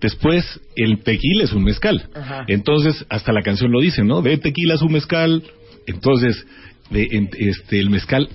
[0.02, 2.10] Después, el tequila es un mezcal.
[2.48, 4.22] Entonces, hasta la canción lo dice, ¿no?
[4.22, 5.44] De tequila es un mezcal.
[5.88, 6.46] Entonces,
[6.90, 8.30] de, en- este, el mezcal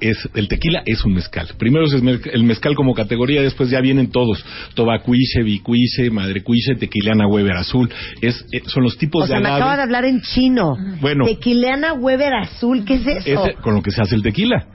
[0.00, 1.48] es el tequila es un mezcal.
[1.58, 4.44] Primero es el mezcal- como categoría, después ya vienen todos.
[4.74, 7.90] Tobacuiche, bicuiche, madrecuiche, tequiliana Weber azul.
[8.20, 10.76] Es, eh, son los tipos O sea, de me agave acaba de hablar en chino.
[11.00, 11.24] Bueno.
[11.24, 13.42] Tequileana Weber azul, ¿qué es eso?
[13.60, 14.66] con lo que se hace el tequila.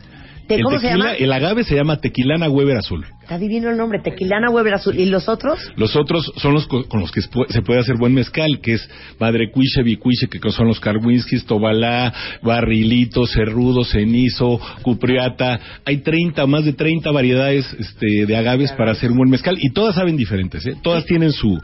[0.48, 1.18] ¿Te- el cómo se tequila, llama?
[1.18, 3.06] el agave se llama Tequilana Weber Azul.
[3.24, 5.00] Está divino el nombre, Tequilana Weber Azul.
[5.00, 5.58] ¿Y los otros?
[5.78, 8.90] Los otros son los co- con los que se puede- hacer buen mezcal, que es
[9.18, 15.60] Madre Cuiche, Bicuiche, que son los Carwinskis, Tobalá, Barrilito, Cerrudo, Cenizo, Cupriata.
[15.86, 19.72] Hay 30, más de 30 variedades este, de agaves para hacer un buen mezcal y
[19.72, 20.76] todas saben diferentes, ¿eh?
[20.84, 21.58] Todas tienen su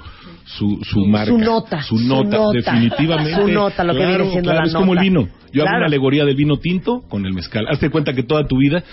[0.46, 1.32] su, su marca.
[1.32, 3.36] nota, Su su nota, definitivamente.
[3.36, 5.28] Su nota, lo que Claro, viene siendo claro, la es como el vino.
[5.54, 7.66] Yo hago una alegoría del vino tinto con el mezcal.
[7.70, 8.84] Hazte cuenta que toda tu vida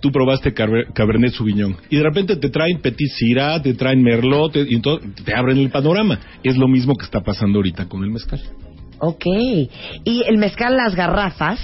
[0.00, 4.52] tú probaste Caber- Cabernet Sauvignon y de repente te traen Petit Syrah, te traen Merlot
[4.52, 6.18] te- y entonces te abren el panorama.
[6.42, 8.40] Es lo mismo que está pasando ahorita con el mezcal.
[8.98, 9.24] Ok.
[10.04, 11.58] ¿Y el mezcal, las garrafas,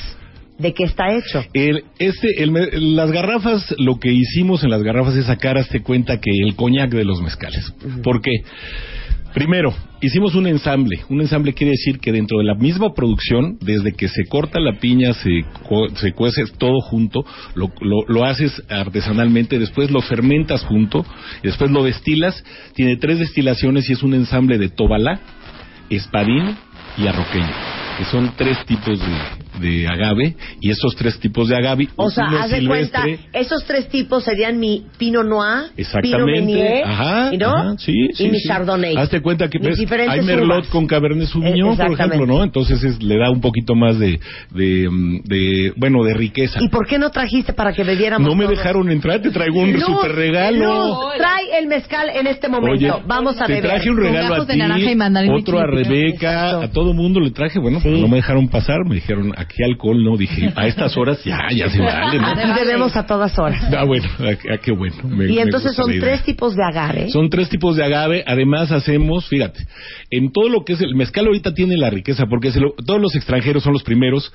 [0.58, 1.44] de qué está hecho?
[1.52, 6.18] El, este, el las garrafas, lo que hicimos en las garrafas es sacar, hazte cuenta
[6.18, 7.74] que el coñac de los mezcales.
[8.02, 8.30] ¿Por qué?
[9.36, 11.00] Primero, hicimos un ensamble.
[11.10, 14.78] Un ensamble quiere decir que dentro de la misma producción, desde que se corta la
[14.80, 15.44] piña, se,
[15.96, 17.22] se cuece todo junto,
[17.54, 21.04] lo, lo- lo haces artesanalmente, después lo fermentas junto,
[21.42, 22.42] después lo destilas.
[22.74, 25.20] Tiene tres destilaciones y es un ensamble de tobalá,
[25.90, 26.56] espadín
[26.96, 27.52] y arroqueño,
[27.98, 29.14] que son tres tipos de,
[29.60, 33.88] de agave, y esos tres tipos de agave, O sea, haz de cuenta, esos tres
[33.88, 36.24] tipos serían mi Pinot Noir, Pinot Exactamente.
[36.42, 37.48] Meunier, Ajá, ¿y no?
[37.50, 38.48] ajá, sí, y mi sí.
[38.48, 38.96] Chardonnay.
[38.96, 39.78] Hazte cuenta que ves,
[40.08, 40.68] hay Merlot uvas.
[40.68, 42.42] con Cabernet Sauvignon, Eh, por ejemplo, ¿no?
[42.44, 44.18] Entonces es- le da un poquito más de,
[44.50, 46.58] de, mm, de, bueno, de riqueza.
[46.62, 48.58] ¿Y por qué no trajiste para que bebiéramos No me todos?
[48.58, 50.86] dejaron entrar, te traigo un Luz, super regalo.
[50.88, 52.94] Luz, trae el mezcal en este momento.
[52.96, 53.70] Oye, Vamos a te beber.
[53.70, 55.66] traje un regalo a de ti, naranja y mandarín otro a.
[55.66, 57.58] Rebeca, a todo mundo le traje.
[57.58, 60.16] Bueno, pues no me dejaron pasar, me dijeron, aquí alcohol no.
[60.16, 62.26] Dije, a estas horas ya, ya se vale, ¿no?
[62.46, 63.62] Y bebemos a todas horas.
[63.76, 64.96] Ah, bueno, ah, ah, qué bueno.
[65.04, 67.08] me- y entonces son tres tipos de agave.
[67.10, 68.22] Son tres tipos de agave.
[68.26, 69.66] Además, hacemos, fíjate,
[70.10, 73.00] en todo lo que es el mezcal ahorita tiene la riqueza, porque se lo- todos
[73.00, 74.32] los extranjeros son los primeros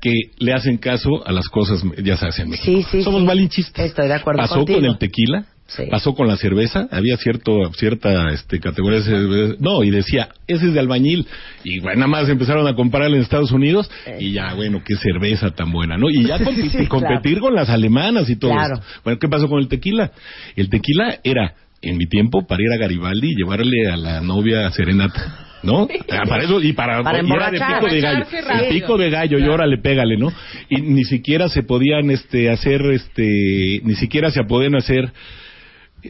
[0.00, 2.66] que le hacen caso a las cosas, ya sabes, en México.
[2.66, 3.26] Sí, sí, Somos sí.
[3.26, 3.86] malinchistas.
[3.86, 4.80] Estoy de acuerdo Pasó contigo.
[4.80, 5.44] con el tequila.
[5.66, 5.84] Sí.
[5.90, 9.54] Pasó con la cerveza, había cierto cierta este, categoría de cerveza.
[9.60, 11.26] No, y decía, ese es de albañil.
[11.64, 13.90] Y bueno, nada más empezaron a comprarla en Estados Unidos.
[14.20, 16.10] Y ya, bueno, qué cerveza tan buena, ¿no?
[16.10, 18.78] Y ya Sí, compi- sí, competir con las alemanas y todo Claro.
[19.04, 20.12] Bueno, ¿qué pasó con el tequila?
[20.54, 24.70] El tequila era, en mi tiempo, para ir a Garibaldi y llevarle a la novia
[24.70, 25.48] serenata.
[25.62, 25.88] ¿No?
[26.10, 28.24] Ah, Para eso y para, Para y era de pico de gallo.
[28.46, 28.68] Rápido.
[28.68, 30.30] pico de gallo, y órale, pégale, ¿no?
[30.68, 35.10] Y ni siquiera se podían este hacer este ni siquiera se podían hacer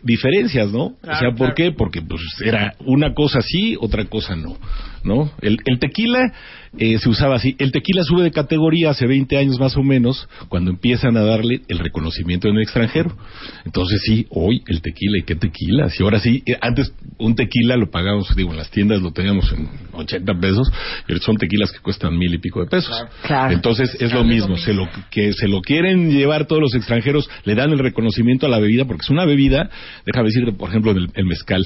[0.03, 0.85] diferencias, ¿no?
[1.03, 1.73] o sea, ¿por qué?
[1.73, 4.57] Porque pues era una cosa sí, otra cosa no,
[5.05, 5.31] ¿no?
[5.41, 6.33] El, el tequila
[6.79, 7.55] eh, se usaba así.
[7.59, 11.61] El tequila sube de categoría hace 20 años más o menos, cuando empiezan a darle
[11.69, 13.17] el reconocimiento en el extranjero.
[13.65, 15.91] Entonces sí, hoy el tequila, ¿y qué tequila?
[15.91, 19.53] Si ahora sí, eh, antes un tequila lo pagábamos, digo, en las tiendas lo teníamos
[19.53, 20.73] en 80 pesos,
[21.09, 22.95] y son tequilas que cuestan mil y pico de pesos.
[23.23, 23.53] Claro.
[23.53, 27.55] Entonces es lo mismo, se lo que se lo quieren llevar todos los extranjeros, le
[27.55, 29.71] dan el reconocimiento a la bebida porque es una bebida,
[30.07, 31.65] déjame decirte, por ejemplo, el, el mezcal,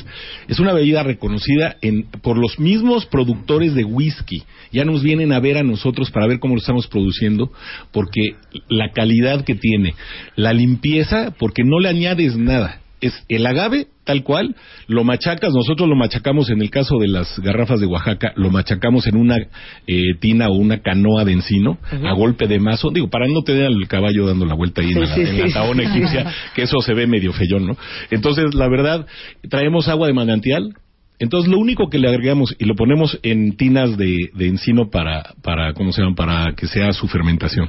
[0.48, 3.27] es una bebida reconocida en por los mismos productores
[3.74, 4.42] de whisky.
[4.72, 7.50] Ya nos vienen a ver a nosotros para ver cómo lo estamos produciendo,
[7.92, 8.34] porque
[8.68, 9.94] la calidad que tiene,
[10.36, 12.80] la limpieza, porque no le añades nada.
[13.00, 14.56] Es el agave tal cual,
[14.88, 19.06] lo machacas, nosotros lo machacamos en el caso de las garrafas de Oaxaca, lo machacamos
[19.06, 19.36] en una
[19.86, 23.66] eh, tina o una canoa de encino a golpe de mazo, digo, para no tener
[23.66, 25.52] al caballo dando la vuelta ahí en, Sí, la, sí, en la sí.
[25.52, 27.76] taona egipcia, que eso se ve medio feyón, ¿no?
[28.10, 29.06] Entonces, la verdad,
[29.50, 30.72] traemos agua de manantial,
[31.18, 35.34] entonces lo único que le agregamos y lo ponemos en tinas de, de encino para,
[35.42, 36.14] para, ¿cómo se llama?
[36.14, 37.68] Para que sea su fermentación.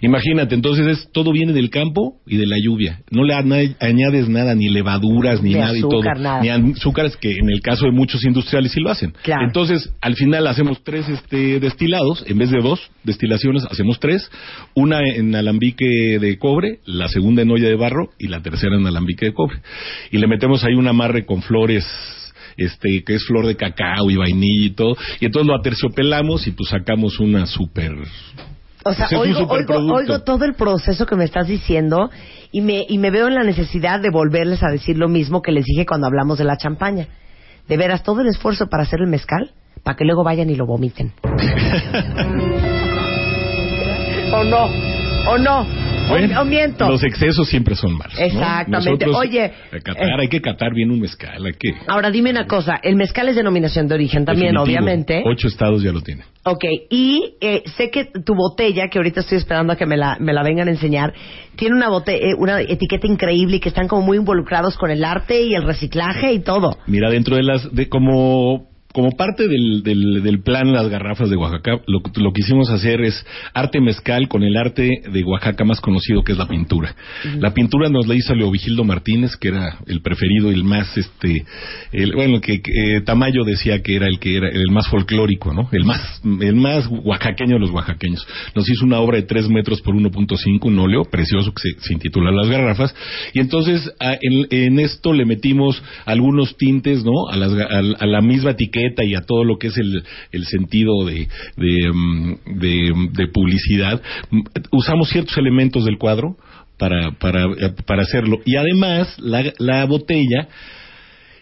[0.00, 3.00] Imagínate, entonces es, todo viene del campo y de la lluvia.
[3.10, 6.02] No le añades nada, ni levaduras, ni nada y todo.
[6.02, 6.40] nada.
[6.42, 9.12] Ni azúcares que en el caso de muchos industriales sí lo hacen.
[9.22, 9.46] Claro.
[9.46, 14.30] Entonces, al final hacemos tres este, destilados, en vez de dos destilaciones, hacemos tres.
[14.74, 18.86] Una en alambique de cobre, la segunda en olla de barro y la tercera en
[18.86, 19.58] alambique de cobre.
[20.10, 21.86] Y le metemos ahí un amarre con flores
[22.64, 26.52] este que es flor de cacao y vainilla y todo, y entonces lo aterciopelamos y
[26.52, 27.92] pues sacamos una super
[28.84, 32.10] O sea, Pues oigo, oigo, oigo todo el proceso que me estás diciendo
[32.52, 35.52] y me, y me veo en la necesidad de volverles a decir lo mismo que
[35.52, 37.06] les dije cuando hablamos de la champaña.
[37.68, 39.52] De veras, todo el esfuerzo para hacer el mezcal,
[39.84, 41.12] para que luego vayan y lo vomiten.
[44.32, 44.64] ¿O no?
[45.28, 45.89] ¿O no?
[46.10, 46.88] ¿O- Bueno, ¿O miento?
[46.88, 48.14] Los excesos siempre son malos.
[48.18, 48.24] ¿no?
[48.24, 48.70] Exactamente.
[49.06, 52.46] Nosotros, Oye, eh, catar, hay que catar bien un mezcal, hay que Ahora dime una
[52.46, 54.62] cosa, el mezcal es denominación de origen también, Definitivo.
[54.80, 55.22] obviamente.
[55.26, 56.24] Ocho estados ya lo tienen.
[56.42, 60.16] Ok, y eh, sé que tu botella, que ahorita estoy esperando a que me la,
[60.20, 61.12] me la vengan a enseñar,
[61.56, 65.04] tiene una, bote eh, una etiqueta increíble y que están como muy involucrados con el
[65.04, 66.78] arte y el reciclaje y todo.
[66.86, 71.36] Mira, dentro de las, de como como parte del, del, del plan Las Garrafas de
[71.36, 75.64] Oaxaca, lo, que- lo que quisimos hacer es arte mezcal con el arte de Oaxaca
[75.64, 76.94] más conocido que es la pintura.
[77.38, 81.44] La pintura nos la hizo Leovigildo Martínez, que era el preferido y el más, este,
[81.92, 85.68] el, bueno, que, eh, Tamayo decía que era el que era el más folclórico, ¿no?
[85.70, 88.26] El más, el más oaxaqueño de los oaxaqueños.
[88.56, 91.92] Nos hizo una obra de 3 metros por 1.5, un óleo precioso que se, se
[91.92, 92.92] intitula Las Garrafas.
[93.34, 97.28] Y entonces a- en, en esto le metimos algunos tintes, ¿no?
[97.30, 100.02] A, las a, a la misma etiqueta y a todo lo que es el,
[100.32, 104.00] el sentido de, de, mm, de- de publicidad.
[104.30, 104.40] Mm,
[104.72, 106.36] Usamos ciertos elementos del cuadro
[106.78, 108.40] para, para, eh, para hacerlo.
[108.44, 110.48] Y además, la, la botella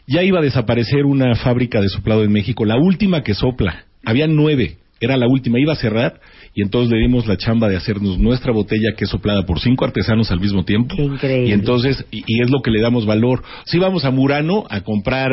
[0.07, 3.85] ya iba a desaparecer una fábrica de soplado en México, la última que sopla.
[4.05, 6.21] Había nueve, era la última, iba a cerrar
[6.55, 9.85] y entonces le dimos la chamba de hacernos nuestra botella que es soplada por cinco
[9.85, 10.95] artesanos al mismo tiempo.
[10.99, 11.49] increíble.
[11.51, 13.43] Y entonces, y, y es lo que le damos valor.
[13.65, 15.31] Si vamos a Murano a comprar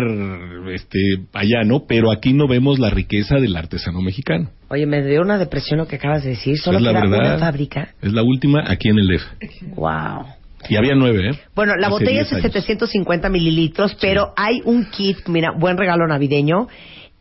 [0.74, 1.00] este
[1.34, 1.86] allá, ¿no?
[1.88, 4.50] Pero aquí no vemos la riqueza del artesano mexicano.
[4.70, 6.58] Oye, me dio una depresión lo que acabas de decir.
[6.58, 7.36] Solo es la queda verdad.
[7.36, 7.90] una fábrica.
[8.02, 9.22] Es la última aquí en el DEF.
[9.76, 10.26] Wow.
[10.68, 11.40] Y había nueve, ¿eh?
[11.56, 12.52] Bueno, la Hace botella 10 es de años.
[12.54, 16.68] 750 mililitros, pero hay un kit, mira, buen regalo navideño.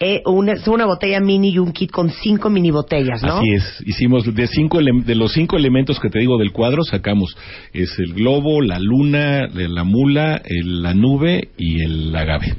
[0.01, 3.37] Eh, una, es una botella mini y un kit con cinco mini botellas, ¿no?
[3.39, 6.83] Así es, hicimos de cinco ele- de los cinco elementos que te digo del cuadro
[6.83, 7.37] sacamos
[7.73, 12.57] es el globo, la luna, la mula, el- la nube y el agave,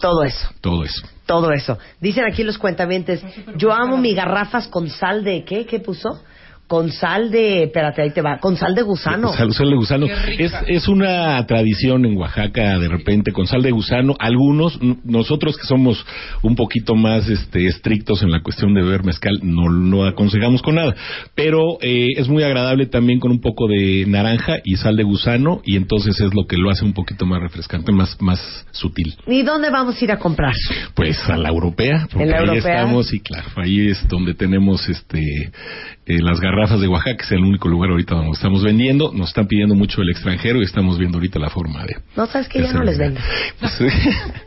[0.00, 1.06] Todo eso, todo eso.
[1.26, 1.78] todo eso.
[2.00, 3.22] Dicen aquí los cuentavientes,
[3.56, 5.64] yo amo mis garrafas con sal de, ¿qué?
[5.64, 6.08] ¿Qué puso?
[6.70, 9.32] Con sal de, espérate, ahí te va, con sal de gusano.
[9.32, 10.06] Sal, sal de gusano.
[10.06, 14.14] Es, es una tradición en Oaxaca, de repente, con sal de gusano.
[14.20, 16.06] Algunos, nosotros que somos
[16.42, 20.76] un poquito más este, estrictos en la cuestión de beber mezcal, no lo aconsejamos con
[20.76, 20.94] nada.
[21.34, 25.62] Pero eh, es muy agradable también con un poco de naranja y sal de gusano,
[25.64, 28.38] y entonces es lo que lo hace un poquito más refrescante, más, más
[28.70, 29.16] sutil.
[29.26, 30.54] ¿Y dónde vamos a ir a comprar?
[30.94, 32.80] Pues a la europea, porque ¿En la ahí europea?
[32.82, 35.50] estamos y claro, ahí es donde tenemos este
[36.06, 39.12] eh, las garrafas de Oaxaca, que es el único lugar ahorita donde estamos vendiendo.
[39.12, 41.96] Nos están pidiendo mucho el extranjero y estamos viendo ahorita la forma de.
[42.16, 42.98] No, sabes que ya no les.
[43.58, 43.78] Pues,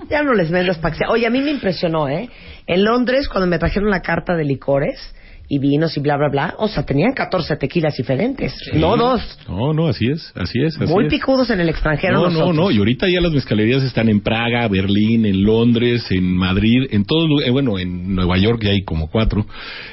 [0.09, 1.09] Ya no les sea.
[1.09, 2.29] Oye, a mí me impresionó, ¿eh?
[2.67, 5.13] En Londres, cuando me trajeron la carta de licores
[5.49, 9.21] y vinos y bla, bla, bla, o sea, tenían 14 tequilas diferentes, no dos.
[9.47, 10.75] no, no, así es, así es.
[10.81, 12.55] Así Muy picudos en el extranjero No, no, nosotros.
[12.55, 17.03] no, y ahorita ya las mezcalerías están en Praga, Berlín, en Londres, en Madrid, en
[17.05, 19.45] todo, lu- eh, bueno, en Nueva York ya hay como cuatro,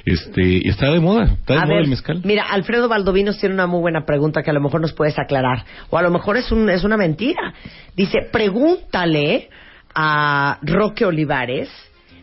[0.04, 2.20] este, y está de moda, está de A moda ver, el mezcal.
[2.24, 5.64] mira, Alfredo Valdovinos tiene una muy buena pregunta que a lo mejor nos puedes aclarar.
[5.90, 7.52] O a lo mejor es, un, es una mentira.
[7.96, 9.48] Dice, pregúntale
[9.94, 11.68] a Roque Olivares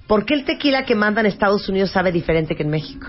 [0.07, 3.07] por qué el tequila que manda en Estados Unidos sabe diferente que en México.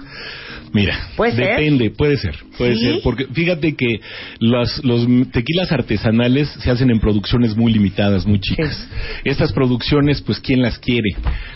[0.73, 1.49] Mira, ¿Puede ser?
[1.49, 2.81] depende, puede ser, puede ¿Sí?
[2.85, 4.01] ser, porque fíjate que
[4.39, 8.87] los, los tequilas artesanales se hacen en producciones muy limitadas, muy chicas.
[9.25, 11.09] Estas producciones, pues, ¿quién las quiere?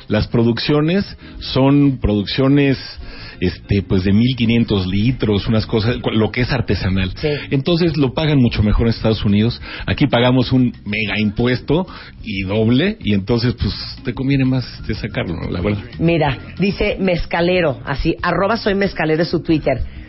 [0.09, 1.05] Las producciones
[1.40, 2.78] son producciones,
[3.43, 7.12] este, pues, de 1500 litros, unas cosas, lo que es artesanal.
[7.51, 9.60] Entonces lo pagan mucho mejor en Estados Unidos.
[9.86, 11.86] Aquí pagamos un mega impuesto
[12.23, 13.74] y doble, y entonces, pues,
[14.05, 15.51] te conviene más de sacarlo, ¿no?
[15.51, 15.82] la verdad.
[15.98, 20.01] Mira, dice mezcalero, así, arroba soy mezcalero es su Twitter.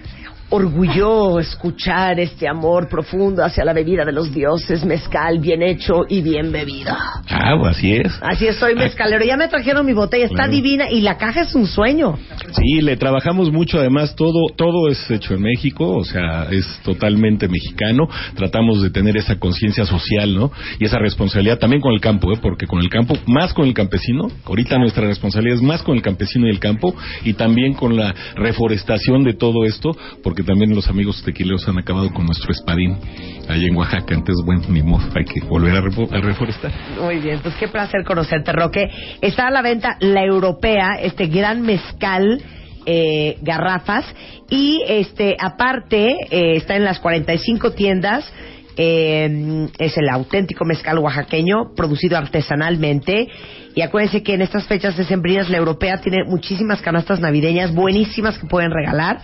[0.55, 6.21] Orgullo escuchar este amor profundo hacia la bebida de los dioses, mezcal bien hecho y
[6.21, 6.91] bien bebido.
[6.95, 8.19] Ah, pues, así es.
[8.21, 9.25] Así es, soy mezcalero.
[9.25, 10.51] Ya me trajeron mi botella, está Claro.
[10.51, 12.19] divina y la caja es un sueño.
[12.51, 17.47] Sí, le trabajamos mucho, además todo todo es hecho en México, o sea, es totalmente
[17.47, 18.07] mexicano.
[18.35, 20.51] Tratamos de tener esa conciencia social, ¿no?
[20.77, 22.37] Y esa responsabilidad también con el campo, ¿eh?
[22.39, 26.03] Porque con el campo, más con el campesino, ahorita nuestra responsabilidad es más con el
[26.03, 26.93] campesino y el campo,
[27.23, 32.11] y también con la reforestación de todo esto, porque también los amigos tequileros han acabado
[32.13, 32.97] con nuestro espadín
[33.47, 36.71] allá en Oaxaca, entonces bueno, ni modo, hay que volver a, a reforestar.
[37.01, 38.89] Muy bien, pues qué placer conocerte, Roque.
[39.21, 42.41] Está a la venta la europea, este gran mezcal.
[42.85, 44.03] eh, garrafas
[44.49, 48.29] y este aparte eh, está en las 45 tiendas
[48.75, 53.27] eh, es el auténtico mezcal oaxaqueño producido artesanalmente
[53.73, 58.47] y acuérdense que en estas fechas decembrinas la europea tiene muchísimas canastas navideñas buenísimas que
[58.47, 59.21] pueden regalar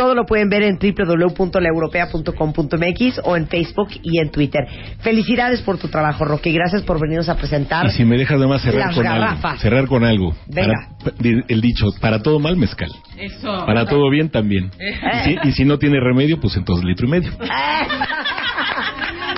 [0.00, 4.66] todo lo pueden ver en www.laeuropea.com.mx o en Facebook y en Twitter.
[5.00, 7.84] Felicidades por tu trabajo, Roque, y gracias por venirnos a presentar.
[7.84, 9.44] Y si me dejas nada más cerrar Las con garrafas.
[9.44, 10.34] algo, cerrar con algo.
[10.46, 10.88] Venga.
[11.04, 12.88] Para- di- el dicho, para todo mal mezcal.
[13.18, 13.66] Eso.
[13.66, 14.70] Para todo bien también.
[14.80, 17.32] Y si, y si no tiene remedio, pues entonces litro y medio.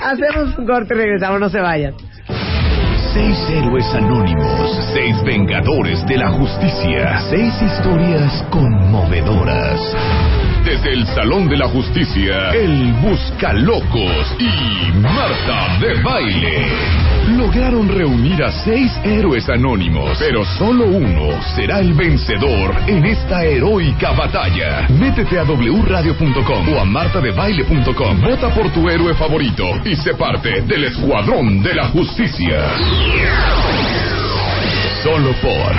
[0.01, 1.93] Hacemos un corte y regresamos, no se vayan.
[3.13, 9.81] Seis héroes anónimos, seis vengadores de la justicia, seis historias conmovedoras.
[10.63, 16.67] Desde el Salón de la Justicia, el Buscalocos y Marta de Baile
[17.37, 24.11] lograron reunir a seis héroes anónimos, pero solo uno será el vencedor en esta heroica
[24.11, 24.87] batalla.
[24.87, 28.21] Métete a wradio.com o a martadebaile.com.
[28.21, 32.61] Vota por tu héroe favorito y sé parte del Escuadrón de la Justicia.
[35.03, 35.75] Solo por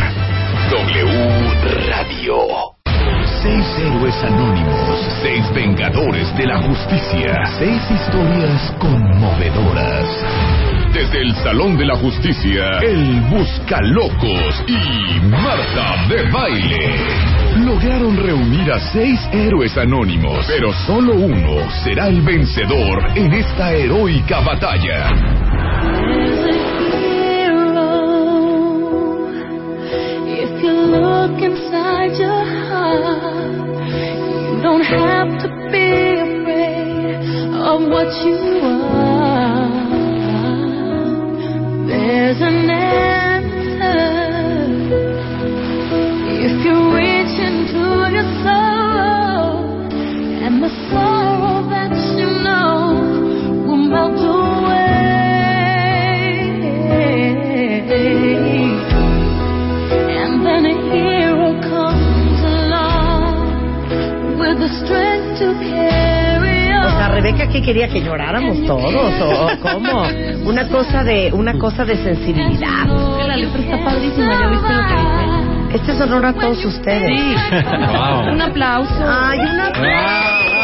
[0.70, 2.73] W Radio.
[3.44, 10.06] Seis héroes anónimos, seis vengadores de la justicia, seis historias conmovedoras.
[10.94, 16.96] Desde el Salón de la Justicia, el Buscalocos y Marta de Baile
[17.66, 24.40] lograron reunir a seis héroes anónimos, pero solo uno será el vencedor en esta heroica
[24.40, 25.10] batalla.
[31.24, 33.80] Look inside your heart,
[34.50, 35.88] you don't have to be
[36.20, 37.16] afraid
[37.54, 39.70] of what you are.
[41.88, 43.23] There's an answer
[67.94, 70.02] que lloráramos todos o, o cómo?
[70.50, 72.86] Una cosa de una cosa de sensibilidad.
[73.24, 75.76] La letra está padrísima, ¿ya viste lo que dice?
[75.76, 77.20] Este es honor a todos ustedes.
[77.20, 77.36] Sí.
[78.32, 79.04] Un aplauso.
[79.06, 80.54] Ay, un aplauso.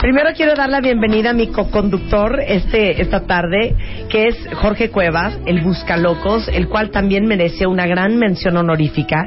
[0.00, 3.76] Primero quiero dar la bienvenida a mi coconductor este, esta tarde,
[4.12, 9.26] que es Jorge Cuevas, el Buscalocos, el cual también merece una gran mención honorífica,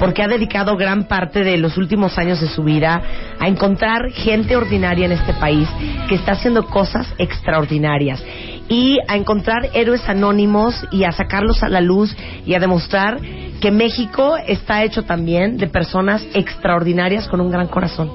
[0.00, 3.00] porque ha dedicado gran parte de los últimos años de su vida
[3.38, 5.68] a encontrar gente ordinaria en este país
[6.08, 8.24] que está haciendo cosas extraordinarias
[8.68, 13.20] y a encontrar héroes anónimos y a sacarlos a la luz y a demostrar
[13.60, 18.10] que México está hecho también de personas extraordinarias con un gran corazón.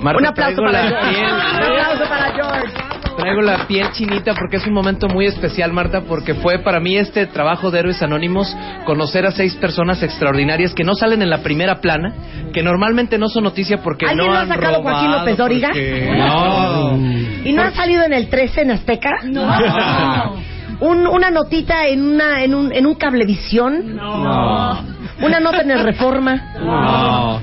[0.00, 1.20] Marta, un aplauso para George.
[1.20, 2.91] Un aplauso para George.
[3.22, 6.96] Traigo la piel chinita porque es un momento muy especial, Marta, porque fue para mí
[6.96, 8.54] este trabajo de Héroes Anónimos
[8.84, 12.14] conocer a seis personas extraordinarias que no salen en la primera plana,
[12.52, 14.94] que normalmente no son noticia porque ¿Alguien no lo ha han sacado robado.
[14.96, 15.68] Joaquín López Dóriga?
[15.68, 16.96] porque- No.
[17.44, 19.10] ¿Y no ha salido en el 13 en Azteca?
[19.24, 19.48] No.
[20.80, 23.94] Un- una notita en, una, en, un, en un cablevisión.
[23.94, 24.82] No.
[25.20, 26.54] Una nota en el Reforma.
[26.58, 27.40] No.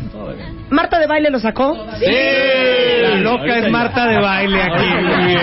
[0.70, 1.88] ¿Marta de baile lo sacó?
[2.00, 2.06] Sí.
[3.02, 4.86] La loca es Marta de baile aquí.
[5.04, 5.40] Muy bien.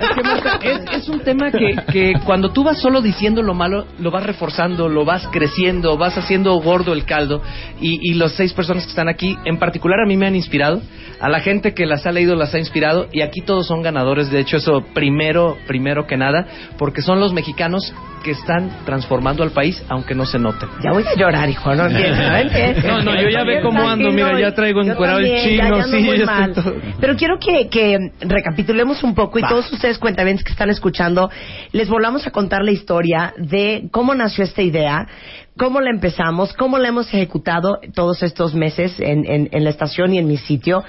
[0.00, 3.54] Es que, Marta, es, es un tema que, que cuando tú vas solo diciendo lo
[3.54, 7.42] malo, lo vas reforzando, lo vas creciendo, vas haciendo gordo el caldo.
[7.80, 10.80] Y, y las seis personas que están aquí, en particular a mí me han inspirado,
[11.20, 14.30] a la gente que las ha leído las ha inspirado, y aquí todos son ganadores.
[14.30, 16.46] De hecho, eso primero, primero que nada,
[16.78, 17.92] porque son los mexicanos
[18.24, 20.66] que están transformando al país, aunque no se note.
[20.84, 22.82] Ya voy a llorar, hijo, no empieces, ¿saben qué?
[22.86, 25.84] No, no, yo ya ve cómo ando, mira, ya traigo encuerado el ya- chino, ya
[25.84, 26.52] sí, ya mal.
[26.52, 26.74] todo.
[27.00, 31.30] Pero quiero que, que recapitulemos un poco y todos ustedes cuentavientes que están escuchando,
[31.72, 35.06] les volvamos a contar la historia de cómo nació esta idea,
[35.60, 40.14] cómo la empezamos, cómo la hemos ejecutado todos estos meses en, en- en la estación
[40.14, 40.82] y en mi sitio,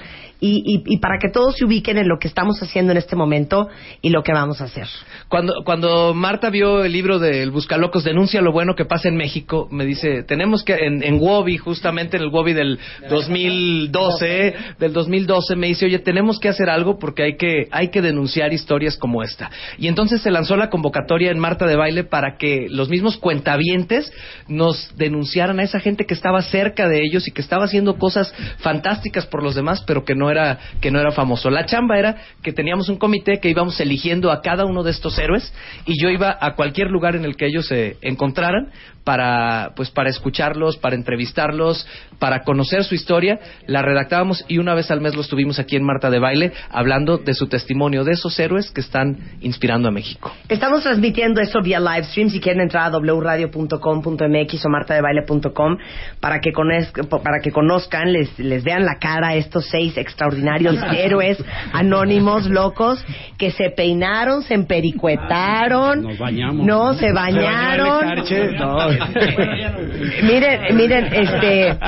[0.44, 3.14] y, y- y para que todos se ubiquen en lo que estamos haciendo en este
[3.14, 3.68] momento
[4.00, 4.88] y lo que vamos a hacer.
[5.28, 9.68] Cuando, cuando Marta vio el libro del Buscalocos, denuncia lo bueno que pasa en México,
[9.70, 12.78] me dice, tenemos que, en, en Wobby, justamente en el Wobby del
[13.08, 18.02] 2012, del 2012, me dice, oye, tenemos que hacer algo porque hay que, hay que
[18.02, 19.48] denunciar historias como esta.
[19.78, 24.12] Y entonces se lanzó la convocatoria en Marta de Baile para que los mismos cuentavientes
[24.48, 28.34] nos denunciaran a esa gente que estaba cerca de ellos y que estaba haciendo cosas
[28.58, 31.48] fantásticas por los demás, pero que no era, que no era famoso.
[31.50, 35.18] La chamba era que teníamos un comité que íbamos eligiendo a cada uno de estos
[35.18, 35.52] héroes
[35.86, 38.70] y yo iba a cualquier lugar en el que ellos se encontraran
[39.04, 41.86] para, pues, para escucharlos, para entrevistarlos,
[42.18, 43.40] para conocer su historia.
[43.66, 47.18] La redactábamos y una vez al mes los tuvimos aquí en Marta de Baile hablando
[47.18, 50.32] de su testimonio, de esos héroes que están inspirando a México.
[50.48, 52.30] Estamos transmitiendo eso vía live stream.
[52.30, 55.78] Si quieren entrar a wradio.com.mx o martadebaile.com
[56.20, 61.42] para que para que conozcan, les, les vean la cara a estos seis extraordinarios héroes
[61.72, 63.04] anónimos, locos,
[63.38, 66.66] que se peinaron, se empericuetaron, Nos bañamos.
[66.66, 68.04] no se bañaron.
[70.22, 71.78] miren, miren, este,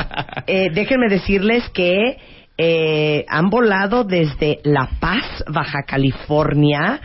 [0.47, 2.19] eh, déjenme decirles que
[2.57, 7.01] eh, han volado desde La Paz, Baja California,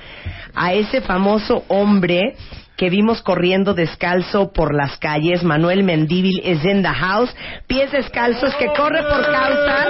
[0.53, 2.35] a ese famoso hombre
[2.79, 5.43] que vimos corriendo descalzo por las calles.
[5.43, 7.35] Manuel Mendívil es in the house.
[7.67, 9.87] Pies descalzos que corre por causa.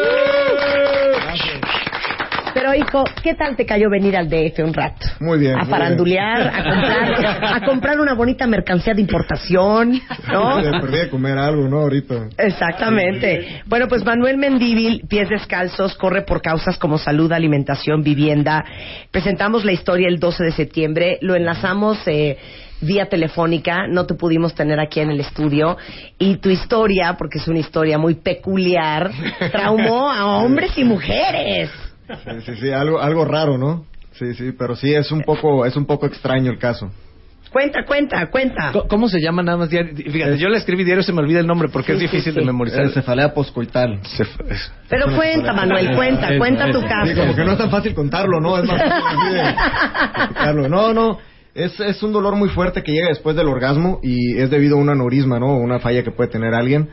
[2.54, 5.08] Pero hijo, ¿qué tal te cayó venir al DF un rato?
[5.20, 5.58] Muy bien.
[5.60, 10.00] A farandulear, a comprar, a comprar una bonita mercancía de importación,
[10.32, 10.58] ¿no?
[10.62, 10.82] bien.
[10.82, 11.80] Perdí comer algo, ¿no?
[11.80, 12.30] Ahorita.
[12.38, 13.62] Exactamente.
[13.66, 18.64] Bueno, pues Manuel Mendívil, pies descalzos, corre por causas como salud, alimentación, vivienda.
[19.12, 22.38] Presentamos la historia el 12 de septiembre, lo enlazamos eh,
[22.82, 25.78] vía telefónica, no te pudimos tener aquí en el estudio.
[26.18, 29.12] Y tu historia, porque es una historia muy peculiar,
[29.52, 31.70] traumó a hombres y mujeres.
[32.24, 33.86] Sí, sí, sí, algo, algo raro, ¿no?
[34.14, 36.92] Sí, sí, pero sí es un poco, es un poco extraño el caso.
[37.52, 38.72] Cuenta, cuenta, cuenta.
[38.88, 39.70] ¿Cómo se llama nada más?
[39.72, 39.96] diario?
[39.96, 42.40] Fíjate, yo le escribí diario, se me olvida el nombre porque es Sí, difícil sí.
[42.40, 42.84] de memorizar.
[42.86, 44.00] Es cefalea poscoital.
[44.88, 47.16] Pero cuenta, Manuel, cuenta, cuenta tu caso.
[47.16, 48.56] como que no es tan fácil contarlo, ¿no?
[48.58, 50.70] Es más fácil así de explicarlo.
[50.70, 51.18] No, no.
[51.56, 54.80] Es, es un dolor muy fuerte que llega después del orgasmo y es debido a
[54.80, 55.58] un aneurisma, ¿no?
[55.58, 56.90] Una falla que puede tener alguien.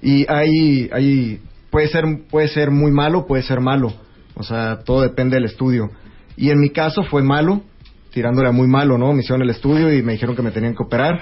[0.00, 1.40] Y hay, hay,
[1.70, 3.92] puede ser, puede ser muy malo, puede ser malo.
[4.38, 5.90] O sea, todo depende del estudio.
[6.36, 7.62] Y en mi caso fue malo,
[8.12, 9.12] tirándole a muy malo, ¿no?
[9.12, 11.20] Me hicieron el estudio y me dijeron que me tenían que operar.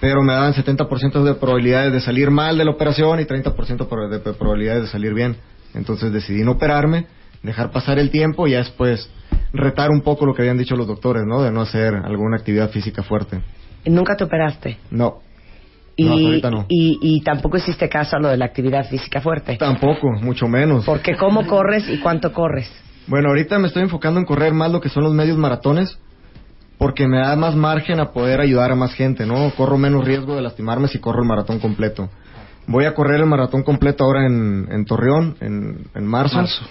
[0.00, 4.08] Pero me daban 70% de probabilidades de salir mal de la operación y 30% pro-
[4.08, 5.36] de probabilidades de salir bien.
[5.74, 7.06] Entonces decidí no operarme,
[7.42, 9.10] dejar pasar el tiempo y ya después
[9.52, 11.42] retar un poco lo que habían dicho los doctores, ¿no?
[11.42, 13.40] De no hacer alguna actividad física fuerte.
[13.84, 14.78] Nunca te operaste.
[14.90, 15.18] No.
[15.96, 16.66] Y, No, hasta ahorita no.
[16.68, 19.56] y, y tampoco hiciste caso a lo de la actividad física fuerte.
[19.56, 20.84] Tampoco, mucho menos.
[20.84, 22.70] Porque cómo corres y cuánto corres.
[23.06, 25.98] Bueno, ahorita me estoy enfocando en correr más lo que son los medios maratones,
[26.78, 29.50] porque me da más margen a poder ayudar a más gente, ¿no?
[29.56, 32.08] Corro menos riesgo de lastimarme si corro el maratón completo.
[32.66, 36.36] Voy a correr el maratón completo ahora en, en Torreón, en, en marzo.
[36.36, 36.64] Marzo.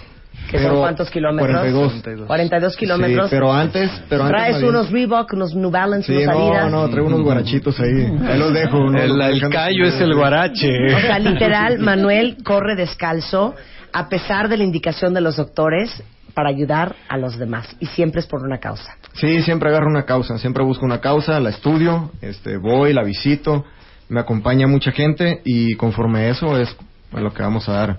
[0.48, 1.60] ¿Que son Pero- cuántos kilómetros?
[1.60, 2.26] 42.
[2.26, 3.30] 42 kilómetros.
[3.30, 6.70] Sí, pero antes, pero antes Traes unos Reebok, unos New Balance, Sí, unos no, Adidas.
[6.70, 8.18] no, traigo unos guarachitos ahí.
[8.28, 8.90] Ahí los dejo.
[8.90, 8.98] ¿no?
[8.98, 10.70] El, callo es el guarache.
[10.94, 13.54] O sea, literal, Manuel corre descalzo
[13.92, 16.02] a pesar de la indicación de los doctores
[16.34, 17.68] para ayudar a los demás.
[17.80, 18.96] Y siempre es por una causa.
[19.14, 23.64] Sí, siempre agarro una causa, siempre busco una causa, la estudio, este, voy, la visito,
[24.08, 26.74] me acompaña mucha gente y conforme eso es
[27.12, 27.98] lo que vamos a dar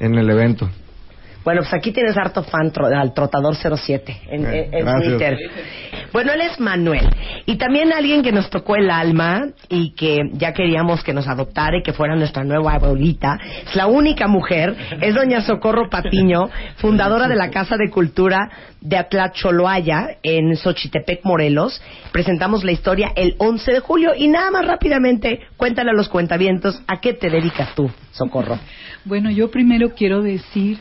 [0.00, 0.68] en el evento.
[1.44, 5.00] Bueno, pues aquí tienes harto fan tro- al Trotador 07 en, Eh, en-.
[5.02, 5.36] Twitter.
[6.12, 7.08] Bueno, él es Manuel.
[7.46, 11.78] Y también alguien que nos tocó el alma y que ya queríamos que nos adoptara
[11.78, 13.38] y que fuera nuestra nueva abuelita.
[13.66, 18.50] Es la única mujer, es doña Socorro Patiño, fundadora de la Casa de Cultura
[18.80, 21.80] de Atlacholoaya en Xochitepec, Morelos.
[22.12, 26.82] Presentamos la historia el 11 de julio y nada más rápidamente cuéntale a los cuentavientos
[26.86, 28.58] a qué te dedicas tú, Socorro.
[29.04, 30.78] Bueno, yo primero quiero decir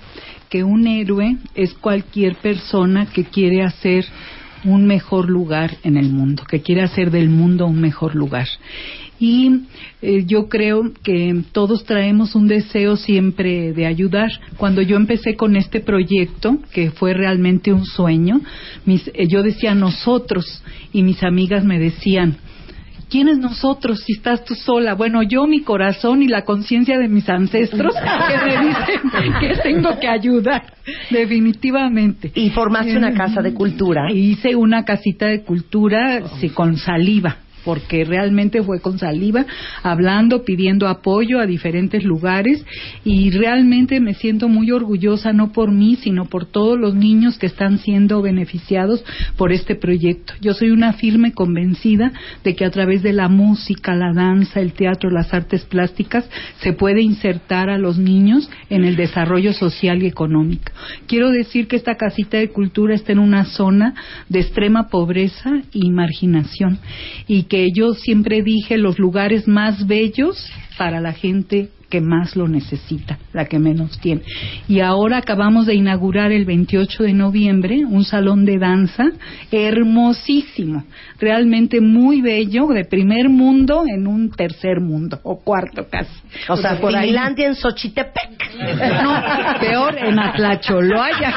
[0.51, 4.05] que un héroe es cualquier persona que quiere hacer
[4.65, 8.47] un mejor lugar en el mundo, que quiere hacer del mundo un mejor lugar.
[9.17, 9.61] Y
[10.01, 14.29] eh, yo creo que todos traemos un deseo siempre de ayudar.
[14.57, 18.41] Cuando yo empecé con este proyecto, que fue realmente un sueño,
[18.85, 22.37] mis, eh, yo decía nosotros y mis amigas me decían,
[23.11, 24.93] ¿Quiénes nosotros si estás tú sola?
[24.93, 27.93] Bueno, yo, mi corazón y la conciencia de mis ancestros
[28.29, 30.63] que me dicen que tengo que ayudar,
[31.09, 32.31] definitivamente.
[32.33, 34.09] Y formaste una casa de cultura.
[34.13, 39.45] Hice una casita de cultura sí, con saliva porque realmente fue con saliva,
[39.83, 42.65] hablando, pidiendo apoyo a diferentes lugares
[43.03, 47.47] y realmente me siento muy orgullosa no por mí, sino por todos los niños que
[47.47, 49.03] están siendo beneficiados
[49.37, 50.33] por este proyecto.
[50.41, 52.11] Yo soy una firme convencida
[52.43, 56.29] de que a través de la música, la danza, el teatro, las artes plásticas
[56.59, 60.71] se puede insertar a los niños en el desarrollo social y económico.
[61.07, 63.93] Quiero decir que esta casita de cultura está en una zona
[64.29, 66.79] de extrema pobreza y marginación
[67.27, 72.47] y que yo siempre dije los lugares más bellos para la gente que más lo
[72.47, 74.21] necesita, la que menos tiene.
[74.67, 79.03] Y ahora acabamos de inaugurar el 28 de noviembre un salón de danza
[79.51, 80.85] hermosísimo,
[81.19, 86.11] realmente muy bello, de primer mundo en un tercer mundo, o cuarto casi.
[86.49, 88.31] O sea, por ahí- Finlandia en Xochitepec.
[89.03, 91.33] no, peor en Atlacholoaya.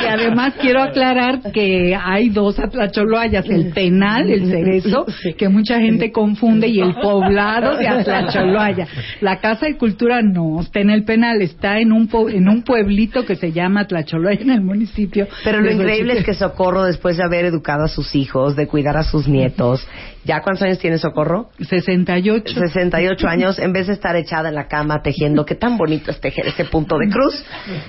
[0.00, 5.06] que además quiero aclarar que hay dos Atlacholoayas, el penal, el cerezo,
[5.36, 8.86] que mucha gente confunde, y el poblado de Atlacholoaya.
[9.20, 12.62] La La Casa de Cultura no está en el penal, está en un en un
[12.62, 15.26] pueblito que se llama Tlacholoya en el municipio.
[15.44, 18.98] Pero lo increíble es que Socorro, después de haber educado a sus hijos, de cuidar
[18.98, 19.86] a sus nietos,
[20.24, 21.50] ¿ya cuántos años tiene Socorro?
[21.58, 22.54] 68.
[22.54, 26.20] 68 años, en vez de estar echada en la cama tejiendo, qué tan bonito es
[26.20, 27.44] tejer ese punto de cruz,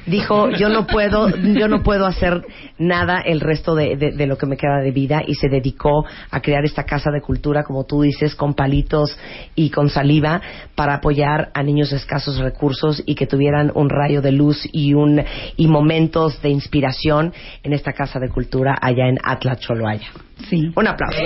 [0.06, 2.42] dijo, yo no puedo, yo no puedo hacer
[2.78, 6.06] nada el resto de, de- de lo que me queda de vida y se dedicó
[6.30, 9.18] a crear esta casa de cultura, como tú dices, con palitos
[9.56, 10.42] y con saliva
[10.76, 14.94] para apoyar a niños de escasos recursos y que tuvieran un rayo de luz y
[14.94, 15.22] un
[15.58, 17.34] y momentos de inspiración
[17.64, 20.08] en esta casa de cultura allá en Atla Choloaya.
[20.50, 20.72] Sí.
[20.76, 21.22] Un aplauso.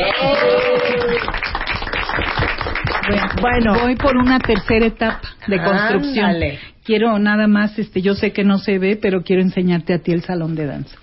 [3.41, 6.25] Bueno, voy por una tercera etapa de construcción.
[6.25, 6.59] Ándale.
[6.83, 10.11] Quiero nada más, este, yo sé que no se ve, pero quiero enseñarte a ti
[10.11, 10.95] el salón de danza.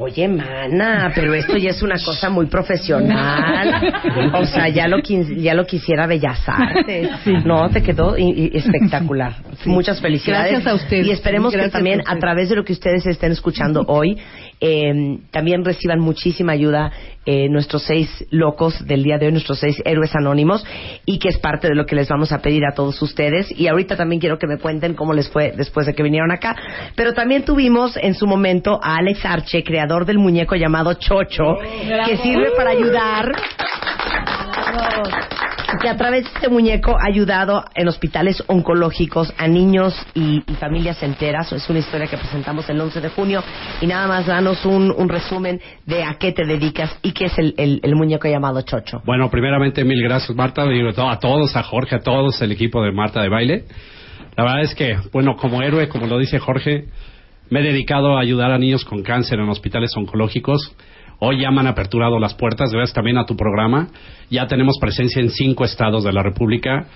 [0.00, 3.92] Oye, mana, pero esto ya es una cosa muy profesional.
[4.34, 7.10] O sea, ya lo, ya lo quisiera Bellas Artes.
[7.44, 9.34] No, te quedó espectacular.
[9.66, 10.50] Muchas felicidades.
[10.50, 11.06] Gracias a ustedes.
[11.06, 14.18] Y esperemos Gracias que también a través de lo que ustedes estén escuchando hoy,
[14.60, 16.92] eh, también reciban muchísima ayuda
[17.26, 20.64] eh, nuestros seis locos del día de hoy, nuestros seis héroes anónimos,
[21.06, 23.50] y que es parte de lo que les vamos a pedir a todos ustedes.
[23.50, 26.56] Y ahorita también quiero que me cuenten cómo les fue después de que vinieron acá.
[26.96, 31.56] Pero también tuvimos en su momento a Alex Arche, creador del muñeco llamado Chocho,
[32.06, 33.32] que sirve para ayudar
[35.80, 41.02] que a través de este muñeco ha ayudado en hospitales oncológicos a niños y, familias
[41.02, 41.52] enteras.
[41.52, 43.42] Es una historia que presentamos el 11 de junio.
[43.80, 47.38] Y nada más danos un, un resumen de a qué te dedicas y qué es
[47.38, 49.02] el, el- muñeco llamado Chocho.
[49.04, 52.92] Bueno, primeramente mil gracias Marta, digo a todos, a Jorge, a todos, el equipo de
[52.92, 53.64] Marta de Baile.
[54.36, 56.86] La verdad es que, bueno, como héroe, como lo dice Jorge,
[57.50, 60.74] me he dedicado a ayudar a niños con cáncer en hospitales oncológicos.
[61.20, 63.88] Hoy ya me han aperturado las puertas, gracias también a tu programa.
[64.30, 66.86] Ya tenemos presencia en cinco estados de la República.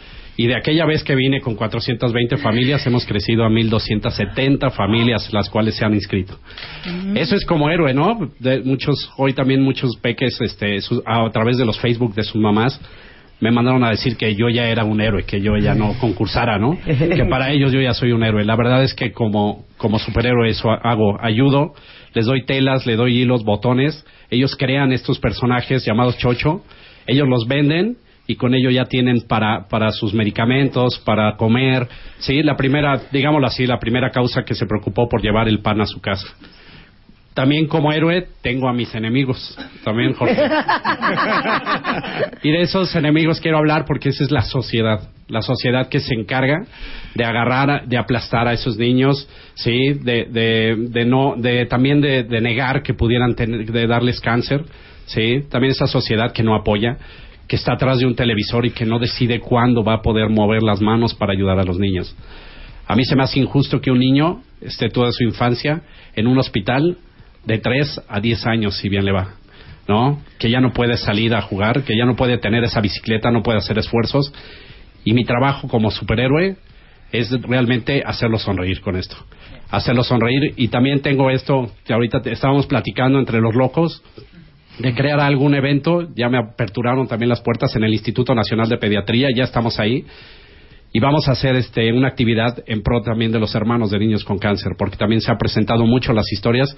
[0.40, 5.48] Y de aquella vez que vine con 420 familias, hemos crecido a 1.270 familias, las
[5.50, 6.38] cuales se han inscrito.
[7.16, 8.30] Eso es como héroe, ¿no?
[8.38, 12.40] De muchos, hoy también muchos peques, este, su- a través de los Facebook de sus
[12.40, 12.80] mamás,
[13.40, 16.56] me mandaron a decir que yo ya era un héroe, que yo ya no concursara,
[16.58, 16.78] ¿no?
[16.86, 18.44] que para ellos yo ya soy un héroe.
[18.44, 21.72] La verdad es que como, como superhéroe eso hago, ayudo,
[22.14, 26.62] les doy telas, le doy hilos, botones, ellos crean estos personajes llamados chocho,
[27.06, 32.42] ellos los venden y con ello ya tienen para, para sus medicamentos, para comer, sí,
[32.42, 35.86] la primera, digámoslo así, la primera causa que se preocupó por llevar el pan a
[35.86, 36.26] su casa.
[37.38, 40.34] También como héroe tengo a mis enemigos, también Jorge.
[42.42, 46.14] Y de esos enemigos quiero hablar porque esa es la sociedad, la sociedad que se
[46.14, 46.66] encarga
[47.14, 52.24] de agarrar, de aplastar a esos niños, sí, de, de, de no, de también de,
[52.24, 54.64] de negar que pudieran tener, de darles cáncer,
[55.06, 56.98] sí, también esa sociedad que no apoya,
[57.46, 60.64] que está atrás de un televisor y que no decide cuándo va a poder mover
[60.64, 62.16] las manos para ayudar a los niños.
[62.88, 65.82] A mí se me hace injusto que un niño esté toda su infancia
[66.16, 66.96] en un hospital
[67.48, 69.34] de 3 a 10 años, si bien le va.
[69.88, 70.20] ¿No?
[70.38, 73.42] Que ya no puede salir a jugar, que ya no puede tener esa bicicleta, no
[73.42, 74.32] puede hacer esfuerzos.
[75.02, 76.56] Y mi trabajo como superhéroe
[77.10, 79.16] es realmente hacerlo sonreír con esto.
[79.70, 80.52] Hacerlo sonreír.
[80.56, 84.02] Y también tengo esto que ahorita estábamos platicando entre los locos
[84.78, 86.06] de crear algún evento.
[86.14, 90.04] Ya me aperturaron también las puertas en el Instituto Nacional de Pediatría, ya estamos ahí.
[90.92, 94.22] Y vamos a hacer este, una actividad en pro también de los hermanos de niños
[94.22, 96.76] con cáncer, porque también se ha presentado mucho las historias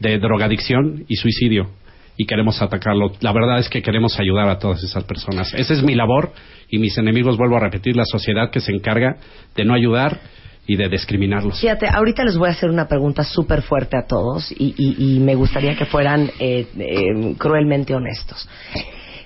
[0.00, 1.70] de drogadicción y suicidio.
[2.18, 3.12] Y queremos atacarlo.
[3.20, 5.52] La verdad es que queremos ayudar a todas esas personas.
[5.52, 6.32] Esa es mi labor
[6.70, 9.16] y mis enemigos, vuelvo a repetir, la sociedad que se encarga
[9.54, 10.18] de no ayudar
[10.66, 11.60] y de discriminarlos.
[11.60, 15.34] Fíjate, ahorita les voy a hacer una pregunta súper fuerte a todos y, y- me
[15.34, 18.48] gustaría que fueran eh, eh, cruelmente honestos.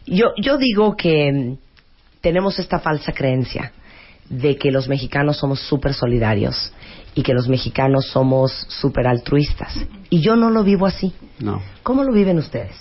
[0.06, 1.56] Yo, yo digo que mm,
[2.20, 3.72] tenemos esta falsa creencia
[4.28, 6.72] de que los mexicanos somos súper solidarios
[7.14, 9.74] y que los mexicanos somos súper altruistas.
[10.10, 11.12] Y yo no lo vivo así.
[11.38, 11.60] No.
[11.82, 12.76] ¿Cómo lo viven ustedes?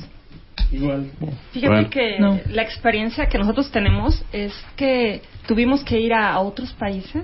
[0.69, 1.89] Fíjate Bueno.
[1.89, 7.23] que la experiencia que nosotros tenemos es que tuvimos que ir a, a otros países,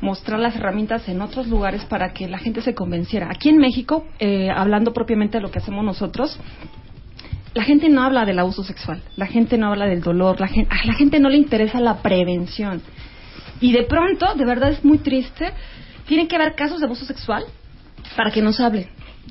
[0.00, 3.28] mostrar las herramientas en otros lugares para que la gente se convenciera.
[3.30, 6.38] Aquí en México, eh, hablando propiamente de lo que hacemos nosotros,
[7.54, 10.74] la gente no habla del abuso sexual, la gente no habla del dolor, la gente,
[10.74, 12.82] a la gente no le interesa la prevención.
[13.60, 15.52] Y de pronto, de verdad es muy triste,
[16.06, 17.44] tienen que haber casos de abuso sexual
[18.16, 18.88] para que nos hablen.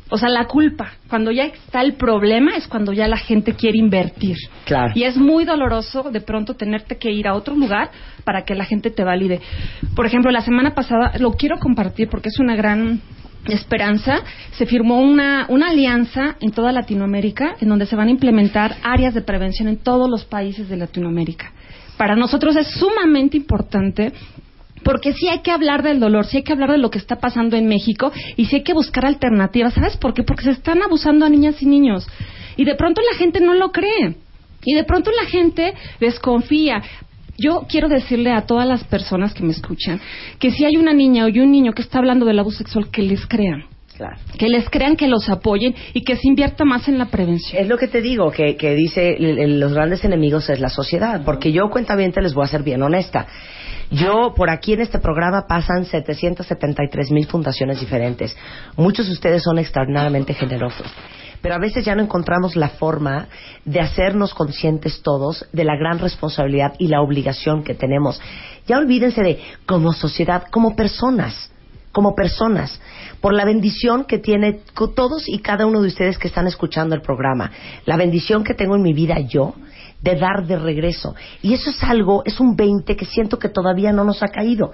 [0.10, 3.78] O sea, la culpa, cuando ya está el problema, es cuando ya la gente quiere
[3.78, 4.36] invertir.
[4.66, 4.92] Claro.
[4.94, 7.92] Y es muy doloroso de pronto tenerte que ir a otro lugar
[8.26, 9.40] para que la gente te valide.
[9.96, 13.00] Por ejemplo, la semana pasada, lo quiero compartir porque es una gran
[13.46, 14.22] esperanza,
[14.52, 19.14] se firmó una, una alianza en toda Latinoamérica en donde se van a implementar áreas
[19.14, 21.52] de prevención en todos los países de Latinoamérica.
[21.98, 24.12] Para nosotros es sumamente importante
[24.84, 27.18] Porque sí hay que hablar del dolor, sí hay que hablar de lo que está
[27.18, 29.74] pasando en México y sí hay que buscar alternativas.
[29.74, 30.24] ¿Sabes por qué?
[30.24, 32.08] Porque se están abusando a niñas y niños.
[32.58, 34.16] Y de pronto la gente no lo cree.
[34.64, 36.82] Y de pronto la gente desconfía.
[37.38, 40.00] Yo quiero decirle a todas las personas que me escuchan
[40.38, 43.02] que si hay una niña o un niño que está hablando del abuso sexual, que
[43.02, 43.66] les crean.
[43.98, 44.16] Claro.
[44.38, 47.62] Que les crean, que los apoyen y que se invierta más en la prevención.
[47.62, 51.52] Es lo que te digo, que, que dice los grandes enemigos es la sociedad, porque
[51.52, 53.28] yo cuentamente les voy a ser bien honesta.
[53.92, 58.36] Yo, por aquí en este programa pasan 773 mil fundaciones diferentes.
[58.78, 60.88] Muchos de ustedes son extraordinariamente generosos.
[61.42, 63.28] Pero a veces ya no encontramos la forma
[63.66, 68.22] de hacernos conscientes todos de la gran responsabilidad y la obligación que tenemos.
[68.66, 71.52] Ya olvídense de como sociedad, como personas
[71.92, 72.80] como personas,
[73.20, 77.02] por la bendición que tiene todos y cada uno de ustedes que están escuchando el
[77.02, 77.52] programa,
[77.86, 79.54] la bendición que tengo en mi vida yo
[80.02, 81.16] de dar de regreso.
[81.42, 84.72] Y eso es algo, es un 20 que siento que todavía no nos ha caído.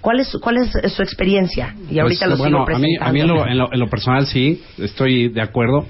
[0.00, 1.74] ¿Cuál es, cuál es su experiencia?
[1.90, 3.80] Y ahorita Pues, lo bueno, sigo a mí, a mí en, lo, en lo- en
[3.80, 5.86] lo personal sí, estoy de acuerdo.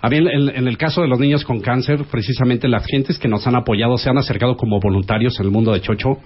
[0.00, 3.26] A mí en- en el caso de los niños con cáncer, precisamente las gentes que
[3.26, 6.18] nos han apoyado se han acercado como voluntarios en el mundo de Chocho.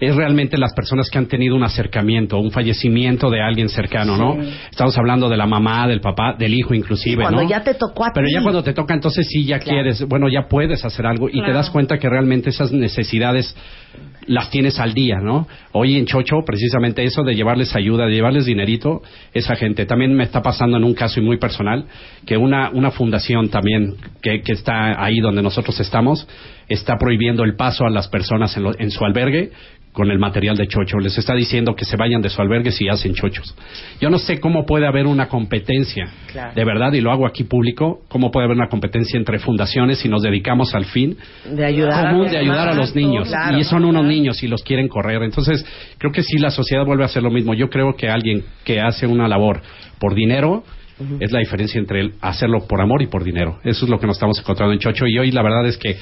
[0.00, 4.42] Es realmente las personas que han tenido un acercamiento, un fallecimiento de alguien cercano, ¿no?
[4.42, 4.50] Sí.
[4.70, 7.48] Estamos hablando de la mamá, del papá, del hijo inclusive, Cuando ¿no?
[7.48, 8.32] ya te tocó a Pero ti.
[8.34, 9.76] ya cuando te toca, entonces sí ya Claro.
[9.82, 13.56] quieres, bueno, ya puedes hacer algo y te das cuenta que realmente esas necesidades
[14.26, 15.46] las tienes al día, ¿no?
[15.72, 19.02] Hoy en Chocho, precisamente eso de llevarles ayuda, de llevarles dinerito,
[19.34, 19.86] esa gente.
[19.86, 21.84] También me está pasando en un caso y muy personal,
[22.26, 26.26] que una, una fundación también que, que está ahí donde nosotros estamos,
[26.68, 29.50] está prohibiendo el paso a las personas en, lo- en su albergue
[29.92, 30.98] con el material de chocho.
[30.98, 33.54] Les está diciendo que se vayan de su albergue si hacen chochos.
[33.98, 36.52] Yo no sé cómo puede haber una competencia, Claro.
[36.54, 40.10] de verdad, y lo hago aquí público, cómo puede haber una competencia entre fundaciones si
[40.10, 41.16] nos dedicamos al fin
[41.50, 43.58] de ayudar común a de ayudar a los niños Claro.
[43.58, 45.22] y son unos niños y los quieren correr.
[45.22, 45.64] Entonces
[45.98, 47.54] creo que sí la sociedad vuelve a hacer lo mismo.
[47.54, 49.60] Yo creo que alguien que hace una labor
[49.98, 50.64] por dinero
[51.20, 53.58] es la diferencia entre el hacerlo por amor y por dinero.
[53.64, 55.06] Eso es lo que nos estamos encontrando en Chocho.
[55.06, 55.96] Y hoy la verdad es que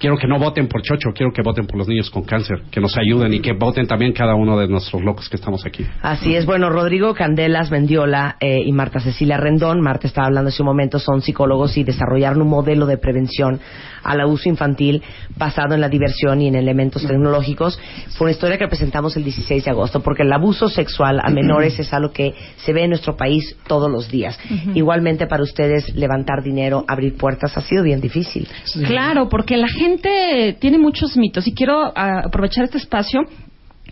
[0.00, 2.80] quiero que no voten por Chocho quiero que voten por los niños con cáncer que
[2.80, 6.34] nos ayuden y que voten también cada uno de nuestros locos que estamos aquí Así
[6.34, 10.66] es, bueno, Rodrigo Candelas Mendiola eh, y Marta Cecilia Rendón, Marta estaba hablando hace un
[10.66, 13.60] momento, son psicólogos y desarrollaron un modelo de prevención
[14.02, 15.02] al abuso infantil
[15.36, 17.78] basado en la diversión y en elementos tecnológicos.
[18.16, 21.78] Fue una historia que presentamos el 16 de agosto, porque el abuso sexual a menores
[21.78, 24.38] es algo que se ve en nuestro país todos los días.
[24.74, 28.48] Igualmente para ustedes levantar dinero, abrir puertas, ha sido bien difícil.
[28.86, 33.20] Claro, porque la gente tiene muchos mitos y quiero ah, aprovechar este espacio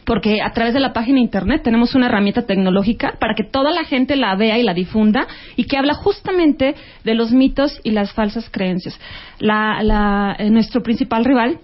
[0.05, 3.85] porque a través de la página internet tenemos una herramienta tecnológica para que toda la
[3.85, 8.13] gente la vea y la difunda y que habla justamente de los mitos y las
[8.15, 8.99] falsas creencias.
[9.39, 11.59] La, la- eh, nuestro principal rival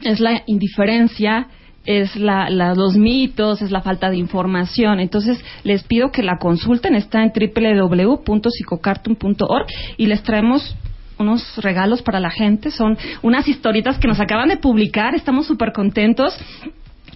[0.00, 1.48] es la indiferencia,
[1.84, 4.98] es la, la- los mitos, es la falta de información.
[4.98, 6.94] Entonces, les pido que la consulten.
[6.94, 9.66] Está en www.psicocartoon.org
[9.98, 10.74] y les traemos
[11.18, 12.70] unos regalos para la gente.
[12.70, 15.14] Son unas historietas que nos acaban de publicar.
[15.14, 16.36] Estamos súper contentos.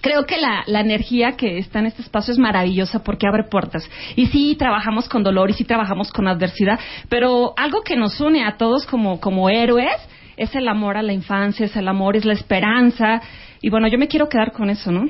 [0.01, 3.89] Creo que la, la energía que está en este espacio es maravillosa porque abre puertas.
[4.15, 6.79] Y sí trabajamos con dolor y sí trabajamos con adversidad,
[7.09, 9.95] pero algo que nos une a todos como, como héroes
[10.37, 13.21] es el amor a la infancia, es el amor, es la esperanza.
[13.59, 15.09] Y bueno, yo me quiero quedar con eso, ¿no?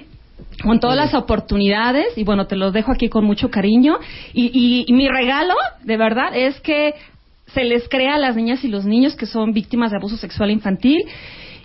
[0.64, 3.98] Con todas las oportunidades, y bueno, te lo dejo aquí con mucho cariño.
[4.34, 5.54] Y, y- y mi regalo,
[5.84, 6.94] de verdad, es que
[7.54, 10.52] se les crea a las niñas y los niños que son víctimas de abuso sexual
[10.52, 11.04] infantil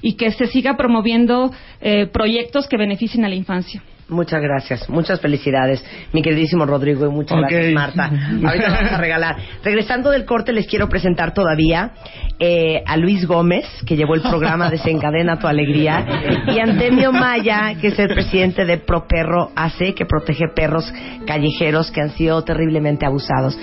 [0.01, 3.83] y que se siga promoviendo eh, proyectos que beneficien a la infancia.
[4.09, 5.83] Muchas gracias, muchas felicidades,
[6.13, 8.11] mi queridísimo Rodrigo, y muchas gracias, Marta.
[8.45, 9.37] Ahorita vamos a regalar.
[9.65, 11.93] Regresando del corte, les quiero presentar todavía
[12.39, 16.05] eh, a Luis Gómez, que llevó el programa Desencadena tu Alegría,
[16.49, 20.93] y Antonio Maya, que es el presidente de Pro Perro AC, que protege perros
[21.27, 23.57] callejeros que han sido terriblemente abusados.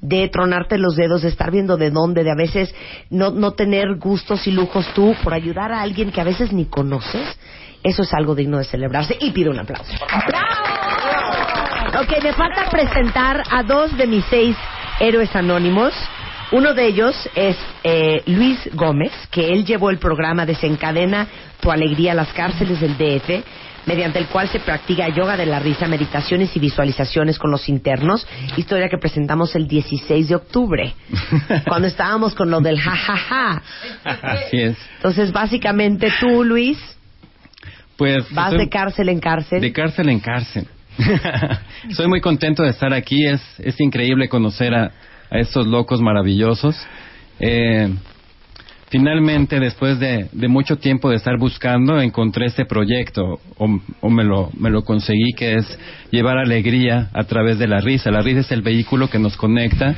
[0.00, 2.74] de tronarte los dedos, de estar viendo de dónde, de a veces
[3.10, 6.66] no, no tener gustos y lujos tú por ayudar a alguien que a veces ni
[6.66, 7.26] conoces,
[7.82, 9.16] eso es algo digno de celebrarse.
[9.20, 9.92] Y pido un aplauso.
[11.98, 14.56] Ok, me falta presentar a dos de mis seis
[15.00, 15.92] héroes anónimos.
[16.52, 21.28] Uno de ellos es eh, Luis Gómez, que él llevó el programa Desencadena
[21.60, 23.44] tu alegría a las cárceles del DF,
[23.86, 28.26] mediante el cual se practica yoga de la risa, meditaciones y visualizaciones con los internos,
[28.56, 30.94] historia que presentamos el 16 de octubre,
[31.68, 33.62] cuando estábamos con lo del jajaja.
[34.04, 34.76] Así es.
[34.96, 36.78] Entonces, básicamente tú, Luis,
[37.96, 39.60] Pues vas de cárcel en cárcel.
[39.60, 40.66] de cárcel en cárcel.
[41.92, 43.24] Soy muy contento de estar aquí.
[43.26, 44.90] Es, es increíble conocer a,
[45.30, 46.76] a estos locos maravillosos.
[47.38, 47.88] Eh,
[48.88, 54.24] finalmente, después de, de mucho tiempo de estar buscando, encontré este proyecto, o, o me,
[54.24, 55.78] lo, me lo conseguí, que es
[56.10, 58.10] llevar alegría a través de la risa.
[58.10, 59.94] La risa es el vehículo que nos conecta.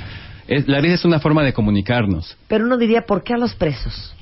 [0.46, 2.36] Es- la risa es una forma de comunicarnos.
[2.48, 4.14] Pero uno diría, ¿por qué a los presos?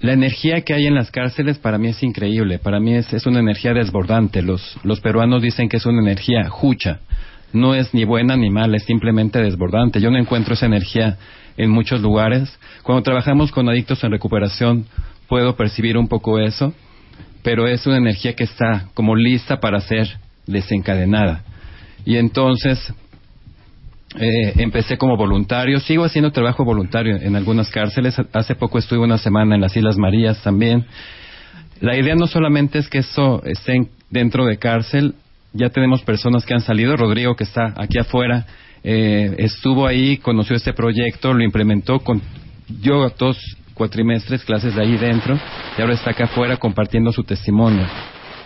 [0.00, 3.26] La energía que hay en las cárceles para mí es increíble, para mí es, es
[3.26, 4.40] una energía desbordante.
[4.40, 7.00] Los, los peruanos dicen que es una energía jucha,
[7.52, 10.00] no es ni buena ni mala, es simplemente desbordante.
[10.00, 11.16] Yo no encuentro esa energía
[11.56, 12.58] en muchos lugares.
[12.82, 14.86] Cuando trabajamos con adictos en recuperación
[15.28, 16.72] puedo percibir un poco eso,
[17.42, 20.08] pero es una energía que está como lista para ser
[20.46, 21.42] desencadenada.
[22.04, 22.92] Y entonces
[24.18, 28.16] eh, empecé como voluntario, sigo haciendo trabajo voluntario en algunas cárceles.
[28.32, 30.84] Hace poco estuve una semana en las Islas Marías también.
[31.80, 35.14] La idea no solamente es que eso esté en- dentro de cárcel,
[35.52, 36.96] ya tenemos personas que han salido.
[36.96, 38.46] Rodrigo, que está aquí afuera,
[38.82, 42.22] eh, estuvo ahí, conoció este proyecto, lo implementó con
[42.80, 43.38] yo dos
[43.74, 45.38] cuatrimestres, clases de ahí dentro,
[45.76, 47.86] y ahora está acá afuera compartiendo su testimonio.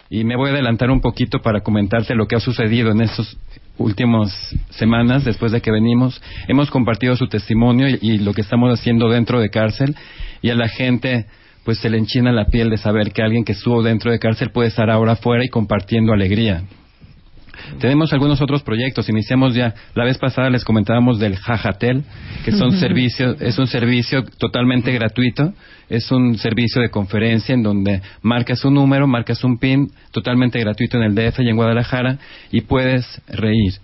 [0.09, 3.37] Y me voy a adelantar un poquito para comentarte lo que ha sucedido en estas
[3.77, 4.33] últimas
[4.71, 6.23] semanas después de que venimos.
[6.47, 9.97] Hemos compartido su testimonio y lo que estamos haciendo dentro de cárcel
[10.41, 11.27] y a la gente
[11.65, 14.51] pues se le enchina la piel de saber que alguien que estuvo dentro de cárcel
[14.51, 16.63] puede estar ahora afuera y compartiendo alegría.
[17.79, 19.09] Tenemos algunos otros proyectos.
[19.09, 22.05] Iniciamos ya, la vez pasada les comentábamos del Jajatel,
[22.45, 25.53] que son servicios, es un servicio totalmente gratuito.
[25.91, 30.97] Es un servicio de conferencia en donde marcas un número, marcas un PIN, totalmente gratuito
[30.97, 32.19] en el DF y en Guadalajara,
[32.51, 33.75] y puedes reír.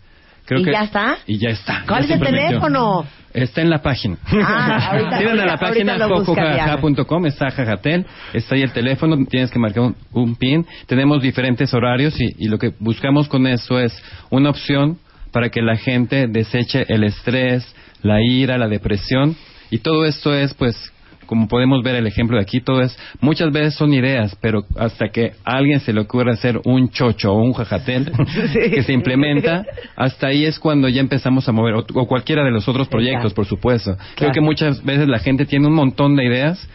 [0.47, 1.19] Creo ¿Y que- ya está?
[1.27, 1.85] Y ya está.
[1.87, 3.05] ¿Cuál ya es el teléfono?
[3.33, 4.17] Está en la página.
[4.27, 9.59] Ah, ahorita- Tienen a la página jojojaja.com, está Jajatel, está ahí el teléfono, tienes que
[9.59, 10.67] marcar un, un PIN.
[10.87, 13.93] Tenemos diferentes horarios y, y lo que buscamos con eso es
[14.31, 14.99] una opción
[15.33, 19.37] para que la gente deseche el estrés, la ira, la depresión.
[19.71, 20.93] Y todo esto es, pues,
[21.31, 25.11] como podemos ver el ejemplo de aquí, todo es, muchas veces son ideas, pero hasta
[25.11, 28.11] que a alguien se le ocurre hacer un chocho o un jajatel
[28.53, 32.51] que se implementa, hasta ahí es cuando ya empezamos a mover, o, o cualquiera de
[32.51, 33.97] los otros proyectos, por supuesto.
[34.17, 36.69] Creo que muchas veces la gente tiene un montón de ideas,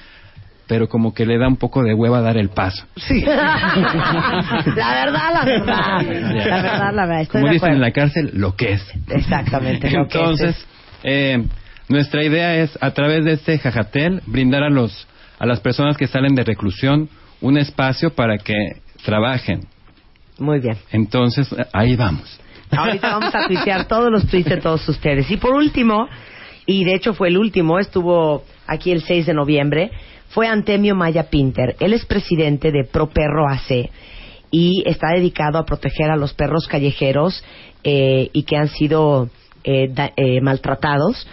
[0.67, 2.85] pero como que le da un poco de hueva dar el paso.
[2.95, 3.19] Sí.
[3.25, 6.01] la verdad, la verdad.
[6.05, 7.21] La verdad, la verdad.
[7.23, 7.75] Estoy Como dicen acuerdo.
[7.75, 8.93] en la cárcel, lo que es.
[9.09, 9.91] Exactamente.
[9.91, 10.21] lo que es.
[10.21, 10.67] Entonces,
[11.03, 11.43] eh,
[11.89, 15.07] nuestra idea es, a través de este jajatel, brindar a, los,
[15.39, 17.09] a las personas que salen de reclusión
[17.41, 18.53] un espacio para que
[19.03, 19.61] trabajen.
[20.39, 20.77] Muy bien.
[20.91, 22.39] Entonces, ahí vamos.
[22.71, 25.29] Ahorita vamos a tuitear todos los tweets de todos ustedes.
[25.29, 26.07] Y por último,
[26.65, 29.91] y de hecho fue el último, estuvo aquí el 6 de noviembre,
[30.29, 31.75] fue Antemio Maya Pinter.
[31.79, 33.89] Él es presidente de Pro Perro AC
[34.51, 37.43] y está dedicado a proteger a los perros callejeros
[37.83, 39.29] eh, y que han sido
[39.63, 41.27] eh, da- eh, maltratados.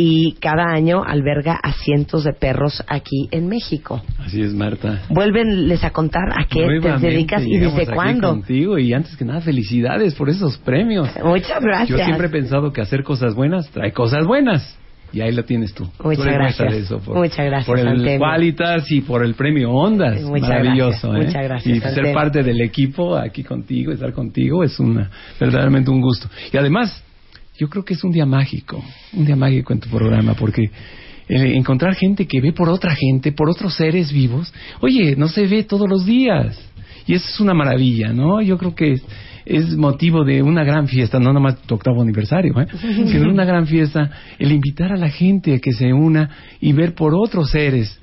[0.00, 4.00] Y cada año alberga a cientos de perros aquí en México.
[4.24, 5.02] Así es, Marta.
[5.10, 8.28] Vuélvenles a contar a qué te Nuevamente dedicas y desde aquí cuándo.
[8.30, 11.08] contigo y antes que nada felicidades por esos premios.
[11.24, 11.88] Muchas gracias.
[11.98, 14.78] Yo siempre he pensado que hacer cosas buenas trae cosas buenas.
[15.12, 15.84] Y ahí la tienes tú.
[15.96, 16.70] Tú Muchas muestra gracias.
[16.72, 18.18] de eso, por, Muchas gracias, Por el Antemio.
[18.18, 20.20] Qualitas y por el premio Ondas.
[20.22, 21.26] Muchas Maravilloso, gracias, ¿eh?
[21.26, 22.12] muchas gracias, Y ser Antemio.
[22.14, 25.10] parte del equipo aquí contigo, estar contigo, es una,
[25.40, 26.28] verdaderamente un gusto.
[26.52, 27.02] Y además,
[27.58, 28.82] yo creo que es un día mágico,
[29.12, 33.32] un día mágico en tu programa, porque eh, encontrar gente que ve por otra gente,
[33.32, 36.58] por otros seres vivos, oye, no se ve todos los días.
[37.06, 38.40] Y eso es una maravilla, ¿no?
[38.40, 39.02] Yo creo que es,
[39.44, 42.66] es motivo de una gran fiesta, no nomás tu octavo aniversario, ¿eh?
[43.06, 46.30] sino una gran fiesta, el invitar a la gente a que se una
[46.60, 47.98] y ver por otros seres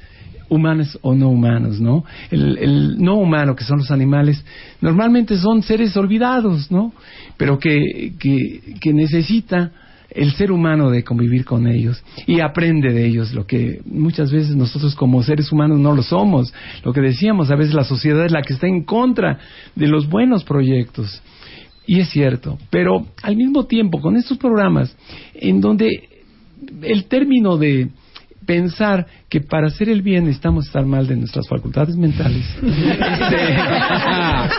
[0.49, 2.03] humanos o no humanos, ¿no?
[2.31, 4.43] El, no humano, que son los animales,
[4.81, 6.93] normalmente son seres olvidados, ¿no?
[7.37, 9.71] Pero que, que necesita
[10.15, 14.55] el ser humano de convivir con ellos y aprende de ellos lo que muchas veces
[14.55, 16.53] nosotros como seres humanos no lo somos.
[16.83, 19.39] Lo que decíamos, a veces la sociedad es la que está en contra
[19.75, 21.21] de los buenos proyectos.
[21.85, 24.95] Y es cierto, pero al mismo tiempo con estos programas
[25.35, 25.87] en donde
[26.81, 27.89] el término de
[28.45, 33.57] pensar que para hacer el bien necesitamos estar mal de nuestras facultades mentales este,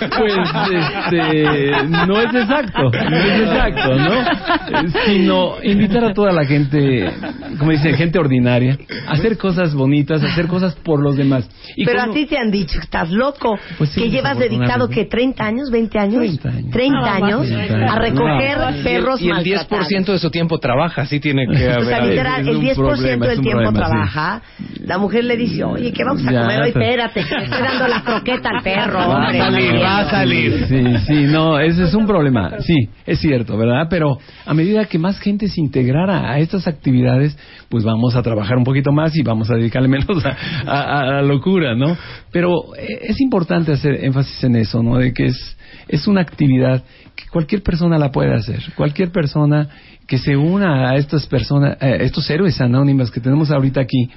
[0.19, 0.35] pues
[0.71, 1.71] este,
[2.07, 7.11] no es exacto no es exacto no sino invitar a toda la gente
[7.59, 8.77] como dicen gente ordinaria
[9.09, 12.27] a hacer cosas bonitas a hacer cosas por los demás y Pero con- a ti
[12.27, 16.19] te han dicho estás loco, Pues sí, que llevas dedicado que 30 años, 20 años,
[16.41, 17.51] 30 años, 30 años.
[17.91, 18.83] a recoger No.
[18.83, 19.89] perros y el, y el maltratados.
[19.89, 22.11] 10% de su tiempo trabaja, así tiene que O sea, haber.
[22.11, 24.43] literal, el 10% del tiempo trabaja.
[24.85, 26.71] La mujer le dice, oye, ¿qué vamos a Ya, comer hoy?
[26.73, 29.39] pero- Espérate, que le estoy dando la croqueta al perro, Va a hombre.
[29.39, 29.83] salir, también.
[29.85, 30.67] va a salir.
[30.67, 32.53] Sí, sí, no, ese es un problema.
[32.61, 33.87] Sí, es cierto, ¿verdad?
[33.91, 34.17] Pero
[34.47, 37.37] a medida que más gente se integrara a estas actividades,
[37.69, 41.05] pues vamos a trabajar un poquito más y vamos a dedicarle menos a, a- a
[41.17, 41.97] la locura, ¿no?
[42.33, 44.97] Pero eh, es importante hacer énfasis en eso, ¿no?
[44.99, 45.59] De que es,
[45.89, 46.83] es una actividad
[47.15, 48.61] que cualquier persona la puede hacer.
[48.75, 49.69] Cualquier persona
[50.07, 54.09] que se una a estas personas, a estos héroes anónimos que tenemos ahorita aquí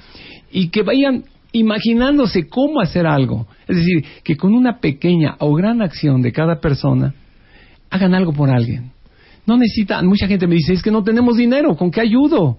[0.50, 3.46] y que vayan imaginándose cómo hacer algo.
[3.66, 7.14] Es decir, que con una pequeña o gran acción de cada persona
[7.90, 8.92] hagan algo por alguien.
[9.46, 12.58] No necesitan, mucha gente me dice, es que no tenemos dinero, ¿con qué ayudo?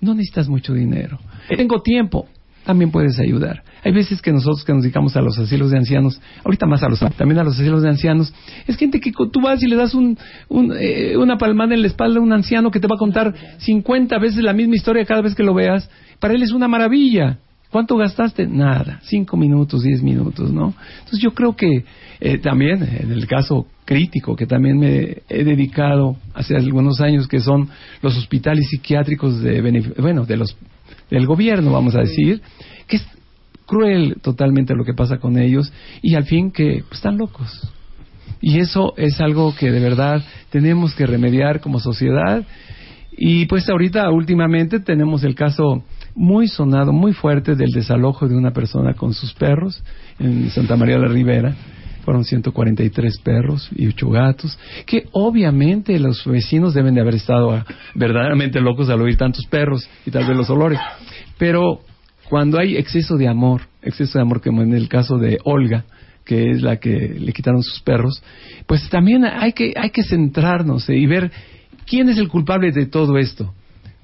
[0.00, 1.18] No necesitas mucho dinero.
[1.48, 2.28] Tengo tiempo,
[2.68, 3.62] también puedes ayudar.
[3.82, 6.90] Hay veces que nosotros que nos dedicamos a los asilos de ancianos, ahorita más a
[6.90, 8.30] los, también a los asilos de ancianos,
[8.66, 10.18] es gente que tú vas y le das un,
[10.50, 13.32] un, eh, una palmada en la espalda a un anciano que te va a contar
[13.56, 15.88] 50 veces la misma historia cada vez que lo veas.
[16.20, 17.38] Para él es una maravilla.
[17.70, 18.46] ¿Cuánto gastaste?
[18.46, 20.74] Nada, cinco minutos, diez minutos, ¿no?
[20.98, 21.84] Entonces yo creo que
[22.20, 27.40] eh, también, en el caso crítico que también me he dedicado hace algunos años, que
[27.40, 27.70] son
[28.02, 29.62] los hospitales psiquiátricos de
[29.98, 30.54] bueno, de los
[31.10, 32.42] del gobierno, vamos a decir,
[32.86, 33.06] que es
[33.66, 35.72] cruel totalmente lo que pasa con ellos
[36.02, 37.70] y al fin que pues, están locos.
[38.40, 42.44] Y eso es algo que de verdad tenemos que remediar como sociedad.
[43.10, 45.82] Y pues ahorita, últimamente, tenemos el caso
[46.14, 49.82] muy sonado, muy fuerte del desalojo de una persona con sus perros
[50.20, 51.54] en Santa María de la Ribera.
[52.08, 57.66] Fueron 143 perros y 8 gatos, que obviamente los vecinos deben de haber estado ah,
[57.94, 60.80] verdaderamente locos al oír tantos perros y tal vez los olores.
[61.36, 61.80] Pero
[62.30, 65.84] cuando hay exceso de amor, exceso de amor como en el caso de Olga,
[66.24, 68.22] que es la que le quitaron sus perros,
[68.66, 71.30] pues también hay que, hay que centrarnos eh, y ver
[71.86, 73.52] quién es el culpable de todo esto.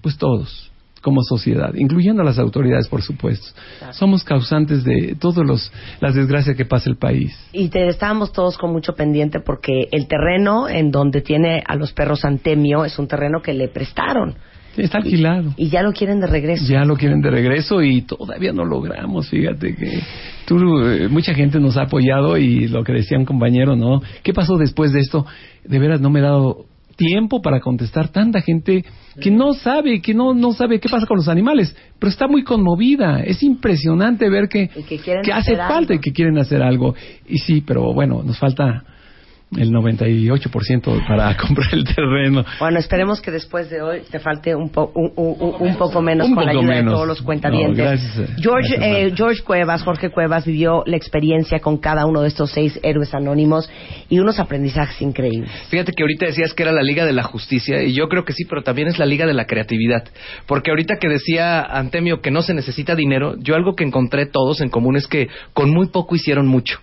[0.02, 0.70] Pues todos,
[1.04, 3.46] como sociedad, incluyendo a las autoridades, por supuesto.
[3.92, 5.70] Somos causantes de todas
[6.00, 7.36] las desgracias que pasa el país.
[7.52, 11.92] Y te estábamos todos con mucho pendiente porque el terreno en donde tiene a los
[11.92, 14.34] perros Antemio es un terreno que le prestaron.
[14.78, 15.52] Está alquilado.
[15.56, 16.64] Y ya lo quieren de regreso.
[16.66, 20.00] Ya lo quieren de regreso y todavía no logramos, fíjate que
[20.46, 20.56] tú,
[20.86, 24.00] eh, mucha gente nos ha apoyado y lo que decía un compañero, ¿no?
[24.22, 25.26] ¿Qué pasó después de esto?
[25.64, 26.64] De veras no me he dado
[26.96, 28.84] tiempo para contestar tanta gente
[29.20, 32.42] que no sabe, que no, no sabe qué pasa con los animales, pero está muy
[32.42, 33.20] conmovida.
[33.20, 36.94] Es impresionante ver que, que, hace falta y que quieren hacer algo.
[37.28, 38.84] Y sí, pero bueno, nos falta
[39.56, 42.44] el 98% para comprar el terreno.
[42.58, 46.26] Bueno, esperemos que después de hoy te falte un, po- un, un- un poco menos
[46.28, 46.84] Un con la ayuda menos.
[46.86, 47.78] de todos los cuentavientes.
[47.78, 52.04] No, gracias, eh, George, gracias, eh, George Cuevas, Jorge Cuevas vivió la experiencia con cada
[52.06, 53.70] uno de estos seis héroes anónimos
[54.08, 55.50] y unos aprendizajes increíbles.
[55.68, 58.32] Fíjate que ahorita decías que era la Liga de la Justicia y yo creo que
[58.32, 60.04] sí, pero también es la Liga de la Creatividad.
[60.46, 64.60] Porque ahorita que decía Antemio que no se necesita dinero, yo algo que encontré todos
[64.60, 66.78] en común es que con muy poco hicieron mucho.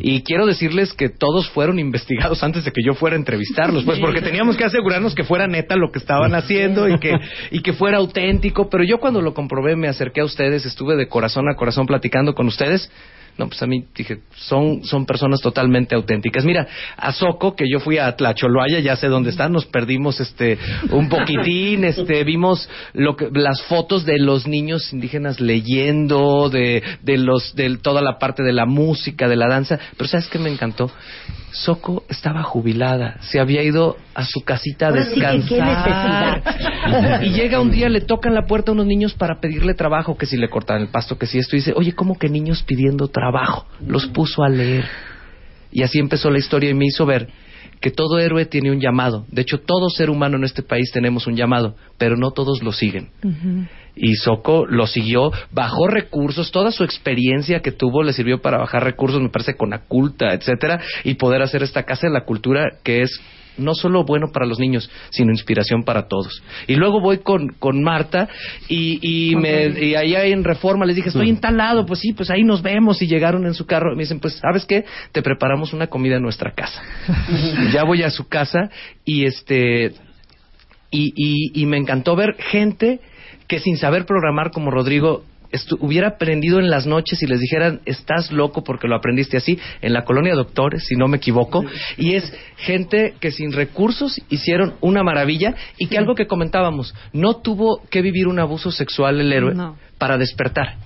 [0.00, 3.98] Y quiero decirles que todos fueron investigados antes de que yo fuera a entrevistarlos, pues
[3.98, 7.14] porque teníamos que asegurarnos que fuera neta lo que estaban haciendo y que,
[7.50, 8.68] y que fuera auténtico.
[8.68, 12.34] Pero yo cuando lo comprobé me acerqué a ustedes, estuve de corazón a corazón platicando
[12.34, 12.90] con ustedes.
[13.38, 16.44] No, pues a mí dije, son, son personas totalmente auténticas.
[16.44, 20.58] Mira, a Soco, que yo fui a Tlacholoaya, ya sé dónde están, nos perdimos este
[20.90, 27.18] un poquitín, este vimos lo que, las fotos de los niños indígenas leyendo, de, de
[27.18, 30.50] los, de toda la parte de la música, de la danza, pero ¿sabes qué me
[30.50, 30.90] encantó?
[31.52, 36.42] Soco estaba jubilada, se había ido a su casita a sí descansar.
[37.22, 40.26] y llega un día, le tocan la puerta a unos niños para pedirle trabajo, que
[40.26, 43.08] si le cortan el pasto, que si esto, y dice, oye, ¿cómo que niños pidiendo
[43.08, 43.66] trabajo?
[43.86, 44.86] Los puso a leer.
[45.70, 47.28] Y así empezó la historia y me hizo ver
[47.82, 49.26] que todo héroe tiene un llamado.
[49.28, 52.72] De hecho, todo ser humano en este país tenemos un llamado, pero no todos lo
[52.72, 53.10] siguen.
[53.94, 58.84] Y Soco lo siguió, bajó recursos, toda su experiencia que tuvo le sirvió para bajar
[58.84, 63.02] recursos, me parece, con Aculta, etcétera, y poder hacer esta casa de la cultura que
[63.02, 63.20] es
[63.58, 66.42] no solo bueno para los niños, sino inspiración para todos.
[66.66, 68.28] Y luego voy con, con Marta
[68.68, 72.12] y, y, me, y allá en Reforma les dije, estoy en tal lado, pues sí,
[72.12, 73.94] pues ahí nos vemos y llegaron en su carro.
[73.94, 74.84] Me dicen, pues, ¿sabes qué?
[75.12, 76.82] Te preparamos una comida en nuestra casa.
[77.60, 78.70] Y ya voy a su casa
[79.04, 79.92] y este
[80.90, 83.00] y, y, y me encantó ver gente
[83.52, 85.24] que sin saber programar como Rodrigo
[85.80, 89.92] hubiera aprendido en las noches y les dijeran estás loco porque lo aprendiste así en
[89.92, 91.62] la colonia doctores si no me equivoco
[91.98, 97.42] y es gente que sin recursos hicieron una maravilla y que algo que comentábamos no
[97.42, 99.76] tuvo que vivir un abuso sexual el héroe No.
[99.98, 100.76] para despertar.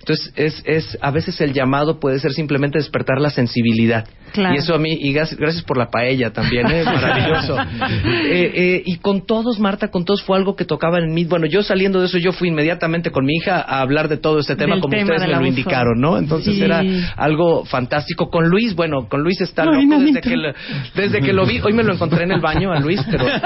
[0.00, 4.04] Entonces es, es a veces el llamado puede ser simplemente despertar la sensibilidad
[4.36, 4.54] Claro.
[4.54, 6.84] y eso a mí y gracias por la paella también ¿eh?
[6.84, 11.24] maravilloso Eh, eh, y con todos Marta con todos fue algo que tocaba en mí
[11.24, 14.38] bueno yo saliendo de eso yo fui inmediatamente con mi hija a hablar de todo
[14.38, 16.62] este tema Del como tema ustedes me lo indicaron no entonces Sí.
[16.62, 16.82] era
[17.16, 20.20] algo fantástico con Luis bueno con Luis está loco desde mamita.
[20.20, 20.52] que, lo,
[20.94, 23.24] desde que lo vi hoy me lo encontré en el baño a Luis pero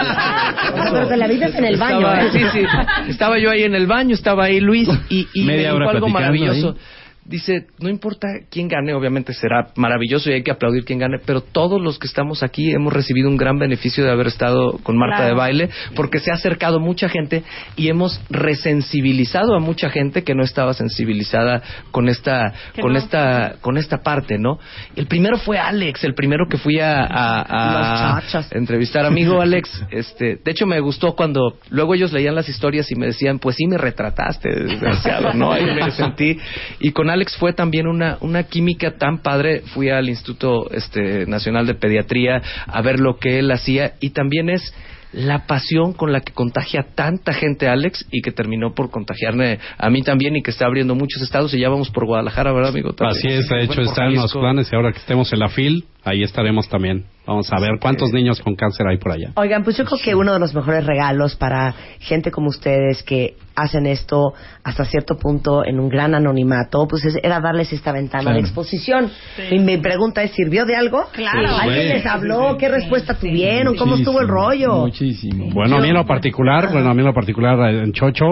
[0.93, 2.29] Pero te la vives en el baño, estaba, ¿eh?
[2.33, 2.61] sí, sí.
[3.09, 6.09] Estaba yo ahí en el baño, estaba ahí Luis y, y me dijo hora algo
[6.09, 6.71] maravilloso.
[6.71, 7.00] ahí.
[7.31, 11.43] Dice, no importa quién gane, obviamente será maravilloso y hay que aplaudir quien gane, pero
[11.43, 15.19] todos los que estamos aquí hemos recibido un gran beneficio de haber estado con Marta
[15.19, 15.29] Claro.
[15.29, 17.45] de Baile, porque se ha acercado mucha gente
[17.77, 21.63] y hemos resensibilizado a mucha gente que no estaba sensibilizada
[21.93, 22.99] con esta, con no.
[22.99, 24.59] esta, con esta parte, ¿no?
[24.97, 28.21] El primero fue Alex, el primero que fui a,
[28.51, 29.07] entrevistar.
[29.07, 33.07] Amigo Alex, este, de hecho me gustó cuando luego ellos leían las historias y me
[33.07, 35.57] decían, pues sí me retrataste, desgraciado, ¿no?
[35.57, 36.37] Y me sentí.
[36.81, 39.63] Y con Alex fue también una, una química tan padre.
[39.75, 44.51] Fui al Instituto este, Nacional de Pediatría a ver lo que él hacía y también
[44.51, 44.75] es
[45.13, 49.91] la pasión con la que contagia tanta gente Alex y que terminó por contagiarme a
[49.91, 52.93] mí también y que está abriendo muchos estados y ya vamos por Guadalajara, ¿verdad, amigo?
[52.93, 53.19] También.
[53.19, 56.23] Así es, de hecho están los planes y ahora que estemos en la FIL, ahí
[56.23, 57.05] estaremos también.
[57.27, 59.31] Vamos a ver cuántos niños con cáncer hay por allá.
[59.37, 63.37] Oigan, pues yo creo que uno de los mejores regalos para gente como ustedes que
[63.55, 64.33] hacen esto
[64.65, 68.37] hasta cierto punto en un gran anonimato, pues es- era darles esta ventana Claro.
[68.39, 69.11] de exposición.
[69.51, 71.05] Y mi pregunta es, ¿sirvió de algo?
[71.13, 71.55] Claro.
[71.57, 71.93] ¿Alguien Sí.
[71.95, 72.57] les habló?
[72.57, 73.77] ¿Qué respuesta tuvieron?
[73.77, 74.75] ¿Cómo estuvo el rollo?
[74.87, 75.51] Muchísimo.
[75.53, 78.25] Bueno, a mí en lo particular, bueno, a mí en lo particular en Chocho,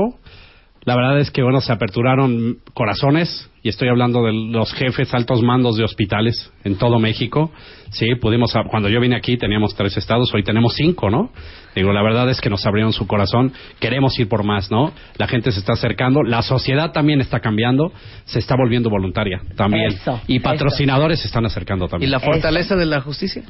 [0.89, 5.43] la verdad es que, bueno, se aperturaron corazones y estoy hablando de los jefes altos
[5.43, 7.53] mandos de hospitales en todo México.
[7.91, 11.31] Sí, pudimos, a- cuando yo vine aquí teníamos tres estados, hoy tenemos cinco, ¿no?
[11.75, 14.93] Digo, la verdad es que nos abrieron su corazón, queremos ir por más, ¿no?
[15.19, 17.93] La gente se está acercando, la sociedad también está cambiando,
[18.25, 19.89] se está volviendo voluntaria también.
[19.89, 22.11] Eso, y patrocinadores se están acercando ¿Y también.
[22.11, 23.43] la fortaleza de la justicia?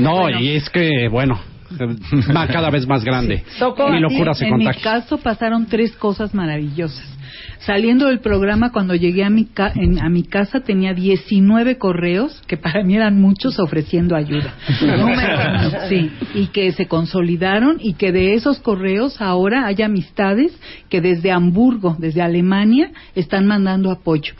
[0.00, 1.38] No, y es que, bueno,
[2.52, 3.44] cada vez más grande.
[3.90, 5.00] Mi locura se en mi contagia.
[5.00, 7.17] caso pasaron tres cosas maravillosas.
[7.60, 12.40] Saliendo del programa, cuando llegué a mi, ca- en- a mi casa, tenía 19 correos,
[12.46, 14.54] que para mí eran muchos, ofreciendo ayuda.
[14.80, 21.00] Número sí, y que se consolidaron y que de esos correos ahora hay amistades que
[21.00, 24.34] desde Hamburgo, desde Alemania, están mandando apoyo.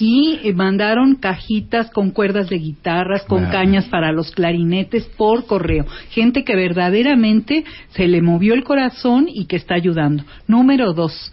[0.00, 5.86] Y eh, mandaron cajitas con cuerdas de guitarras, con cañas para los clarinetes por correo.
[6.10, 10.24] Gente que verdaderamente se le movió el corazón y que está ayudando.
[10.46, 11.32] Número dos.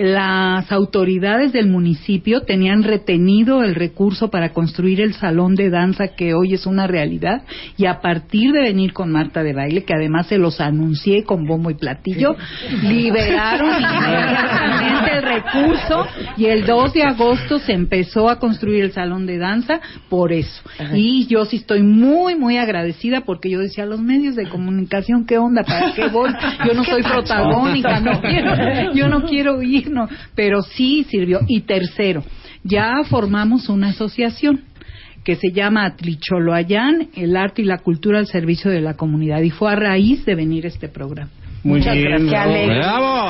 [0.00, 6.32] Las autoridades del municipio tenían retenido el recurso para construir el salón de danza que
[6.32, 7.42] hoy es una realidad
[7.76, 11.44] y a partir de venir con Marta de Baile, que además se los anuncié con
[11.46, 12.34] bombo y platillo,
[12.82, 16.06] liberaron inmediatamente el recurso
[16.38, 20.62] y el 2 de agosto se empezó a construir el salón de danza por eso.
[20.94, 25.36] Y yo sí estoy muy, muy agradecida porque yo decía, los medios de comunicación, ¿qué
[25.36, 25.62] onda?
[25.62, 26.30] ¿Para qué voy?
[26.66, 30.08] Yo no soy protagónica, no quiero, yo no quiero ir, no.
[30.34, 31.40] Pero sí sirvió.
[31.46, 32.22] Y tercero,
[32.64, 34.62] ya formamos una asociación
[35.24, 39.40] que se llama Atlicholoayán, el arte y la cultura al servicio de la comunidad.
[39.42, 41.30] Y fue a raíz de venir este programa.
[41.62, 42.46] Muy Muchas bien, gracias.
[42.46, 42.66] Alex.
[42.78, 43.28] ¡Bravo!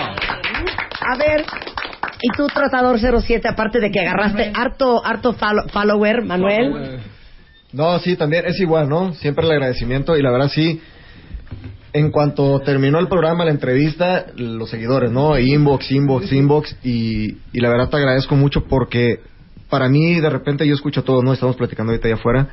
[1.03, 1.45] A ver,
[2.23, 7.01] y tú, Tratador 07, aparte de que agarraste harto, harto follow- follower, Manuel.
[7.73, 9.13] No, sí, también es igual, ¿no?
[9.15, 10.81] Siempre el agradecimiento y la verdad sí.
[11.93, 15.37] En cuanto terminó el programa, la entrevista, los seguidores, ¿no?
[15.39, 19.21] Inbox, inbox, inbox y, y la verdad te agradezco mucho porque
[19.69, 21.33] para mí de repente yo escucho a todos, ¿no?
[21.33, 22.49] Estamos platicando ahorita allá afuera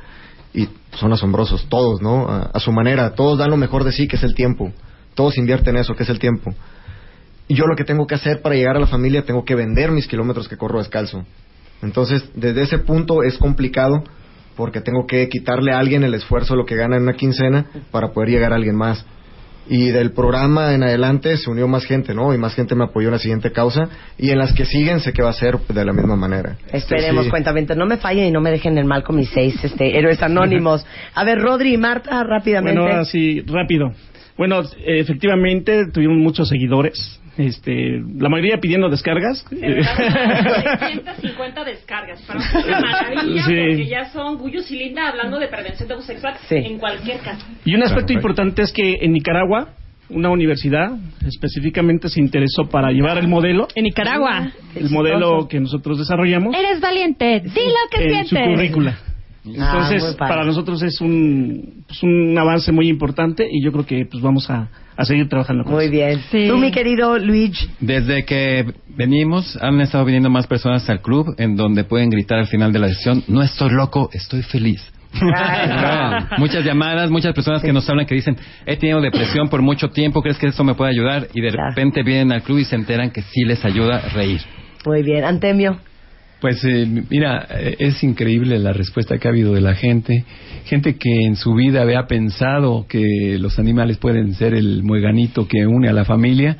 [0.52, 2.28] y son asombrosos, todos, ¿no?
[2.28, 4.72] A, a su manera, todos dan lo mejor de sí, que es el tiempo.
[5.14, 6.54] Todos invierten eso, que es el tiempo.
[7.48, 9.90] Y yo lo que tengo que hacer para llegar a la familia, tengo que vender
[9.90, 11.24] mis kilómetros que corro descalzo.
[11.82, 14.04] Entonces, desde ese punto es complicado
[14.56, 18.12] porque tengo que quitarle a alguien el esfuerzo, lo que gana en una quincena, para
[18.12, 19.04] poder llegar a alguien más.
[19.68, 22.34] Y del programa en adelante se unió más gente, ¿no?
[22.34, 23.88] Y más gente me apoyó en la siguiente causa
[24.18, 26.56] y en las que siguen sé que va a ser de la misma manera.
[26.72, 27.30] Esperemos, Sí.
[27.30, 30.22] cuentamente, no me fallen y no me dejen en mal con mis seis este, héroes
[30.22, 30.86] anónimos.
[31.14, 32.80] A ver, Rodri y Marta, rápidamente.
[32.80, 33.92] Bueno, así, rápido.
[34.36, 37.20] Bueno, efectivamente tuvimos muchos seguidores.
[37.38, 39.46] Este, la mayoría pidiendo descargas.
[39.48, 42.20] 650 descargas.
[42.22, 43.54] Para una maravilla Sí.
[43.68, 47.46] porque ya son Guyos y Linda hablando de prevención de abuso sexual en cualquier caso.
[47.64, 49.68] Y un aspecto importante es que en Nicaragua,
[50.10, 50.90] una universidad
[51.26, 53.68] específicamente se interesó para llevar el modelo.
[53.74, 54.50] En Nicaragua.
[54.74, 57.40] El modelo que nosotros desarrollamos Eres valiente.
[57.40, 58.54] Di lo que en su sientes.
[58.56, 58.98] currícula.
[59.58, 64.06] Ah, Entonces, para nosotros es un, pues, un avance muy importante y yo creo que
[64.06, 65.92] pues vamos a, a seguir trabajando con Muy eso.
[65.92, 66.48] bien.
[66.48, 67.68] Tú, mi querido Luigi.
[67.80, 72.46] Desde que venimos, han estado viniendo más personas al club en donde pueden gritar al
[72.46, 74.92] final de la sesión, no estoy loco, estoy feliz.
[76.38, 80.20] Muchas llamadas, muchas personas que nos hablan que dicen, he tenido depresión por mucho tiempo,
[80.22, 81.28] ¿crees que esto me puede ayudar?
[81.32, 84.40] Y de repente vienen al club y se enteran que sí les ayuda a reír.
[84.84, 85.24] Muy bien.
[85.24, 85.78] Antemio.
[86.40, 90.24] Pues eh, mira, eh, es increíble la respuesta que ha habido de la gente.
[90.66, 95.66] Gente que en su vida había pensado que los animales pueden ser el mueganito que
[95.66, 96.56] une a la familia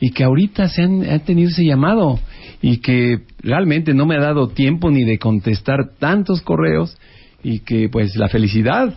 [0.00, 2.18] y que ahorita se han, han tenido ese llamado
[2.60, 6.98] y que realmente no me ha dado tiempo ni de contestar tantos correos
[7.42, 8.94] y que pues la felicidad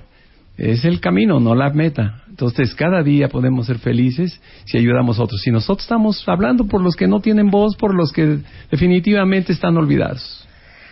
[0.57, 2.23] es el camino, no la meta.
[2.35, 5.39] Entonces, cada día podemos ser felices si ayudamos a otros.
[5.39, 8.39] Si nosotros estamos hablando por los que no tienen voz, por los que
[8.69, 10.45] definitivamente están olvidados.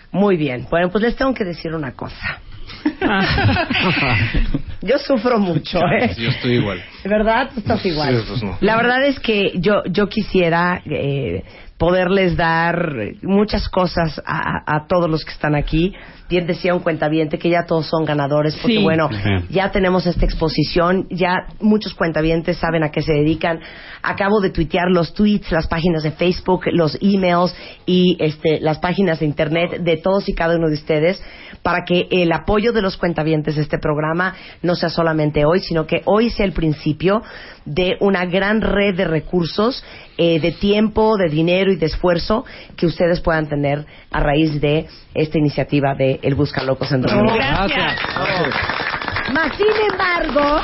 [0.10, 0.66] Muy bien.
[0.70, 2.40] Bueno, pues les tengo que decir una cosa.
[4.82, 6.16] Yo sufro mucho, ¿eh?
[6.18, 6.82] Yo estoy igual.
[7.04, 7.50] ¿Verdad?
[7.54, 8.16] Tú estás igual.
[8.16, 8.58] Sí, pues no.
[8.62, 11.44] La verdad es que yo, yo quisiera eh,
[11.78, 12.90] poderles dar
[13.22, 15.94] muchas cosas a, a todos los que están aquí.
[16.34, 18.82] Bien decía un cuentaviente que ya todos son ganadores, porque Sí.
[18.82, 19.44] bueno, Ajá.
[19.52, 23.60] ya tenemos esta exposición, ya muchos cuentavientes saben a qué se dedican.
[24.02, 27.56] Acabo de tuitear los tweets, las páginas de Facebook, los emails
[27.86, 31.22] y este, las páginas de internet de todos y cada uno de ustedes
[31.62, 34.34] para que el apoyo de los cuentavientes de este programa
[34.64, 37.22] no sea solamente hoy, sino que hoy sea el principio
[37.66, 39.84] de una gran red de recursos,
[40.18, 42.46] eh, de tiempo, de dinero y de esfuerzo
[42.76, 47.44] que ustedes puedan tener a raíz de esta iniciativa de El Busca Locos en 2020.
[49.34, 50.62] Más sin embargo,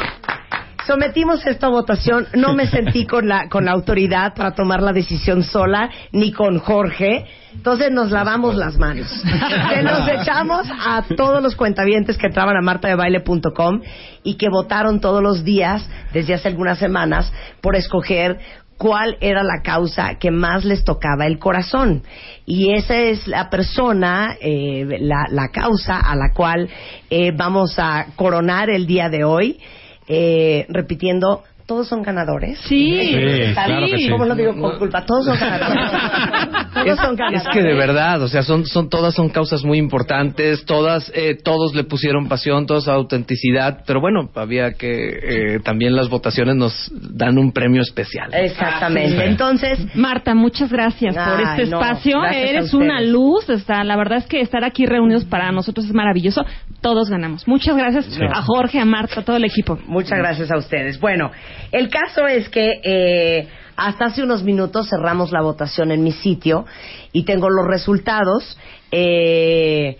[0.89, 2.27] sometimos esta votación.
[2.35, 6.57] No me sentí con la, con la autoridad para tomar la decisión sola, ni con
[6.57, 7.25] Jorge.
[7.53, 9.07] Entonces nos lavamos las manos.
[9.69, 13.81] Se nos echamos a todos los cuentavientes que entraban a martadebaile.com
[14.23, 17.31] y que votaron todos los días, desde hace algunas semanas,
[17.61, 18.39] por escoger
[18.79, 22.01] cuál era la causa que más les tocaba el corazón.
[22.45, 26.69] Y esa es la persona, eh, la, la causa a la cual
[27.09, 29.59] eh, vamos a coronar el día de hoy,
[30.07, 31.43] eh, repitiendo.
[31.69, 32.57] ¿Todos son ganadores?
[32.61, 32.99] Sí.
[32.99, 34.09] Sí, claro que sí.
[34.09, 35.05] ¿Cómo lo digo con culpa?
[35.05, 35.91] Todos son ganadores.
[36.73, 37.43] Todos son ganadores.
[37.43, 41.35] Es que de verdad, o sea, son, son todas son causas muy importantes, todas, eh,
[41.35, 46.91] todos le pusieron pasión, todos autenticidad, pero bueno, había que eh, también las votaciones nos
[46.91, 48.33] dan un premio especial.
[48.33, 49.25] Exactamente.
[49.25, 52.25] Entonces, Marta, muchas gracias por este no, espacio.
[52.25, 53.47] Eres una luz.
[53.47, 56.43] Está, la verdad es que estar aquí reunidos para nosotros es maravilloso.
[56.81, 57.47] Todos ganamos.
[57.47, 59.77] Muchas gracias a Jorge, a Marta, a todo el equipo.
[59.85, 60.99] Muchas gracias a ustedes.
[60.99, 61.29] Bueno,
[61.71, 66.65] el caso es que eh, hasta hace unos minutos cerramos la votación en mi sitio
[67.11, 68.57] y tengo los resultados
[68.91, 69.97] eh,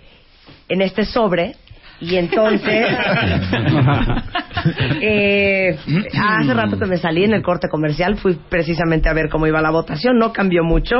[0.68, 1.56] en este sobre.
[2.02, 2.86] Y entonces,
[5.02, 5.76] eh,
[6.18, 9.60] hace rato que me salí en el corte comercial, fui precisamente a ver cómo iba
[9.60, 10.96] la votación, no cambió mucho.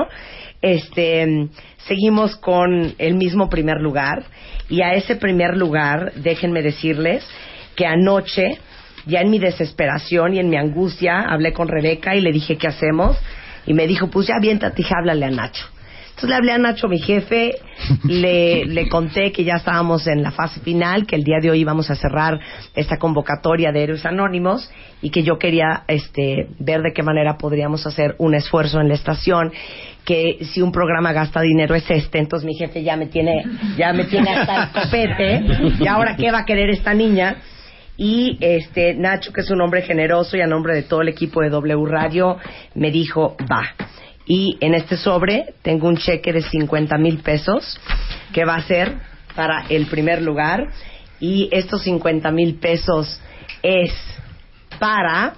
[0.61, 1.49] Este,
[1.87, 4.25] seguimos con el mismo primer lugar
[4.69, 7.27] y a ese primer lugar, déjenme decirles
[7.77, 8.59] que anoche,
[9.07, 12.69] ya en mi desesperación y en mi angustia, hablé con Rebeca y le dije qué
[12.69, 13.17] hacemos
[13.67, 15.67] y me dijo, pues ya aviéntate, hija, háblale a Nacho.
[16.21, 17.53] Entonces le hablé a Nacho, mi jefe,
[18.05, 21.61] le, le conté que ya estábamos en la fase final, que el día de hoy
[21.61, 22.39] íbamos a cerrar
[22.75, 24.71] esta convocatoria de Héroes Anónimos
[25.01, 28.95] y que yo quería este, ver de qué manera podríamos hacer un esfuerzo en la
[28.95, 29.51] estación,
[30.05, 33.43] que si un programa gasta dinero es este, entonces mi jefe ya me tiene,
[33.79, 35.43] ya me tiene hasta el copete,
[35.83, 37.37] y ahora qué va a querer esta niña.
[38.03, 41.43] Y este Nacho, que es un hombre generoso y a nombre de todo el equipo
[41.43, 42.39] de W Radio,
[42.75, 43.75] me dijo, va.
[44.25, 47.79] Y en este sobre tengo un cheque de 50 mil pesos
[48.33, 48.95] que va a ser
[49.37, 50.71] para el primer lugar.
[51.21, 53.21] Y estos 50 mil pesos
[53.63, 53.93] es
[54.79, 55.35] para...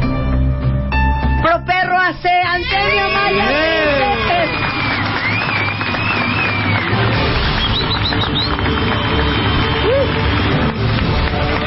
[2.04, 3.44] José Antonio Maya.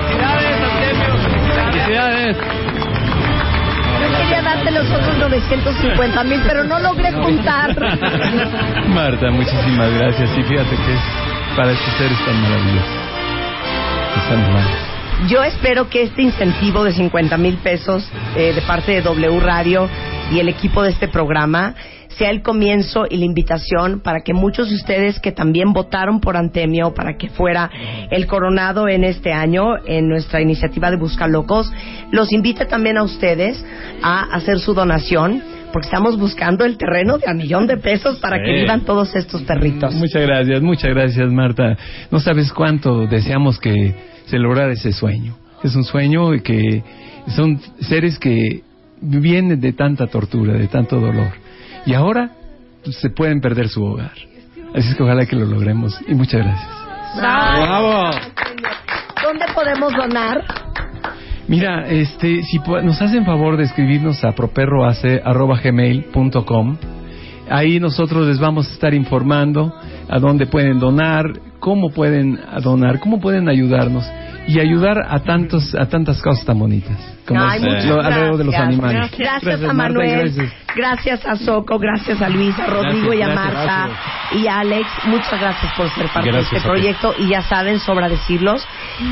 [0.05, 0.97] Felicidades, Antonio.
[1.55, 2.37] Felicidades.
[3.99, 7.75] Yo quería darte los otros 950 mil, pero no logré juntar.
[8.89, 10.37] Marta, muchísimas gracias.
[10.37, 11.01] Y fíjate que es
[11.55, 13.07] para estos seres tan maravillosos.
[15.27, 19.89] Yo espero que este incentivo de 50 mil pesos eh, de parte de W Radio
[20.31, 21.75] y el equipo de este programa
[22.17, 26.35] sea el comienzo y la invitación para que muchos de ustedes que también votaron por
[26.35, 27.69] Antemio para que fuera
[28.09, 31.71] el coronado en este año en nuestra iniciativa de Busca Locos,
[32.11, 33.63] los invite también a ustedes
[34.01, 38.37] a hacer su donación porque estamos buscando el terreno de a millón de pesos para
[38.43, 39.93] que vivan todos estos perritos.
[39.93, 41.77] Muchas gracias, muchas gracias, Marta.
[42.09, 43.93] No sabes cuánto deseamos que
[44.25, 45.37] se lograra ese sueño.
[45.63, 46.83] Es un sueño que
[47.27, 48.63] son seres que
[49.01, 51.31] vienen de tanta tortura, de tanto dolor.
[51.85, 52.31] Y ahora
[52.83, 54.13] pues, se pueden perder su hogar.
[54.73, 55.99] Así es que ojalá que lo logremos.
[56.07, 56.69] Y muchas gracias.
[57.17, 58.11] ¡Bravo!
[59.23, 60.43] ¿Dónde podemos donar?
[61.47, 66.77] Mira, este, si nos hacen favor de escribirnos a properroace.gmail.com,
[67.49, 69.73] ahí nosotros les vamos a estar informando
[70.09, 74.03] a dónde pueden donar, cómo pueden donar, cómo pueden ayudarnos
[74.47, 76.97] y ayudar a tantos, a tantas cosas tan bonitas
[77.27, 78.67] como Ay, es, muchas lo- alrededor de los gracias.
[78.79, 79.11] animales.
[79.17, 80.53] Gracias, a Marta, Manuel, gracias.
[80.75, 81.25] gracias.
[81.25, 83.89] a Soco, gracias a Luis, a Rodrigo y a Gracias, Marta
[84.31, 84.87] y a Alex.
[85.05, 88.65] Muchas gracias por ser parte Gracias de este proyecto y ya saben, sobra decirlos,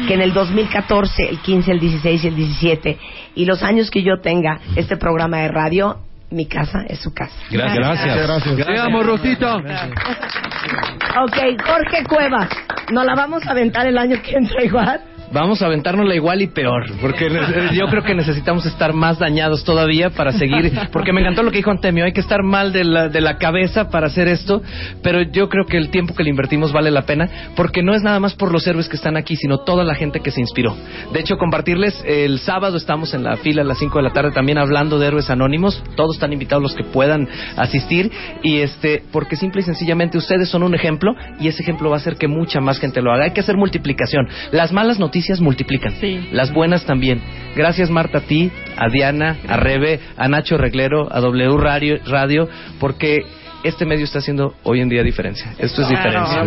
[0.07, 2.98] que en el 2014, el 15, el 16 y el 17
[3.36, 5.98] y los años que yo tenga este programa de radio,
[6.32, 7.36] mi casa es su casa.
[7.52, 7.76] Gracias.
[7.78, 8.28] Gracias.
[8.28, 8.56] Gracias.
[8.66, 9.57] Te amo, Rosita.
[9.57, 12.49] Ok, Jorge Cuevas,
[12.91, 15.02] ¿nos la vamos a aventar el año que entra igual?
[15.31, 17.30] Vamos a aventárnosla igual y peor, porque
[17.73, 21.57] yo creo que necesitamos estar más dañados todavía para seguir, porque me encantó lo que
[21.57, 24.61] dijo Antemio, hay que estar mal de la, de la cabeza para hacer esto,
[25.02, 28.03] pero yo creo que el tiempo que le invertimos vale la pena, porque no es
[28.03, 30.76] nada más por los héroes que están aquí, sino toda la gente que se inspiró.
[31.11, 34.31] De hecho, compartirles, el sábado estamos en la fila a las 5 de la tarde
[34.31, 37.27] también hablando de héroes anónimos, todos están invitados los que puedan
[37.57, 38.11] asistir,
[38.43, 41.99] y este, porque simple y sencillamente ustedes son un ejemplo, y ese ejemplo va a
[41.99, 43.26] hacer que mucha más gente lo haga.
[43.26, 44.27] Hay que hacer multiplicación.
[44.52, 45.94] Las malas noticias multiplican,
[46.32, 47.22] las buenas también.
[47.56, 52.50] Gracias Marta a ti, a Diana, a Rebe, a Nacho Reglero, a W Radio, Radio
[52.80, 53.22] porque
[53.64, 55.54] este medio está haciendo hoy en día diferencia.
[55.58, 56.44] Esto es diferencia.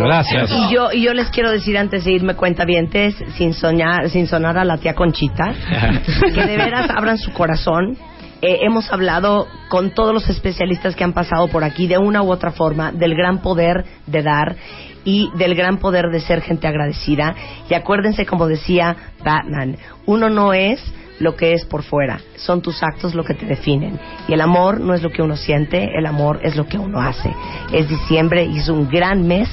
[0.47, 4.57] Y yo, y yo les quiero decir antes de irme cuentavientes, sin soñar, sin sonar
[4.57, 5.53] a la tía Conchita,
[6.33, 7.97] que de veras abran su corazón.
[8.41, 12.31] Eh, hemos hablado con todos los especialistas que han pasado por aquí de una u
[12.31, 14.55] otra forma del gran poder de dar
[15.03, 17.35] y del gran poder de ser gente agradecida.
[17.69, 20.81] Y acuérdense, como decía Batman, uno no es
[21.19, 23.99] lo que es por fuera, son tus actos lo que te definen.
[24.27, 27.01] Y el amor no es lo que uno siente, el amor es lo que uno
[27.01, 27.33] hace.
[27.71, 29.49] Es diciembre y es un gran mes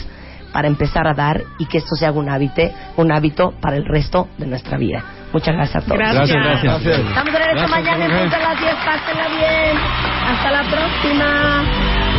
[0.52, 2.62] para empezar a dar y que esto se haga un hábito,
[2.96, 5.04] un hábito para el resto de nuestra vida.
[5.32, 5.98] Muchas gracias a todos.
[5.98, 6.30] Gracias.
[6.30, 6.98] Gracias, gracias.
[6.98, 8.74] Estamos de regreso mañana en punto a las 10.
[8.86, 9.76] Pásenla bien.
[10.24, 12.15] Hasta la próxima.